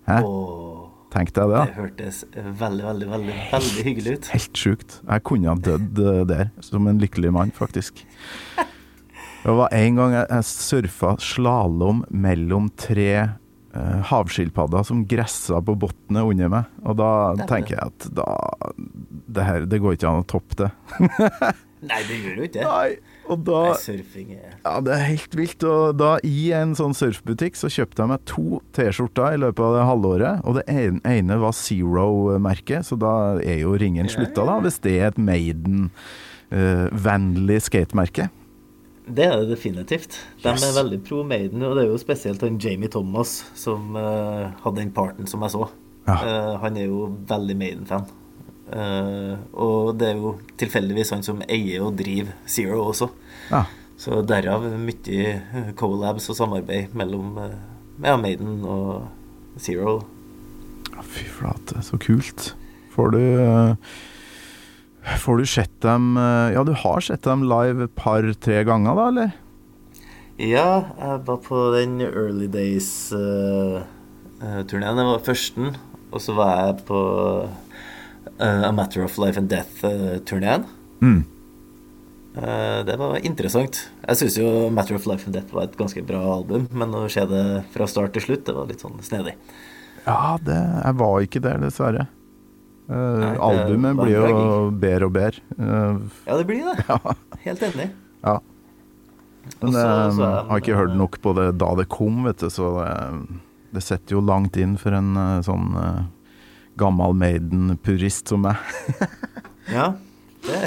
Hæ? 0.09 0.19
Åh, 0.27 0.81
Tenk 1.15 1.31
deg 1.31 1.53
det. 1.53 1.61
det 1.63 1.77
hørtes 1.79 2.17
veldig, 2.35 2.85
veldig, 2.89 3.09
veldig, 3.13 3.35
veldig 3.53 3.83
hyggelig 3.87 4.15
ut. 4.17 4.31
Helt 4.35 4.59
sjukt. 4.59 4.97
Jeg 5.07 5.23
kunne 5.29 5.53
ha 5.53 5.61
dødd 5.69 6.01
eh, 6.03 6.23
der, 6.27 6.49
som 6.65 6.89
en 6.91 6.99
lykkelig 6.99 7.31
mann, 7.37 7.55
faktisk. 7.55 8.03
Det 9.45 9.55
var 9.55 9.71
en 9.77 10.01
gang 10.01 10.17
jeg, 10.17 10.45
surfa 10.49 11.15
slalåm 11.23 12.03
mellom 12.11 12.67
tre 12.81 13.37
havskilpadder 14.11 14.83
som 14.87 15.07
gressa 15.11 15.57
på 15.65 15.73
bunnen 15.85 16.23
under 16.23 16.49
meg. 16.53 16.65
Og 16.87 16.95
da 17.01 17.11
tenker 17.49 17.73
jeg 17.77 17.85
at 17.91 18.01
da 18.15 18.27
det, 18.77 19.45
her, 19.45 19.61
det 19.69 19.79
går 19.83 19.93
ikke 19.97 20.11
an 20.11 20.23
å 20.23 20.31
toppe 20.31 20.55
det. 20.63 20.71
Nei, 21.85 22.01
det 22.09 22.17
gjør 22.17 22.39
jo 22.39 22.45
ikke 22.47 22.63
det. 22.63 22.65
Nei, 22.65 22.91
og 23.29 23.39
da 23.45 23.61
Nei, 23.67 23.81
surfing 23.83 24.29
er 24.37 24.51
Ja, 24.53 24.81
det 24.85 24.93
er 24.95 25.03
helt 25.05 25.35
vilt. 25.37 25.63
Og 25.69 25.83
da 26.01 26.13
i 26.25 26.53
en 26.57 26.75
sånn 26.79 26.95
surfbutikk 26.97 27.55
så 27.61 27.69
kjøpte 27.73 28.03
jeg 28.03 28.11
meg 28.15 28.21
to 28.31 28.47
T-skjorter 28.77 29.29
i 29.37 29.43
løpet 29.43 29.63
av 29.67 29.73
det 29.77 29.89
halvåret. 29.91 30.35
Og 30.49 30.53
det 30.61 30.67
ene, 30.71 31.01
ene 31.05 31.35
var 31.43 31.55
Zero-merket, 31.59 32.81
så 32.89 32.95
da 33.01 33.13
er 33.43 33.59
jo 33.65 33.71
ringen 33.81 34.09
slutta, 34.13 34.43
da. 34.49 34.55
Hvis 34.65 34.79
det 34.85 34.95
er 35.01 35.07
et 35.11 35.21
Maiden-vennlig 35.21 37.59
skatemerke. 37.69 38.25
Det 39.05 39.25
er 39.27 39.37
det 39.43 39.51
definitivt. 39.53 40.17
De 40.43 40.49
Yes. 40.49 40.63
er 40.65 40.83
veldig 40.83 40.99
pro 41.05 41.23
Maiden, 41.29 41.63
og 41.63 41.77
det 41.77 41.85
er 41.85 41.91
jo 41.91 41.99
spesielt 42.01 42.41
han 42.41 42.57
Jamie 42.59 42.89
Thomas 42.89 43.45
som 43.55 43.97
uh, 43.97 44.51
hadde 44.65 44.81
den 44.81 44.93
parten 44.97 45.27
som 45.29 45.43
jeg 45.45 45.53
så. 45.53 45.67
Ja. 46.09 46.15
Uh, 46.15 46.61
han 46.63 46.77
er 46.81 46.87
jo 46.89 47.11
veldig 47.29 47.57
Maiden-fan. 47.61 48.07
Uh, 48.65 49.37
og 49.53 49.99
det 50.01 50.09
er 50.09 50.17
jo 50.23 50.39
tilfeldigvis 50.57 51.13
han 51.13 51.23
som 51.23 51.43
eier 51.49 51.85
og 51.85 51.99
driver 52.01 52.33
Zero 52.49 52.81
også. 52.89 53.11
Ja. 53.51 53.65
Så 54.01 54.23
derav 54.27 54.65
mye 54.81 55.75
collabs 55.77 56.31
og 56.33 56.37
samarbeid 56.41 56.97
mellom 56.97 57.37
ja, 58.03 58.17
Maiden 58.17 58.65
og 58.65 59.05
Zero. 59.61 60.01
Fy 61.05 61.29
flate, 61.29 61.83
så 61.85 62.01
kult. 62.01 62.55
Får 62.97 63.13
du 63.15 63.21
Får 65.05 65.37
du 65.37 65.47
sett 65.47 65.81
dem 65.85 66.17
eh, 66.17 66.53
Ja, 66.55 66.65
du 66.65 66.73
har 66.73 67.01
sett 67.05 67.23
dem 67.27 67.43
live 67.49 67.85
et 67.85 67.97
par-tre 67.97 68.65
ganger, 68.65 68.95
da, 68.97 69.09
eller? 69.13 69.31
Ja, 70.41 70.85
jeg 70.99 71.21
var 71.29 71.37
på 71.45 71.73
den 71.77 72.01
Early 72.03 72.49
Days-turneen. 72.51 74.97
det 74.99 75.05
var 75.07 75.27
førsten. 75.27 75.77
Og 76.11 76.21
så 76.23 76.33
var 76.35 76.57
jeg 76.59 76.75
på 76.89 77.01
uh, 78.41 78.41
A 78.41 78.73
Matter 78.75 79.05
of 79.05 79.19
Life 79.19 79.39
and 79.39 79.49
Death-turneen. 79.51 80.65
Mm. 81.05 81.25
det 82.35 82.97
var 82.99 83.17
interessant. 83.23 83.91
Jeg 84.09 84.17
syns 84.19 84.37
jo 84.41 84.71
Matter 84.75 84.95
of 84.97 85.07
Life 85.07 85.27
and 85.29 85.35
Death 85.37 85.55
var 85.55 85.63
et 85.69 85.79
ganske 85.79 86.03
bra 86.07 86.21
album, 86.39 86.69
men 86.73 86.95
å 86.97 87.09
se 87.13 87.23
det 87.31 87.45
fra 87.75 87.87
start 87.87 88.13
til 88.17 88.23
slutt, 88.27 88.47
det 88.47 88.55
var 88.57 88.67
litt 88.71 88.83
sånn 88.83 88.99
snedig. 89.07 89.35
Ja, 90.05 90.37
det, 90.43 90.59
jeg 90.59 90.95
var 90.99 91.21
ikke 91.23 91.41
der, 91.45 91.59
dessverre. 91.63 92.09
Eh, 92.85 92.95
Nei, 92.95 93.31
det 93.33 93.41
albumet 93.41 93.97
blir 93.97 94.17
jo 94.19 94.71
bedre 94.77 95.07
og 95.09 95.13
bedre. 95.15 95.41
Uh, 95.57 96.03
Ja, 96.27 96.37
det 96.37 96.47
blir 96.51 96.67
det. 96.69 96.99
Helt 97.47 97.63
enig. 97.71 97.91
ja. 98.25 98.39
Men 99.61 99.73
så- 99.73 99.81
eh, 99.81 100.11
så 100.17 100.23
er 100.25 100.35
jeg 100.35 100.49
har 100.51 100.61
ikke 100.63 100.77
hørt 100.79 100.97
nok 100.97 101.19
på 101.21 101.33
det 101.37 101.47
da 101.61 101.75
det 101.77 101.89
kom, 101.93 102.23
vet 102.25 102.39
du, 102.41 102.49
så 102.53 102.69
det, 102.81 103.41
det 103.77 103.83
setter 103.85 104.17
jo 104.17 104.23
langt 104.25 104.57
inn 104.57 104.77
for 104.81 104.93
en 104.97 105.11
eh, 105.17 105.41
sånn 105.45 105.67
uh, 105.77 106.03
gammel 106.81 107.13
Maiden-purist 107.17 108.29
som 108.33 108.45
meg. 108.49 108.57
Ja, 109.73 109.95
det 110.45 110.59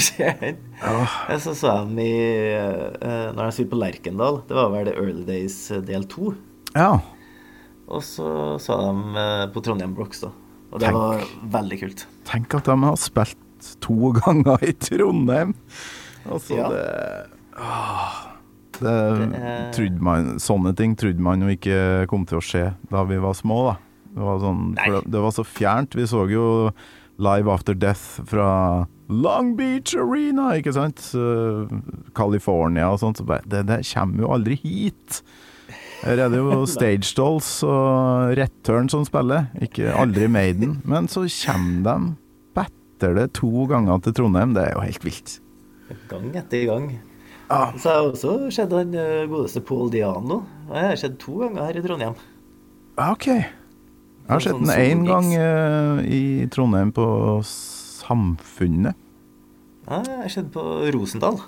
skjer 0.00 0.36
den. 0.40 0.60
Jeg 0.80 1.40
så 1.44 1.52
så 1.52 1.72
han 1.82 1.90
i 2.00 2.08
uh, 2.56 3.34
Når 3.36 3.40
han 3.42 3.52
spilte 3.52 3.72
på 3.74 3.80
Lerkendal. 3.82 4.38
Det 4.48 4.56
var 4.56 4.70
vel 4.72 4.86
det 4.88 4.94
Early 4.96 5.24
Days 5.28 5.58
eh, 5.76 5.82
del 5.84 6.06
to. 6.08 6.30
Ja. 6.72 6.94
Og 7.86 8.00
så 8.02 8.56
sa 8.64 8.78
de 8.80 9.12
eh, 9.20 9.42
på 9.52 9.60
Trondheim 9.64 9.92
Blocks, 9.96 10.24
da. 10.24 10.32
Og 10.76 10.82
det 10.82 10.90
Tenk. 10.90 11.00
var 11.00 11.24
veldig 11.56 11.78
kult. 11.80 12.02
Tenk 12.28 12.54
at 12.58 12.68
de 12.68 12.74
har 12.84 12.96
spilt 13.00 13.68
to 13.80 14.12
ganger 14.20 14.60
i 14.68 14.74
Trondheim. 14.76 15.54
Altså, 16.28 16.58
Ja. 16.60 16.68
det 16.68 17.26
åh, 17.56 18.22
Det, 18.76 18.82
Det 19.72 19.86
er- 19.88 20.00
man 20.04 20.34
Sånne 20.38 20.74
ting 20.76 20.94
trodde 21.00 21.18
man 21.18 21.40
jo 21.40 21.48
ikke 21.48 22.06
kom 22.10 22.26
til 22.28 22.36
å 22.36 22.44
skje 22.44 22.74
da 22.90 23.04
vi 23.08 23.16
var 23.16 23.32
små, 23.32 23.70
da. 23.70 23.76
Det 24.12 24.22
var, 24.22 24.38
sånn, 24.40 24.74
det, 24.76 25.10
det 25.10 25.20
var 25.22 25.30
så 25.32 25.44
fjernt. 25.48 25.94
Vi 25.96 26.02
så 26.04 26.28
jo 26.28 26.70
Live 27.18 27.48
After 27.48 27.72
Death 27.72 28.20
fra 28.28 28.86
Long 29.08 29.54
Beach 29.56 29.94
Arena, 29.96 30.50
ikke 30.60 30.74
sant? 30.76 31.00
California 32.14 32.90
og 32.92 33.00
sånt. 33.00 33.16
Så 33.20 33.24
bare, 33.26 33.40
det, 33.48 33.64
det 33.66 33.80
kommer 33.94 34.24
jo 34.26 34.32
aldri 34.36 34.58
hit. 34.60 35.22
Her 36.02 36.20
er 36.26 36.30
det 36.30 36.38
jo 36.38 36.60
Stage 36.68 37.14
Dolls 37.16 37.48
og 37.66 38.36
Return 38.38 38.90
som 38.92 39.04
spiller, 39.08 39.48
ikke 39.64 39.90
aldri 39.96 40.28
Maiden. 40.30 40.78
Men 40.86 41.08
så 41.10 41.24
kommer 41.30 41.82
de 41.86 41.96
batter 42.56 43.16
det 43.16 43.26
to 43.40 43.66
ganger 43.70 44.00
til 44.04 44.14
Trondheim. 44.20 44.54
Det 44.56 44.66
er 44.68 44.76
jo 44.76 44.84
helt 44.84 45.06
vilt. 45.06 45.36
Gang 46.10 46.30
etter 46.36 46.66
gang. 46.68 46.88
Ja. 47.46 47.70
Så 47.78 47.88
har 47.90 48.00
jeg 48.00 48.12
også 48.12 48.32
sett 48.54 48.72
han 48.74 48.94
eh, 48.98 49.26
godeste 49.30 49.62
Paul 49.62 49.90
Diano. 49.92 50.40
Jeg 50.72 50.90
har 50.90 51.00
sett 51.00 51.18
to 51.22 51.38
ganger 51.44 51.68
her 51.68 51.78
i 51.78 51.84
Trondheim. 51.84 52.16
OK. 52.96 53.26
Jeg 53.30 54.32
har 54.32 54.42
sett 54.42 54.56
Sånn 54.56 54.66
den 54.66 54.80
én 54.82 55.04
gang 55.06 55.28
eh, 55.38 56.00
i 56.10 56.22
Trondheim 56.50 56.90
på 56.94 57.06
Samfunnet. 57.46 58.98
Jeg 59.86 60.16
har 60.22 60.32
sett 60.32 60.48
på 60.54 60.64
Rosendal. 60.94 61.38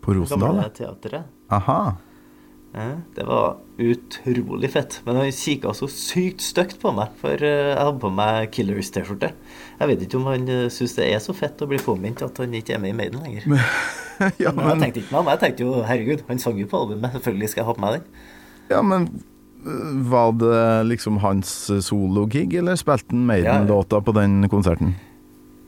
På 0.00 0.14
Rosendal. 0.16 0.56
Gamle 0.56 0.72
teatret. 0.78 1.28
Aha. 1.52 1.80
Ja, 2.70 3.00
det 3.16 3.24
var 3.26 3.56
utrolig 3.82 4.68
fett. 4.70 5.00
Men 5.06 5.16
han 5.18 5.32
kikka 5.34 5.72
så 5.74 5.88
sykt 5.90 6.44
stygt 6.44 6.76
på 6.82 6.92
meg, 6.94 7.10
for 7.18 7.34
eh, 7.42 7.72
jeg 7.72 7.80
hadde 7.80 8.02
på 8.04 8.10
meg 8.14 8.52
Killers-T-skjorte. 8.54 9.32
Jeg 9.80 9.90
vet 9.90 10.04
ikke 10.06 10.20
om 10.20 10.28
han 10.30 10.46
uh, 10.46 10.68
syns 10.70 10.94
det 10.98 11.08
er 11.10 11.18
så 11.24 11.34
fett 11.34 11.62
å 11.64 11.68
bli 11.70 11.80
påminnet 11.82 12.22
at 12.22 12.38
han 12.38 12.54
ikke 12.54 12.76
er 12.76 12.82
med 12.84 12.92
i 12.94 12.98
Maiden 13.00 13.24
lenger. 13.24 13.48
ja, 14.44 14.52
Men 14.54 14.70
jeg 14.76 14.84
tenkte 14.84 15.02
ikke 15.02 15.16
meg 15.16 15.20
om. 15.24 15.32
Jeg 15.34 15.42
tenkte 15.42 15.66
jo 15.66 15.82
herregud, 15.88 16.24
han 16.30 16.42
sang 16.42 16.62
jo 16.62 16.70
på 16.70 16.84
albumet, 16.84 17.10
selvfølgelig 17.18 17.50
skal 17.50 17.64
jeg 17.64 17.70
ha 17.72 17.76
på 17.78 17.84
meg 17.88 17.98
den. 17.98 18.08
ja, 18.70 18.82
men 18.86 19.10
øh, 19.66 19.92
var 20.12 20.32
det 20.38 20.62
liksom 20.92 21.18
hans 21.24 21.54
sologig, 21.88 22.52
eller 22.60 22.78
spilte 22.78 23.10
han 23.16 23.26
Maiden-låta 23.32 23.98
på 24.04 24.14
den 24.20 24.44
konserten? 24.52 24.94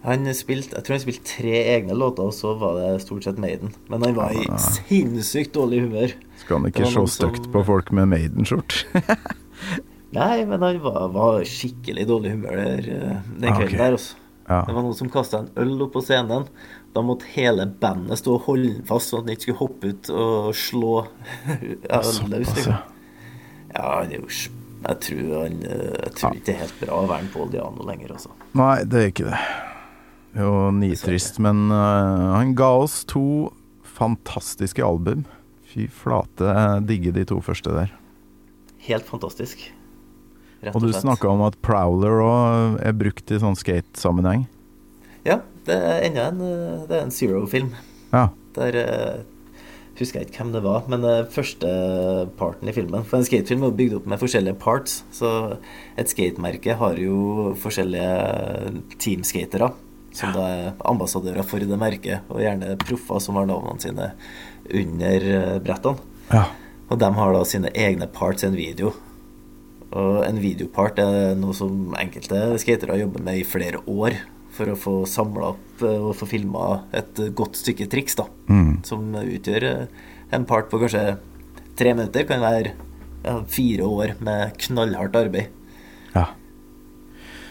Han 0.02 0.26
spilte, 0.34 0.74
Jeg 0.76 0.84
tror 0.86 0.96
han 0.96 1.02
spilte 1.04 1.28
tre 1.30 1.58
egne 1.76 1.94
låter, 1.94 2.26
og 2.26 2.34
så 2.34 2.56
var 2.58 2.78
det 2.80 3.02
stort 3.04 3.22
sett 3.26 3.38
Maiden. 3.42 3.70
Men 3.90 4.02
han 4.02 4.16
var 4.16 4.32
i 4.34 4.46
Ja. 4.48 4.56
sinnssykt 4.58 5.54
dårlig 5.54 5.84
humør. 5.84 6.14
Han 6.56 6.66
Det 6.66 6.72
ikke 6.74 6.90
se 6.92 7.04
stygt 7.16 7.48
på 7.52 7.62
folk 7.66 7.92
med 7.96 8.10
Maiden-skjorte? 8.12 9.02
Nei, 10.16 10.42
men 10.44 10.60
han 10.60 10.80
var, 10.84 11.06
var 11.14 11.44
skikkelig 11.48 12.04
dårlig 12.10 12.34
humør 12.34 12.58
der, 12.60 12.88
eh, 12.92 13.20
den 13.40 13.48
Ah, 13.48 13.56
kvelden 13.56 13.72
ok. 13.72 13.78
der. 13.80 13.96
Også. 13.96 14.16
Ja. 14.48 14.58
Det 14.68 14.74
var 14.76 14.82
noen 14.84 14.96
som 14.98 15.08
kasta 15.12 15.38
en 15.40 15.50
øl 15.62 15.74
opp 15.86 15.94
på 15.94 16.02
scenen. 16.04 16.48
Da 16.92 17.00
måtte 17.06 17.28
hele 17.32 17.64
bandet 17.80 18.20
stå 18.20 18.34
og 18.36 18.42
holde 18.50 18.82
fast, 18.88 19.08
sånn 19.12 19.22
at 19.22 19.30
den 19.30 19.36
ikke 19.38 19.46
skulle 19.46 19.62
hoppe 19.62 19.92
ut 19.94 20.10
og 20.12 20.50
slå 20.58 20.90
ølen 21.56 22.32
løs. 22.34 22.50
Liksom. 22.52 22.74
ja. 22.74 22.82
Ja, 23.72 23.86
han 24.02 24.10
er 24.12 24.18
jo 24.20 24.26
Jeg 24.82 24.98
tror, 25.06 25.28
han, 25.46 25.60
eh, 25.64 25.92
jeg 26.02 26.12
tror 26.18 26.34
ikke 26.36 26.44
det 26.50 26.52
er 26.52 26.62
helt 26.66 26.80
bra 26.82 26.96
å 26.98 27.08
være 27.08 27.28
Paul 27.32 27.52
Diano 27.54 27.84
lenger, 27.88 28.12
altså. 28.18 28.32
Nei, 28.58 28.74
det 28.84 28.98
er 28.98 29.12
ikke 29.14 29.28
det. 29.30 29.38
Det 30.34 30.42
Jo, 30.42 30.52
nitrist, 30.74 31.38
men 31.44 31.68
uh, 31.70 32.32
han 32.36 32.52
ga 32.58 32.68
oss 32.82 32.98
to 33.08 33.22
fantastiske 33.96 34.82
album. 34.84 35.22
Fy 35.72 35.86
flate, 35.88 36.44
jeg 36.44 36.86
digger 36.88 37.14
de 37.16 37.24
to 37.28 37.38
første 37.44 37.72
der. 37.72 37.92
Helt 38.84 39.06
fantastisk. 39.08 39.62
Rett 40.62 40.76
Og 40.76 40.84
du 40.84 40.90
slett. 40.90 41.02
snakka 41.02 41.30
om 41.32 41.42
at 41.46 41.56
Prowler 41.64 42.20
òg 42.22 42.80
er 42.84 42.92
brukt 42.94 43.30
i 43.32 43.38
sånn 43.40 43.56
skate-sammenheng. 43.58 44.44
Ja, 45.24 45.40
det 45.66 45.74
er 45.74 46.04
enda 46.06 46.28
en, 46.28 46.40
eh, 46.42 46.86
det 46.86 46.98
er 46.98 47.04
en 47.06 47.14
Zero-film. 47.14 47.72
Ja. 48.12 48.28
Der 48.54 48.76
eh, 48.76 49.22
husker 49.98 50.20
jeg 50.20 50.28
ikke 50.28 50.42
hvem 50.42 50.52
det 50.52 50.62
var, 50.64 50.84
men 50.90 51.04
uh, 51.04 51.24
første 51.30 51.68
parten 52.38 52.68
i 52.68 52.74
filmen. 52.74 53.04
For 53.04 53.18
en 53.18 53.26
skatefilm 53.26 53.64
er 53.66 53.76
bygd 53.76 53.96
opp 54.00 54.06
med 54.10 54.20
forskjellige 54.22 54.58
parts, 54.58 55.02
så 55.14 55.58
et 56.00 56.10
skatemerke 56.10 56.76
har 56.80 56.98
jo 57.00 57.52
forskjellige 57.62 58.82
teamskatere. 58.98 59.72
Som 60.12 60.34
da 60.36 60.48
er 60.48 60.66
ambassadører 60.88 61.46
for 61.46 61.62
det 61.62 61.78
merket, 61.80 62.26
og 62.28 62.42
gjerne 62.42 62.76
proffer 62.80 63.22
som 63.22 63.38
har 63.40 63.48
navnene 63.48 63.80
sine 63.80 64.10
under 64.68 65.30
eh, 65.38 65.56
brettene. 65.64 66.10
Ja. 66.32 66.44
Og 66.92 67.00
de 67.00 67.08
har 67.16 67.32
da 67.32 67.46
sine 67.48 67.72
egne 67.72 68.08
parts 68.12 68.44
i 68.44 68.50
en 68.50 68.58
video. 68.58 68.92
Og 69.92 70.22
en 70.24 70.40
videopart 70.40 71.00
er 71.00 71.34
noe 71.36 71.56
som 71.56 71.96
enkelte 72.00 72.58
skatere 72.60 73.00
jobber 73.00 73.24
med 73.24 73.40
i 73.40 73.48
flere 73.48 73.80
år 73.88 74.18
for 74.52 74.68
å 74.68 74.76
få 74.76 74.94
samla 75.08 75.54
opp 75.54 75.84
eh, 75.84 75.98
og 75.98 76.16
få 76.20 76.28
filma 76.28 76.82
et 76.96 77.20
godt 77.36 77.56
stykke 77.60 77.88
triks, 77.92 78.18
da. 78.20 78.28
Som 78.88 79.12
utgjør 79.16 79.68
eh, 79.68 80.00
en 80.32 80.48
part 80.48 80.68
på 80.72 80.80
kanskje 80.82 81.16
tre 81.78 81.96
minutter. 81.96 82.28
Kan 82.28 82.44
være 82.44 82.74
ja, 83.24 83.38
fire 83.48 83.88
år 83.88 84.14
med 84.20 84.56
knallhardt 84.66 85.18
arbeid. 85.24 85.58
ja. 86.16 86.28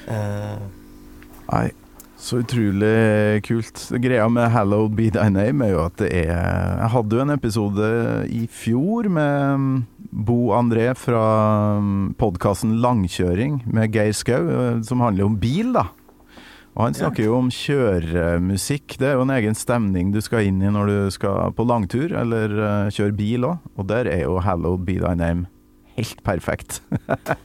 Uh, 0.01 0.57
Nei, 1.45 1.68
så 2.22 2.41
utrolig 2.43 3.41
kult. 3.47 3.82
Greia 3.97 4.28
med 4.30 4.51
'Hallowed 4.51 4.95
Be 4.95 5.09
Thy 5.09 5.30
Name' 5.34 5.65
er 5.65 5.72
jo 5.74 5.86
at 5.86 5.97
det 5.97 6.11
er 6.13 6.78
Jeg 6.82 6.89
hadde 6.93 7.15
jo 7.15 7.22
en 7.22 7.34
episode 7.34 7.88
i 8.30 8.47
fjor 8.47 9.09
med 9.09 9.57
mm, 9.57 9.86
Bo 10.11 10.53
André 10.53 10.93
fra 10.93 11.24
podkasten 12.17 12.78
Langkjøring 12.82 13.63
med 13.65 13.91
Geir 13.91 14.13
Skau, 14.13 14.49
eh, 14.49 14.82
som 14.86 15.01
handler 15.01 15.26
om 15.26 15.39
bil, 15.39 15.74
da. 15.74 15.89
Og 16.76 16.86
han 16.86 16.95
snakker 16.95 17.26
jo 17.26 17.36
om 17.36 17.49
kjøremusikk. 17.51 18.95
Det 18.99 19.09
er 19.09 19.17
jo 19.17 19.26
en 19.26 19.36
egen 19.36 19.57
stemning 19.57 20.13
du 20.13 20.22
skal 20.24 20.47
inn 20.47 20.61
i 20.63 20.72
når 20.72 20.88
du 20.88 21.11
skal 21.11 21.51
på 21.51 21.65
langtur, 21.67 22.13
eller 22.15 22.53
eh, 22.53 22.91
kjøre 22.95 23.17
bil 23.17 23.49
òg. 23.49 23.57
Og 23.76 23.88
der 23.89 24.07
er 24.07 24.24
jo 24.24 24.39
'Hallowed 24.39 24.86
Be 24.86 25.01
Thy 25.01 25.17
Name' 25.17 25.51
helt 25.98 26.24
perfekt. 26.26 26.82
en, 27.12 27.36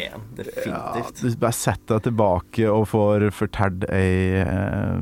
Ja, 0.00 0.20
definitivt. 0.36 1.20
du 1.22 1.36
bare 1.42 1.56
setter 1.56 1.98
deg 1.98 2.06
tilbake 2.10 2.70
og 2.70 2.86
får 2.92 3.28
fortalt 3.36 3.84
ei 3.92 4.40
eh, 4.40 4.96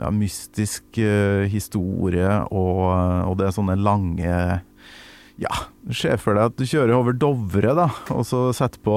ja, 0.00 0.10
mystisk 0.14 0.98
eh, 1.02 1.44
historie, 1.52 2.28
og, 2.50 2.84
og 3.28 3.38
det 3.40 3.48
er 3.50 3.56
sånne 3.58 3.76
lange 3.80 4.36
Ja, 5.40 5.52
du 5.82 5.94
ser 5.96 6.18
for 6.20 6.36
deg 6.36 6.50
at 6.52 6.58
du 6.60 6.66
kjører 6.68 6.92
over 6.94 7.14
Dovre, 7.16 7.72
da, 7.74 7.86
og 8.14 8.20
så 8.28 8.42
setter 8.54 8.78
på 8.84 8.92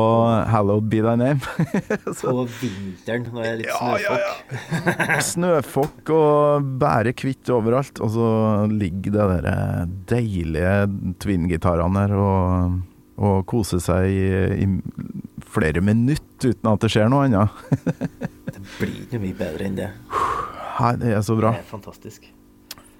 'Hallowed 0.51 0.89
Be 0.91 0.99
Thy 1.01 1.15
Name'. 1.17 1.41
På 2.21 2.43
vinteren 2.59 3.29
når 3.31 3.41
det 3.41 3.51
er 3.51 3.61
litt 3.61 3.71
snøfokk. 3.79 4.57
Snøfokk 5.31 6.11
og 6.13 6.67
bære 6.83 7.15
kvitt 7.17 7.49
overalt, 7.55 8.01
og 8.03 8.11
så 8.13 8.27
ligger 8.69 9.15
det 9.15 9.39
de 9.47 9.55
deilige 10.11 10.75
twin-gitarene 11.23 12.03
der 12.05 12.19
og, 12.19 12.77
og 13.15 13.45
kose 13.47 13.79
seg 13.83 14.09
i, 14.11 14.65
i 14.65 14.67
flere 15.55 15.83
minutter 15.83 16.51
uten 16.51 16.71
at 16.71 16.83
det 16.83 16.91
skjer 16.93 17.11
noe 17.11 17.27
annet. 17.27 17.61
Det 18.55 18.61
blir 18.79 18.95
ikke 19.03 19.19
mye 19.21 19.35
bedre 19.37 19.67
enn 19.67 19.75
det. 19.77 19.89
Nei, 20.79 20.93
det 21.01 21.11
er 21.15 21.21
så 21.27 21.35
bra. 21.37 21.51
Det 21.55 21.63
er 21.63 21.69
fantastisk. 21.69 22.25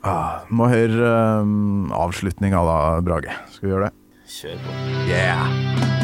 Ah, 0.06 0.46
må 0.54 0.68
høre 0.70 1.10
um, 1.42 1.90
avslutninga 1.96 2.62
da, 2.68 2.78
Brage. 3.08 3.34
Skal 3.56 3.70
vi 3.70 3.74
gjøre 3.74 3.90
det? 3.90 4.24
Kjør 4.36 4.64
på. 4.68 4.80
Yeah! 5.10 5.95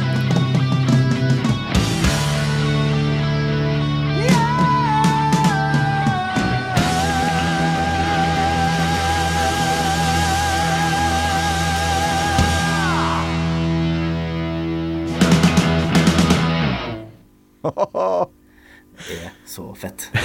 Det 17.61 19.17
er 19.17 19.35
så 19.49 19.71
fett. 19.77 20.09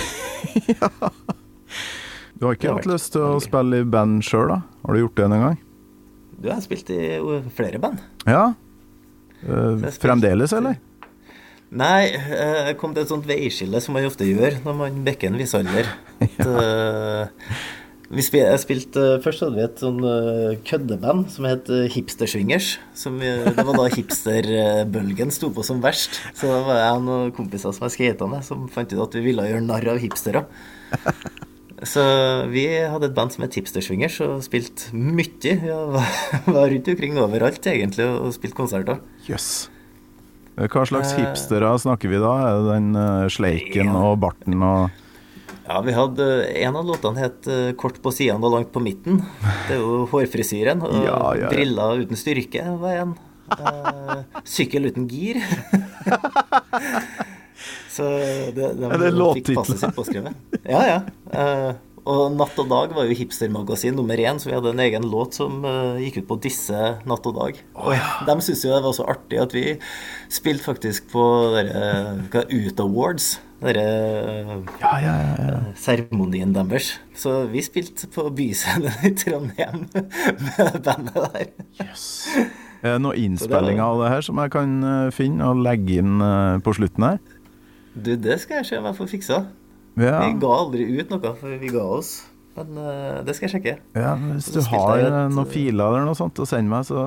Du 2.36 2.44
har 2.44 2.52
ikke 2.52 2.74
hatt 2.76 2.84
lyst 2.88 3.14
til 3.14 3.22
å 3.24 3.38
spille 3.40 3.78
i 3.80 3.84
band 3.88 4.20
sjøl, 4.24 4.50
da? 4.50 4.58
Har 4.84 4.92
du 4.92 5.00
gjort 5.00 5.16
det 5.16 5.24
en 5.24 5.40
gang? 5.40 5.54
Du 6.36 6.50
har 6.52 6.58
spilt 6.60 6.90
i 6.92 6.98
flere 7.56 7.80
band. 7.80 8.02
Ja? 8.28 8.50
Uh, 9.40 9.86
fremdeles, 9.96 10.52
eller? 10.52 10.76
Nei, 11.76 12.12
eh, 12.12 12.58
jeg 12.68 12.76
kom 12.78 12.92
til 12.94 13.02
et 13.02 13.10
sånt 13.10 13.24
veiskille 13.26 13.80
som 13.82 13.96
man 13.96 14.06
ofte 14.06 14.28
gjør 14.28 14.60
når 14.62 14.76
man 14.78 15.00
bekker 15.06 15.32
en 15.32 15.40
viss 15.40 15.56
alder. 15.58 15.88
At, 16.26 16.36
eh, 16.44 17.56
spil, 18.22 18.40
jeg 18.44 18.60
spilte, 18.62 19.04
Først 19.24 19.42
hadde 19.42 19.56
vi 19.58 19.64
et 19.66 19.80
sånn 19.82 19.98
eh, 20.06 20.56
køddeband 20.68 21.26
som 21.34 21.44
het 21.48 21.68
eh, 21.74 21.88
Hipsterswingers. 21.90 22.76
Som, 22.94 23.18
det 23.20 23.56
var 23.58 23.74
da 23.76 23.88
hipsterbølgen 23.96 25.32
sto 25.34 25.50
på 25.54 25.64
som 25.66 25.82
verst. 25.84 26.20
Så 26.38 26.46
da 26.50 26.60
var 26.68 26.78
jeg 26.82 27.00
og 27.00 27.06
noen 27.08 27.32
kompiser 27.36 27.74
som 27.74 27.88
jeg 27.88 27.96
skata 27.96 28.28
med, 28.30 28.44
som 28.46 28.68
fant 28.72 28.92
ut 28.94 29.02
at 29.08 29.18
vi 29.18 29.24
ville 29.30 29.48
gjøre 29.50 29.64
narr 29.66 29.90
av 29.96 30.02
hipstere. 30.02 30.46
Så 31.84 32.00
vi 32.48 32.62
hadde 32.88 33.10
et 33.10 33.14
band 33.16 33.34
som 33.34 33.42
het 33.44 33.52
Hipsterswingers 33.58 34.14
og 34.24 34.38
spilte 34.46 34.94
mye. 34.96 35.28
Vi 35.42 35.68
var, 36.56 36.70
rundt 36.72 36.88
omkring 36.88 37.18
overalt 37.20 37.66
egentlig 37.68 38.06
og 38.08 38.30
spilte 38.32 38.56
konserter. 38.56 39.02
Yes. 39.28 39.66
Hva 40.56 40.86
slags 40.88 41.12
Eh. 41.12 41.18
hipstere 41.20 41.68
snakker 41.82 42.08
vi 42.08 42.16
da? 42.22 42.30
Er 42.48 42.62
det 42.62 42.70
den 42.78 42.96
eh, 42.96 43.26
sleiken 43.28 43.90
Ja. 43.92 43.98
og 44.08 44.22
barten 44.22 44.56
og 44.64 44.88
Ja, 45.66 45.80
vi 45.82 45.92
hadde 45.96 46.26
En 46.62 46.76
av 46.78 46.86
låtene 46.86 47.24
het 47.24 47.46
eh, 47.50 47.72
'Kort 47.78 47.98
på 48.02 48.12
sidene 48.14 48.44
og 48.46 48.52
langt 48.54 48.72
på 48.72 48.82
midten'. 48.82 49.22
Det 49.66 49.76
er 49.76 49.80
jo 49.82 50.06
hårfrisyren. 50.10 50.82
Og 50.82 50.94
Ja, 51.04 51.16
ja, 51.34 51.46
ja. 51.46 51.48
briller 51.50 52.02
uten 52.04 52.16
styrke 52.16 52.62
var 52.80 53.02
en. 53.02 53.16
Eh, 53.50 54.22
sykkel 54.44 54.86
uten 54.90 55.08
gir. 55.10 55.42
Så 57.96 58.04
det, 58.52 58.76
de 58.76 58.84
Er 58.84 58.98
det 59.00 59.12
låttitler? 59.16 60.34
Ja, 60.68 60.82
ja. 60.84 61.00
Eh, 61.32 61.74
og 62.06 62.30
'Natt 62.36 62.54
og 62.62 62.68
dag' 62.70 62.94
var 62.94 63.08
jo 63.08 63.16
hipstermagasin 63.18 63.96
nummer 63.98 64.14
én, 64.14 64.38
så 64.38 64.46
vi 64.46 64.54
hadde 64.54 64.70
en 64.70 64.82
egen 64.84 65.02
låt 65.10 65.34
som 65.34 65.64
uh, 65.66 65.98
gikk 65.98 66.20
ut 66.22 66.28
på 66.28 66.36
disse 66.44 66.82
natt 67.02 67.26
og 67.26 67.34
dag. 67.34 67.58
Og 67.74 67.96
de 68.28 68.36
syntes 68.38 68.62
jo 68.62 68.70
det 68.70 68.84
var 68.84 68.94
så 68.94 69.08
artig 69.10 69.40
at 69.42 69.56
vi 69.56 69.64
spilte 70.30 70.68
faktisk 70.68 71.10
på 71.10 71.24
dere, 71.56 72.22
hva, 72.30 72.44
Ut 72.46 72.82
Awards. 72.84 73.40
Dere 73.62 73.84
Ja, 74.82 74.92
ja, 75.00 75.14
ja. 75.16 75.36
ja. 75.40 75.60
seremonien 75.80 76.52
deres. 76.52 76.90
Så 77.16 77.46
vi 77.48 77.62
spilte 77.64 78.08
på 78.12 78.28
Byscenen 78.36 78.92
i 79.08 79.14
Trondheim 79.16 79.86
med 79.94 80.80
bandet 80.84 81.16
der. 81.16 81.48
Yes. 81.80 82.06
Er 82.84 82.98
det 82.98 83.02
noen 83.06 83.16
innspillinger 83.16 83.82
av 83.86 84.02
det 84.04 84.12
her 84.12 84.26
som 84.26 84.38
jeg 84.42 84.52
kan 84.52 84.76
eh, 84.84 85.08
finne 85.16 85.48
og 85.48 85.62
legge 85.64 86.02
inn 86.02 86.20
eh, 86.20 86.58
på 86.62 86.76
slutten 86.76 87.08
her? 87.08 87.20
Du, 87.96 88.12
det 88.20 88.36
skal 88.42 88.60
jeg 88.60 88.68
se 88.68 88.80
om 88.80 88.88
jeg 88.90 88.98
får 88.98 89.12
fiksa. 89.14 89.42
Ja, 89.96 90.18
Vi 90.26 90.36
ga 90.42 90.52
aldri 90.52 90.84
ut 90.98 91.12
noe 91.14 91.32
før 91.40 91.56
vi 91.62 91.72
ga 91.72 91.84
oss. 91.96 92.18
Men 92.56 92.76
eh, 92.80 93.22
det 93.24 93.36
skal 93.36 93.48
jeg 93.48 93.54
sjekke. 93.56 93.76
ja 93.96 94.14
hvis 94.20 94.52
du 94.52 94.60
har 94.68 94.98
et, 95.00 95.08
eh, 95.08 95.22
noen 95.32 95.46
eh, 95.46 95.52
filer 95.52 95.96
eller 95.96 96.08
noe 96.08 96.18
sånt 96.18 96.38
å 96.40 96.46
sende 96.48 96.72
meg, 96.72 96.84
så 96.88 97.00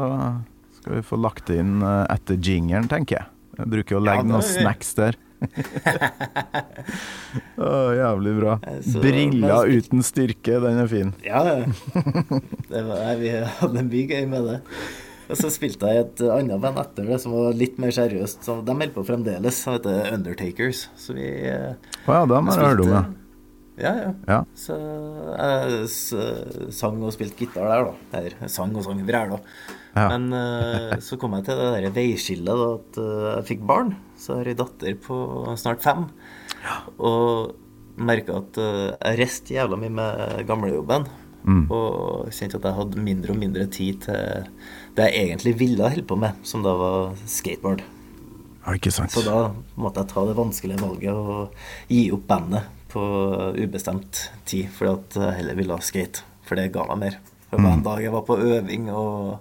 skal 0.80 0.98
vi 0.98 1.06
få 1.06 1.20
lagt 1.22 1.50
det 1.50 1.62
inn 1.62 1.80
eh, 1.86 2.06
etter 2.14 2.38
jingeren, 2.42 2.90
tenker 2.90 3.20
jeg. 3.22 3.32
Jeg 3.60 3.72
bruker 3.74 3.98
å 4.00 4.04
legge 4.04 4.26
ja, 4.26 4.30
noen 4.34 4.46
snacks 4.46 4.94
der. 4.98 5.18
Å, 7.60 7.70
jævlig 7.96 8.34
bra. 8.40 8.56
Eh, 8.68 8.80
så- 8.86 9.02
Briller 9.04 9.68
men- 9.68 9.78
uten 9.80 10.04
styrke, 10.06 10.60
den 10.64 10.80
er 10.84 10.88
fin. 10.92 11.14
Ja, 11.26 11.44
det 11.46 12.82
var, 12.88 12.98
jeg, 13.04 13.20
vi 13.22 13.30
hadde 13.62 13.86
mye 13.90 14.08
gøy 14.10 14.26
med 14.32 14.42
det. 14.50 14.58
Og 15.30 15.38
så 15.38 15.52
spilte 15.54 15.86
jeg 15.94 16.06
et 16.08 16.22
annet 16.26 16.58
band 16.62 16.80
etter 16.82 17.06
det 17.06 17.20
som 17.22 17.36
var 17.36 17.54
litt 17.54 17.76
mer 17.78 17.92
seriøst. 17.94 18.42
Så 18.48 18.56
de 18.66 18.74
holder 18.74 18.94
på 18.96 19.04
fremdeles. 19.06 19.60
Det 19.62 19.74
heter 19.76 20.14
Undertakers. 20.16 20.88
Så 20.98 21.14
vi 21.14 21.28
Å 21.46 21.76
oh, 22.10 22.16
ja, 22.16 22.24
dem 22.26 22.48
har 22.50 22.58
jeg 22.58 22.66
hørt 22.72 22.86
om, 22.86 22.94
ja. 22.96 23.04
Ja, 23.80 23.92
ja. 23.96 24.12
ja. 24.28 24.40
Så 24.58 24.76
jeg 25.38 25.88
sang 26.76 26.98
og 27.06 27.14
spilte 27.16 27.38
gitar 27.46 27.70
der, 27.70 27.92
da. 27.92 28.18
Eller 28.20 28.50
sang 28.52 28.74
og 28.76 28.84
sang 28.88 29.00
vræla. 29.08 29.38
Ja. 29.96 30.06
Men 30.12 30.30
uh, 30.34 30.98
så 31.02 31.18
kom 31.20 31.34
jeg 31.38 31.48
til 31.48 31.60
det 31.60 31.70
der 31.76 31.96
veiskillet 31.96 32.62
da, 32.62 32.68
at 32.78 33.00
uh, 33.02 33.30
jeg 33.40 33.48
fikk 33.54 33.66
barn. 33.70 33.96
Så 34.20 34.38
har 34.38 34.48
jeg 34.48 34.58
ei 34.58 34.62
datter 34.62 35.00
på 35.02 35.18
snart 35.60 35.84
fem. 35.84 36.06
Og 36.98 37.56
merka 38.00 38.40
at 38.40 38.60
uh, 38.62 38.92
jeg 38.94 39.20
reiste 39.20 39.56
jævla 39.56 39.80
mye 39.80 39.96
med 40.02 40.44
gamlejobben. 40.50 41.08
Mm. 41.40 41.64
Og 41.72 42.30
kjente 42.36 42.60
at 42.60 42.68
jeg 42.68 42.78
hadde 42.78 43.04
mindre 43.04 43.34
og 43.34 43.40
mindre 43.40 43.66
tid 43.72 44.02
til 44.04 44.50
det 44.98 45.08
jeg 45.08 45.30
egentlig 45.30 45.54
ville 45.62 45.88
holde 45.88 46.04
på 46.06 46.18
med, 46.20 46.36
som 46.44 46.66
da 46.66 46.74
var 46.78 47.16
skateboard. 47.30 47.82
ja, 48.66 48.76
ikke 48.76 48.92
sant. 48.92 49.14
Så 49.14 49.24
da 49.26 49.54
måtte 49.80 50.04
jeg 50.04 50.12
ta 50.12 50.26
det 50.28 50.36
vanskelige 50.38 50.84
valget 50.84 51.16
og 51.16 51.56
gi 51.88 52.10
opp 52.14 52.28
bandet 52.28 52.68
på 52.90 53.02
ubestemt 53.56 54.28
tid, 54.50 54.68
fordi 54.76 54.92
at 54.92 55.20
jeg 55.22 55.38
heller 55.40 55.58
ville 55.58 55.78
ha 55.78 55.86
skate. 55.86 56.26
For 56.46 56.60
det 56.60 56.72
ga 56.74 56.86
meg 56.92 57.02
mer. 57.06 57.20
Det 57.50 57.58
var 57.58 57.74
en 57.74 57.86
dag 57.86 58.02
jeg 58.04 58.14
var 58.14 58.26
på 58.28 58.38
øving 58.38 58.90
og 58.94 59.40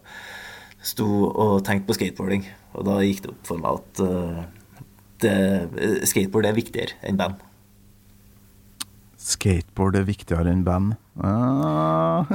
sto 0.84 1.08
og 1.28 1.64
tenkte 1.66 1.88
på 1.90 1.98
skateboarding, 1.98 2.46
og 2.76 2.86
da 2.88 3.00
gikk 3.02 3.24
det 3.24 3.32
opp 3.34 3.48
for 3.48 3.62
meg 3.62 3.80
at 3.80 4.02
uh, 4.04 4.40
det, 5.22 5.34
skateboard 6.06 6.46
er 6.46 6.56
viktigere 6.56 6.98
enn 7.06 7.18
band. 7.18 7.40
Skateboard 9.18 9.98
er 9.98 10.06
viktigere 10.06 10.52
enn 10.52 10.62
band. 10.64 10.94
Ah. 11.18 12.28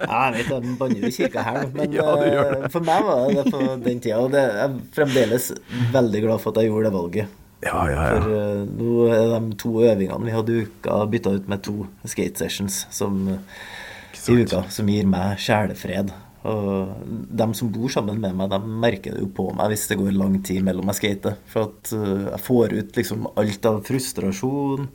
Ja, 0.00 0.30
jeg 0.32 0.38
vet 0.38 0.48
jeg 0.54 0.76
banner 0.80 1.04
jo 1.04 1.10
kirka 1.12 1.44
her, 1.44 1.66
men 1.74 1.92
Ja, 1.98 2.14
eh, 2.24 2.64
for 2.72 2.80
meg 2.86 3.04
var 3.04 3.26
det 3.28 3.44
det 3.44 3.52
på 3.52 3.60
den 3.84 4.00
tida. 4.00 4.22
Og 4.24 4.32
det, 4.32 4.40
jeg 4.40 4.64
er 4.64 4.78
fremdeles 4.96 5.50
veldig 5.92 6.24
glad 6.24 6.40
for 6.40 6.54
at 6.54 6.62
jeg 6.62 6.72
gjorde 6.72 6.88
det 6.88 6.94
valget. 6.96 7.36
Ja, 7.60 7.82
ja, 7.92 8.06
For 8.08 8.32
ja. 8.32 8.40
eh, 8.40 8.64
nå 8.80 9.04
er 9.12 9.34
de 9.34 9.58
to 9.60 9.74
øvingene 9.84 10.24
vi 10.24 10.34
hadde 10.38 10.56
i 10.56 10.64
uka, 10.64 10.96
bytta 11.12 11.36
ut 11.36 11.52
med 11.52 11.64
to 11.68 11.76
skate 12.08 12.40
sessions 12.40 12.86
som, 12.96 13.20
i 13.36 14.40
uka, 14.40 14.64
som 14.72 14.88
gir 14.88 15.04
meg 15.04 15.36
sjelefred. 15.44 16.14
Og 16.48 16.92
de 17.36 17.46
som 17.56 17.68
bor 17.72 17.92
sammen 17.92 18.20
med 18.20 18.36
meg, 18.36 18.48
de 18.52 18.76
merker 18.84 19.16
det 19.16 19.24
jo 19.24 19.32
på 19.36 19.50
meg 19.56 19.74
hvis 19.74 19.88
det 19.90 19.98
går 20.00 20.14
lang 20.16 20.38
tid 20.46 20.62
mellom 20.64 20.88
jeg 20.92 21.00
skater. 21.00 21.36
For 21.50 21.68
at 21.68 21.90
eh, 21.96 22.28
jeg 22.30 22.44
får 22.46 22.76
ut 22.78 23.00
liksom 23.00 23.26
alt 23.34 23.68
av 23.68 23.82
frustrasjon. 23.88 24.88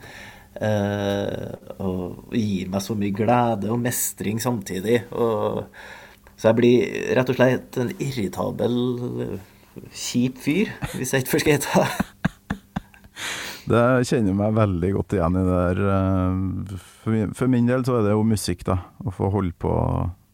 eh, 0.56 1.52
og 1.84 2.34
gir 2.34 2.72
meg 2.72 2.82
så 2.82 2.98
mye 2.98 3.14
glede 3.16 3.70
og 3.74 3.82
mestring 3.84 4.41
samtidig. 4.41 5.04
Og, 5.14 5.66
så 6.36 6.50
jeg 6.50 6.60
blir 6.60 6.98
rett 7.20 7.32
og 7.32 7.38
slett 7.38 7.80
en 7.82 7.93
irritabel, 8.00 8.82
eh, 9.28 9.38
kjip 9.91 10.38
fyr 10.39 10.72
hvis 10.96 11.14
jeg 11.14 11.26
ikke 11.26 11.36
får 11.36 11.46
skata. 11.46 11.88
Det 13.66 13.86
kjenner 14.06 14.36
meg 14.38 14.54
veldig 14.54 14.91
godt 14.93 15.16
igjen 15.18 15.38
i 15.39 15.46
det 15.46 15.62
der. 15.66 15.80
For 17.02 17.14
min, 17.16 17.32
for 17.34 17.50
min 17.50 17.70
del 17.70 17.86
så 17.86 17.98
er 17.98 18.06
det 18.06 18.14
jo 18.14 18.28
musikk, 18.28 18.62
da. 18.68 18.76
Å 19.02 19.14
få 19.14 19.32
holde 19.34 19.56
på 19.58 19.74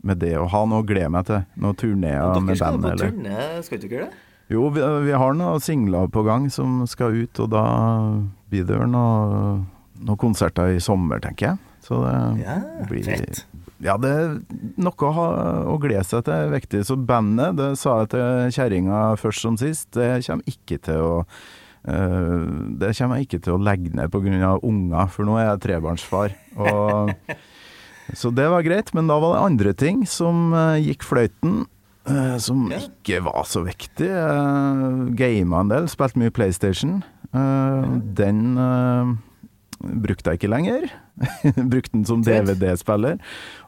med 0.07 0.21
det 0.21 0.33
å 0.39 0.47
ha 0.49 0.63
noe 0.65 0.81
å 0.81 0.87
glede 0.87 1.11
meg 1.13 1.27
til. 1.29 1.43
Noen 1.61 1.77
turneer 1.77 2.33
Dere 2.37 2.57
skal 2.57 2.79
på 2.81 2.93
turné, 3.01 3.39
skal 3.65 3.85
ikke 3.85 4.05
det? 4.05 4.11
Jo, 4.51 4.65
vi, 4.75 4.81
vi 5.05 5.13
har 5.15 5.35
noen 5.37 5.61
singler 5.63 6.09
på 6.11 6.25
gang 6.27 6.49
som 6.51 6.81
skal 6.89 7.15
ut, 7.23 7.39
og 7.39 7.51
da 7.53 7.65
blir 8.51 8.65
det 8.67 8.81
noen 8.83 9.61
noe 10.01 10.17
konserter 10.19 10.73
i 10.75 10.81
sommer, 10.81 11.21
tenker 11.23 11.51
jeg. 11.51 11.61
Så 11.85 12.01
det 12.03 12.13
Ja, 12.43 12.57
blir 12.89 13.05
fett. 13.05 13.43
Ja, 13.81 13.95
det 13.97 14.09
er 14.13 14.33
noe 14.81 15.07
å, 15.07 15.11
ha, 15.15 15.27
å 15.71 15.77
glede 15.81 16.03
seg 16.05 16.25
til, 16.27 16.33
er 16.35 16.53
viktig. 16.53 16.83
Så 16.85 16.97
bandet, 16.97 17.55
det 17.57 17.71
sa 17.81 18.01
jeg 18.03 18.11
til 18.13 18.51
kjerringa 18.57 19.01
først 19.21 19.45
som 19.45 19.57
sist, 19.57 19.89
det 19.97 20.21
kommer 20.27 20.45
ikke 20.49 20.77
til 20.85 21.01
å 21.01 21.15
eh, 21.89 22.43
det 22.81 22.91
kommer 22.97 23.17
jeg 23.21 23.29
ikke 23.29 23.41
til 23.47 23.55
å 23.57 23.61
legge 23.61 23.93
ned 23.97 24.13
pga. 24.13 24.53
unger, 24.61 25.07
for 25.09 25.25
nå 25.25 25.39
er 25.41 25.47
jeg 25.51 25.63
trebarnsfar. 25.65 26.35
Og, 26.57 27.13
så 28.17 28.31
det 28.35 28.47
var 28.51 28.63
greit, 28.65 28.91
men 28.97 29.07
da 29.09 29.17
var 29.21 29.35
det 29.37 29.45
andre 29.45 29.73
ting 29.77 30.03
som 30.09 30.51
eh, 30.57 30.79
gikk 30.89 31.03
fløyten. 31.07 31.65
eh, 32.09 32.37
som 32.41 32.67
ikke 32.73 33.21
var 33.23 33.43
så 33.49 33.61
viktig. 33.65 34.07
Uh, 34.09 35.09
Gama 35.17 35.61
en 35.63 35.71
del, 35.73 35.89
spilte 35.91 36.19
mye 36.21 36.33
PlayStation. 36.33 37.01
Eh, 37.31 37.91
Den 38.17 38.57
eh, 38.59 39.11
brukte 39.81 40.31
jeg 40.33 40.41
ikke 40.41 40.51
lenger. 40.51 40.87
brukte 41.71 41.93
den 41.95 42.05
som 42.09 42.23
DVD-spiller. 42.25 43.19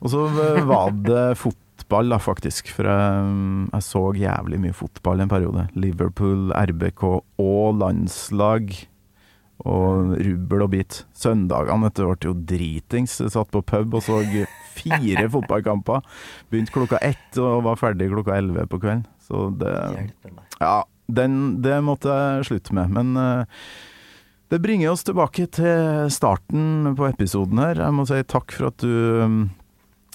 Og 0.02 0.10
så 0.14 0.26
eh, 0.30 0.64
var 0.68 0.92
det 1.06 1.26
fotball, 1.44 2.10
da, 2.14 2.18
faktisk. 2.22 2.72
For 2.74 2.90
jeg, 2.90 3.68
jeg 3.72 3.86
så 3.88 4.04
jævlig 4.18 4.60
mye 4.66 4.76
fotball 4.78 5.24
en 5.24 5.32
periode. 5.32 5.68
Liverpool, 5.78 6.52
RBK 6.58 7.04
og 7.14 7.80
landslag. 7.82 8.74
Og 9.64 10.16
rubbel 10.18 10.66
og 10.66 10.72
bit. 10.74 11.04
Søndagene 11.16 11.88
vet 11.88 12.00
du, 12.00 12.08
ble 12.10 12.30
jo 12.30 12.34
dritings. 12.54 13.20
Satt 13.32 13.54
på 13.54 13.62
pub 13.62 13.96
og 14.00 14.04
så 14.04 14.20
fire 14.74 15.28
fotballkamper. 15.36 16.04
Begynte 16.52 16.76
klokka 16.76 17.00
ett 17.06 17.40
og 17.42 17.64
var 17.70 17.80
ferdig 17.80 18.10
klokka 18.12 18.38
elleve 18.40 18.68
på 18.72 18.82
kvelden. 18.82 19.06
Så 19.24 19.50
det 19.62 19.74
Ja, 20.60 20.84
den, 21.08 21.62
det 21.64 21.80
måtte 21.86 22.12
jeg 22.12 22.48
slutte 22.50 22.76
med. 22.76 22.92
Men 22.94 23.18
uh, 23.18 23.46
det 24.54 24.62
bringer 24.62 24.92
oss 24.92 25.06
tilbake 25.08 25.48
til 25.50 26.10
starten 26.14 26.94
på 26.98 27.08
episoden 27.10 27.62
her. 27.62 27.80
Jeg 27.82 27.96
må 27.96 28.06
si 28.10 28.20
takk 28.30 28.54
for 28.54 28.70
at 28.70 28.84
du 28.84 29.24
um, 29.24 29.38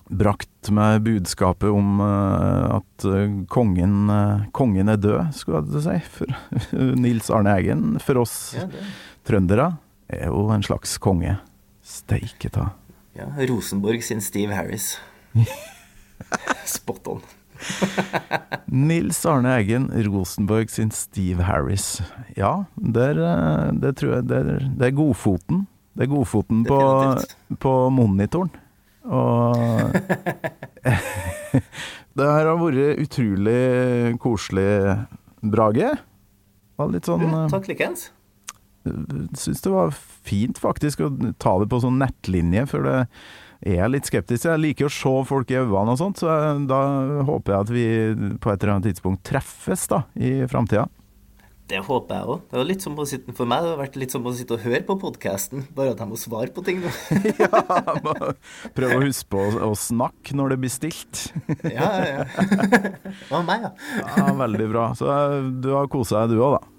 brakte 0.09 0.73
meg 0.75 1.03
budskapet 1.05 1.69
om 1.73 1.99
uh, 2.01 2.79
at 2.79 3.07
eh, 3.09 3.35
kongen, 3.51 4.09
uh, 4.09 4.47
kongen 4.57 4.89
er 4.89 5.01
død, 5.01 5.35
skulle 5.37 5.65
jeg 5.75 5.85
si. 5.85 5.99
For 6.15 6.33
Nils 7.03 7.33
Arne 7.35 7.57
Eggen, 7.59 7.99
for 8.05 8.23
oss 8.23 8.39
Ja, 8.57 8.69
det. 8.71 8.85
Trøndere, 9.29 9.73
er 10.09 10.31
jo 10.33 10.47
en 10.55 10.65
slags 10.65 10.97
konge. 11.03 11.37
Steike 11.85 12.51
ta. 12.53 12.71
ja, 13.17 13.29
Rosenborg 13.49 14.03
sin 14.05 14.21
Steve 14.25 14.55
Harris. 14.57 14.97
Spot 16.77 17.09
on. 17.15 17.23
Nils 18.89 19.19
Arne 19.27 19.57
Eggen, 19.59 19.89
Rosenborg 20.07 20.71
sin 20.71 20.91
Steve 20.95 21.43
Harris. 21.49 22.01
Ja, 22.37 22.65
der, 22.77 23.19
eh, 23.19 23.73
det 23.83 23.97
tror 23.99 24.19
jeg 24.19 24.29
det 24.31 24.39
er, 24.39 24.69
det 24.79 24.91
er 24.91 24.97
godfoten. 24.97 25.67
Det 25.99 26.07
er 26.07 26.13
godfoten 26.13 26.63
på, 26.69 26.79
på 27.59 27.75
monitoren. 27.91 28.53
Og 29.09 29.57
Det 32.19 32.27
her 32.27 32.49
har 32.51 32.59
vært 32.59 33.01
utrolig 33.03 34.19
koselig, 34.23 34.71
Brage. 35.43 35.91
Var 36.79 36.93
litt 36.95 37.07
sånn 37.09 37.25
Ja, 37.25 37.45
eh, 37.45 37.51
takk 37.53 37.69
likeens. 37.71 38.09
Syns 39.39 39.65
det 39.65 39.73
var 39.73 39.93
fint 39.97 40.61
faktisk 40.61 41.05
å 41.05 41.13
ta 41.41 41.57
det 41.63 41.69
på 41.71 41.81
sånn 41.83 42.01
nettlinje, 42.03 42.67
for 42.71 42.87
det 42.87 42.99
er 43.67 43.91
litt 43.91 44.07
skeptisk. 44.07 44.47
Jeg 44.47 44.63
liker 44.63 44.89
å 44.89 44.93
se 44.93 45.15
folk 45.29 45.51
i 45.51 45.59
øynene 45.59 45.97
og 45.97 46.01
sånt, 46.01 46.21
så 46.23 46.31
jeg, 46.31 46.63
da 46.71 46.83
håper 47.27 47.55
jeg 47.55 47.67
at 47.67 47.75
vi 47.75 47.89
på 48.39 48.53
et 48.53 48.63
eller 48.63 48.77
annet 48.77 48.93
tidspunkt 48.93 49.25
treffes 49.27 49.89
da, 49.91 50.05
i 50.15 50.41
framtida. 50.51 50.87
Det 51.69 51.83
håper 51.85 52.17
jeg 52.17 52.25
òg. 52.33 52.45
Det 52.49 52.57
var 52.57 52.65
litt 52.65 52.85
som 52.85 52.95
å 52.97 53.05
sitte, 53.05 53.33
for 53.37 53.49
meg 53.49 53.61
det 53.61 53.73
har 53.75 53.81
vært 53.83 53.97
litt 54.01 54.15
som 54.15 54.25
å 54.25 54.33
sitte 54.33 54.57
og 54.57 54.63
høre 54.65 54.81
på 54.89 54.95
podkasten, 55.03 55.67
bare 55.77 55.93
at 55.93 56.01
jeg 56.01 56.09
må 56.09 56.17
svare 56.17 56.49
på 56.55 56.65
ting 56.65 56.81
nå. 56.81 56.93
Prøv 58.79 58.95
å 58.95 59.03
huske 59.03 59.29
på 59.35 59.43
å, 59.43 59.51
å 59.69 59.77
snakke 59.77 60.37
når 60.39 60.55
det 60.55 60.59
blir 60.63 60.73
stilt. 60.73 61.27
Ja, 61.69 61.91
ja, 62.01 62.23
ja. 62.23 62.49
Det 63.05 63.29
var 63.29 63.45
meg, 63.45 63.69
ja. 63.69 63.75
Ja, 64.17 64.33
veldig 64.39 64.71
bra. 64.73 64.89
Så 64.97 65.13
eh, 65.13 65.53
du 65.61 65.75
har 65.75 65.93
kosa 65.93 66.25
deg 66.25 66.39
du 66.39 66.45
òg, 66.47 66.57
da. 66.57 66.78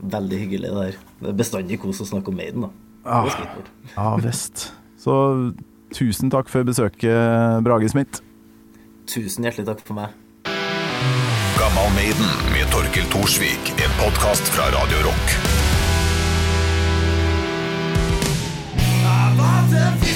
Veldig 0.00 0.38
hyggelig 0.38 0.70
det 0.70 0.76
der. 0.76 0.98
Det 1.22 1.32
er 1.32 1.38
bestandig 1.38 1.80
kos 1.82 2.02
å 2.04 2.08
snakke 2.08 2.32
om 2.32 2.38
Maiden, 2.38 2.66
da. 2.66 2.70
Ah. 3.06 3.28
Ja 3.94 4.16
visst. 4.18 4.72
Så 4.98 5.14
tusen 5.94 6.30
takk 6.32 6.50
for 6.50 6.66
besøket, 6.66 7.62
Brage 7.64 7.88
Smith. 7.92 8.22
Tusen 9.06 9.46
hjertelig 9.46 9.68
takk 9.68 9.84
for 9.86 9.94
meg. 10.00 10.16
Gammal 11.56 11.92
Maiden 11.94 12.32
med 12.52 12.66
Torkel 12.74 13.06
Thorsvik, 13.14 13.72
en 13.78 13.94
podkast 14.02 14.50
fra 14.56 14.68
Radio 14.74 15.06
Rock. 15.06 15.36
I 18.76 19.38
var 19.38 20.15